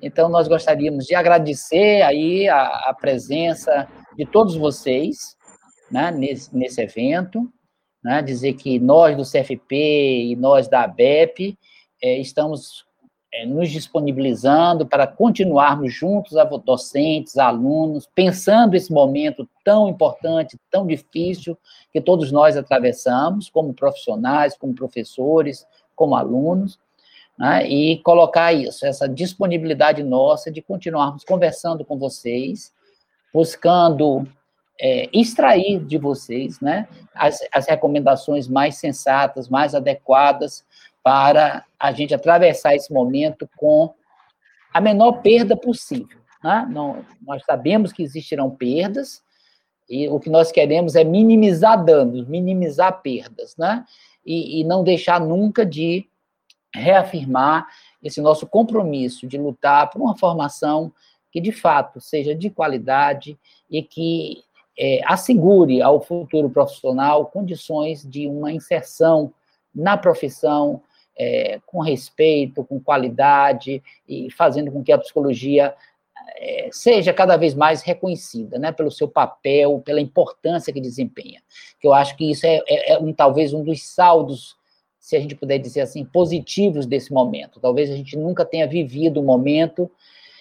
[0.02, 3.86] Então, nós gostaríamos de agradecer aí a, a presença
[4.16, 5.36] de todos vocês,
[5.92, 7.52] né, nesse, nesse evento,
[8.04, 9.76] né, dizer que nós do CFP
[10.32, 11.58] e nós da ABEP
[12.02, 12.86] é, estamos
[13.32, 20.88] é, nos disponibilizando para continuarmos juntos, a docentes, alunos, pensando esse momento tão importante, tão
[20.88, 21.58] difícil
[21.92, 26.80] que todos nós atravessamos, como profissionais, como professores, como alunos,
[27.38, 32.74] né, e colocar isso, essa disponibilidade nossa de continuarmos conversando com vocês,
[33.34, 34.28] buscando
[34.80, 40.64] é, extrair de vocês né, as, as recomendações mais sensatas, mais adequadas
[41.04, 43.94] para a gente atravessar esse momento com
[44.74, 46.20] a menor perda possível.
[46.44, 46.68] Né?
[46.70, 49.22] Não, nós sabemos que existirão perdas,
[49.90, 53.84] e o que nós queremos é minimizar danos, minimizar perdas, né?
[54.24, 56.08] E, e, não deixar nunca de
[56.72, 57.68] reafirmar
[58.04, 60.94] esse nosso compromisso de lutar por uma formação
[61.32, 63.40] que, de fato, seja de qualidade
[63.70, 64.44] e que
[64.80, 69.34] é, assegure ao futuro profissional condições de uma inserção
[69.76, 70.82] na profissão
[71.18, 75.76] é, com respeito, com qualidade e fazendo com que a psicologia
[76.38, 81.42] é, seja cada vez mais reconhecida, né, pelo seu papel, pela importância que desempenha.
[81.82, 84.56] Que eu acho que isso é, é, é um, talvez um dos saldos,
[84.98, 87.60] se a gente puder dizer assim, positivos desse momento.
[87.60, 89.92] Talvez a gente nunca tenha vivido um momento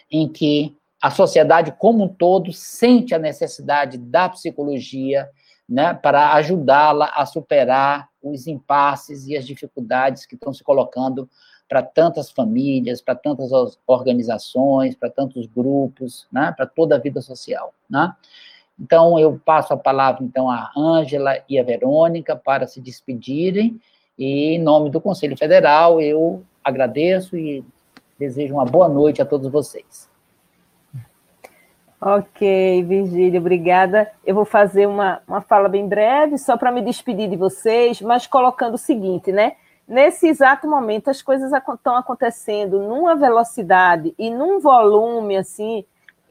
[0.09, 5.29] em que a sociedade como um todo sente a necessidade da psicologia
[5.69, 11.29] né, para ajudá-la a superar os impasses e as dificuldades que estão se colocando
[11.69, 13.51] para tantas famílias, para tantas
[13.87, 17.75] organizações, para tantos grupos, né, para toda a vida social.
[17.89, 18.13] Né?
[18.81, 23.79] Então, eu passo a palavra, então, à Ângela e à Verônica para se despedirem,
[24.19, 27.65] e em nome do Conselho Federal, eu agradeço e
[28.19, 30.09] desejo uma boa noite a todos vocês.
[32.01, 34.11] Ok, Virgília, obrigada.
[34.25, 38.25] Eu vou fazer uma, uma fala bem breve, só para me despedir de vocês, mas
[38.25, 39.57] colocando o seguinte, né?
[39.87, 45.85] Nesse exato momento, as coisas estão acontecendo numa velocidade e num volume, assim,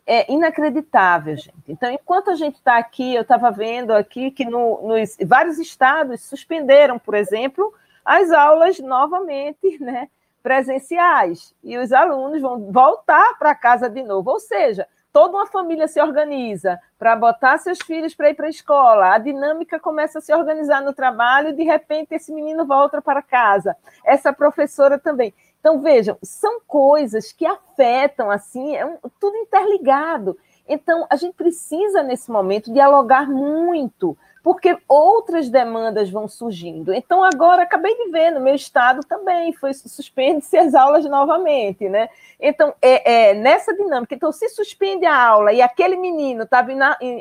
[0.05, 1.53] é inacreditável, gente.
[1.67, 6.21] Então, enquanto a gente está aqui, eu estava vendo aqui que no, nos vários estados
[6.21, 7.73] suspenderam, por exemplo,
[8.05, 10.07] as aulas novamente, né,
[10.41, 14.31] presenciais, e os alunos vão voltar para casa de novo.
[14.31, 14.87] Ou seja,
[15.17, 19.17] toda uma família se organiza para botar seus filhos para ir para a escola, a
[19.17, 23.75] dinâmica começa a se organizar no trabalho e de repente esse menino volta para casa,
[24.05, 25.33] essa professora também.
[25.59, 30.37] Então vejam, são coisas que afetam assim, é um, tudo interligado.
[30.67, 34.15] Então a gente precisa nesse momento dialogar muito,
[34.47, 36.93] porque outras demandas vão surgindo.
[36.93, 42.07] Então, agora, acabei de ver, no meu estado também foi suspende-se as aulas novamente, né?
[42.39, 46.71] Então, é, é, nessa dinâmica, então, se suspende a aula e aquele menino estava,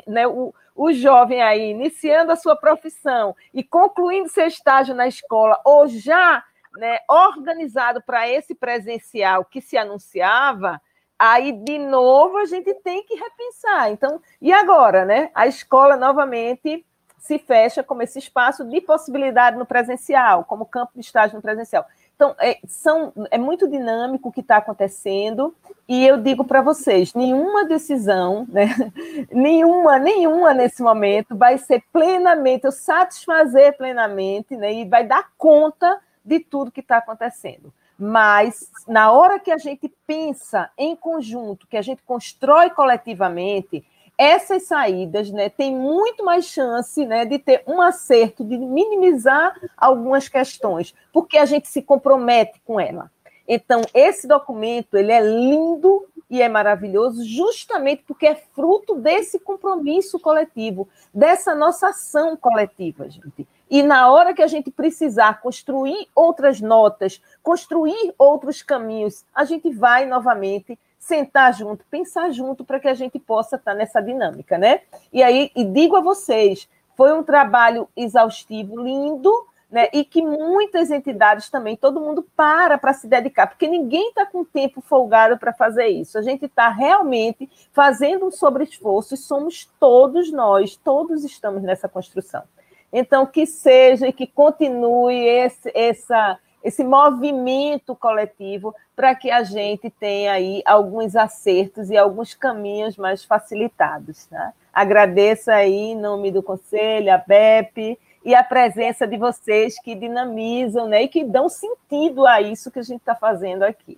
[0.07, 5.59] né, o, o jovem aí, iniciando a sua profissão e concluindo seu estágio na escola,
[5.65, 6.41] ou já
[6.77, 10.81] né, organizado para esse presencial que se anunciava,
[11.19, 13.91] aí de novo a gente tem que repensar.
[13.91, 15.29] Então, e agora, né?
[15.35, 16.85] A escola novamente
[17.17, 21.85] se fecha como esse espaço de possibilidade no presencial, como campo de estágio no presencial.
[22.15, 25.53] Então, é, são, é muito dinâmico o que está acontecendo,
[25.87, 28.67] e eu digo para vocês: nenhuma decisão, né,
[29.31, 35.99] nenhuma, nenhuma nesse momento vai ser plenamente, ou satisfazer plenamente, né, e vai dar conta
[36.25, 37.71] de tudo que está acontecendo.
[37.97, 43.83] Mas, na hora que a gente pensa em conjunto, que a gente constrói coletivamente,
[44.17, 50.27] essas saídas né, têm muito mais chance né, de ter um acerto, de minimizar algumas
[50.27, 53.11] questões, porque a gente se compromete com ela.
[53.47, 60.19] Então, esse documento ele é lindo e é maravilhoso justamente porque é fruto desse compromisso
[60.19, 63.47] coletivo, dessa nossa ação coletiva, gente.
[63.69, 69.69] E na hora que a gente precisar construir outras notas, construir outros caminhos, a gente
[69.69, 70.77] vai novamente
[71.07, 74.81] sentar junto, pensar junto para que a gente possa estar nessa dinâmica, né?
[75.11, 76.67] E aí, e digo a vocês,
[76.97, 79.31] foi um trabalho exaustivo, lindo,
[79.71, 79.87] né?
[79.93, 84.43] E que muitas entidades também, todo mundo para para se dedicar, porque ninguém está com
[84.43, 86.17] tempo folgado para fazer isso.
[86.17, 92.43] A gente está realmente fazendo um sobre-esforço e somos todos nós, todos estamos nessa construção.
[92.91, 99.89] Então, que seja e que continue esse, essa esse movimento coletivo para que a gente
[99.89, 104.25] tenha aí alguns acertos e alguns caminhos mais facilitados.
[104.25, 104.53] Tá?
[104.73, 107.97] Agradeço aí em nome do Conselho, a BEP,
[108.27, 112.79] e a presença de vocês que dinamizam né, e que dão sentido a isso que
[112.79, 113.97] a gente está fazendo aqui.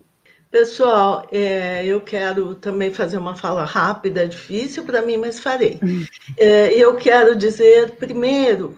[0.52, 5.80] Pessoal, é, eu quero também fazer uma fala rápida, difícil para mim, mas farei.
[5.84, 6.06] Hum.
[6.38, 8.78] É, eu quero dizer, primeiro,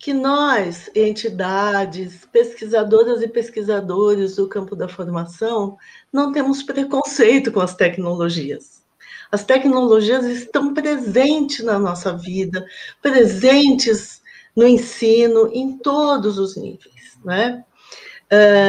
[0.00, 5.76] que nós, entidades, pesquisadoras e pesquisadores do campo da formação,
[6.10, 8.82] não temos preconceito com as tecnologias.
[9.30, 12.64] As tecnologias estão presentes na nossa vida,
[13.02, 14.22] presentes
[14.56, 17.62] no ensino, em todos os níveis, né?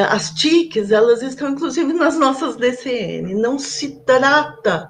[0.09, 3.35] As TICs, elas estão inclusive nas nossas DCN.
[3.35, 4.89] Não se trata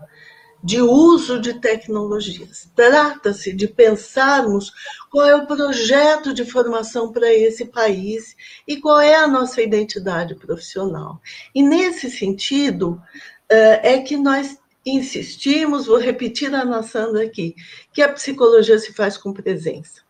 [0.64, 2.70] de uso de tecnologias.
[2.76, 4.72] Trata-se de pensarmos
[5.10, 8.36] qual é o projeto de formação para esse país
[8.68, 11.20] e qual é a nossa identidade profissional.
[11.54, 13.02] E nesse sentido,
[13.50, 17.56] eh, é que nós insistimos, vou repetir a noção aqui,
[17.94, 20.02] que a psicologia se faz com presença.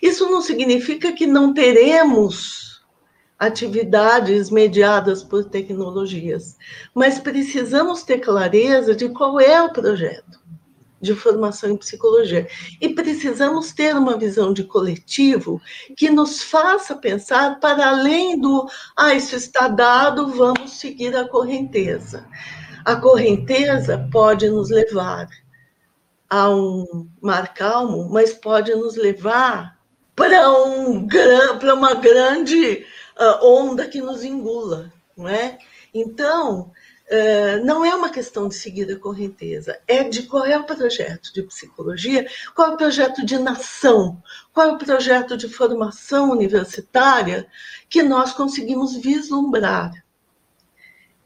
[0.00, 2.65] Isso não significa que não teremos
[3.38, 6.56] atividades mediadas por tecnologias,
[6.94, 10.40] mas precisamos ter clareza de qual é o projeto
[11.00, 12.48] de formação em psicologia
[12.80, 15.60] e precisamos ter uma visão de coletivo
[15.96, 22.26] que nos faça pensar para além do ah, isso está dado, vamos seguir a correnteza.
[22.84, 25.28] A correnteza pode nos levar
[26.30, 29.76] a um mar calmo, mas pode nos levar
[30.14, 31.06] para um,
[31.60, 32.84] para uma grande
[33.42, 35.58] onda que nos engula, não é?
[35.94, 36.72] Então,
[37.08, 41.32] Uh, não é uma questão de seguir a correnteza, é de qual é o projeto
[41.32, 44.20] de psicologia, qual é o projeto de nação,
[44.52, 47.46] qual é o projeto de formação universitária
[47.88, 49.92] que nós conseguimos vislumbrar.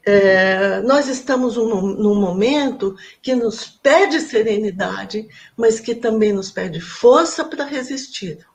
[0.05, 5.27] É, nós estamos num momento que nos pede serenidade,
[5.57, 8.45] mas que também nos pede força para resistir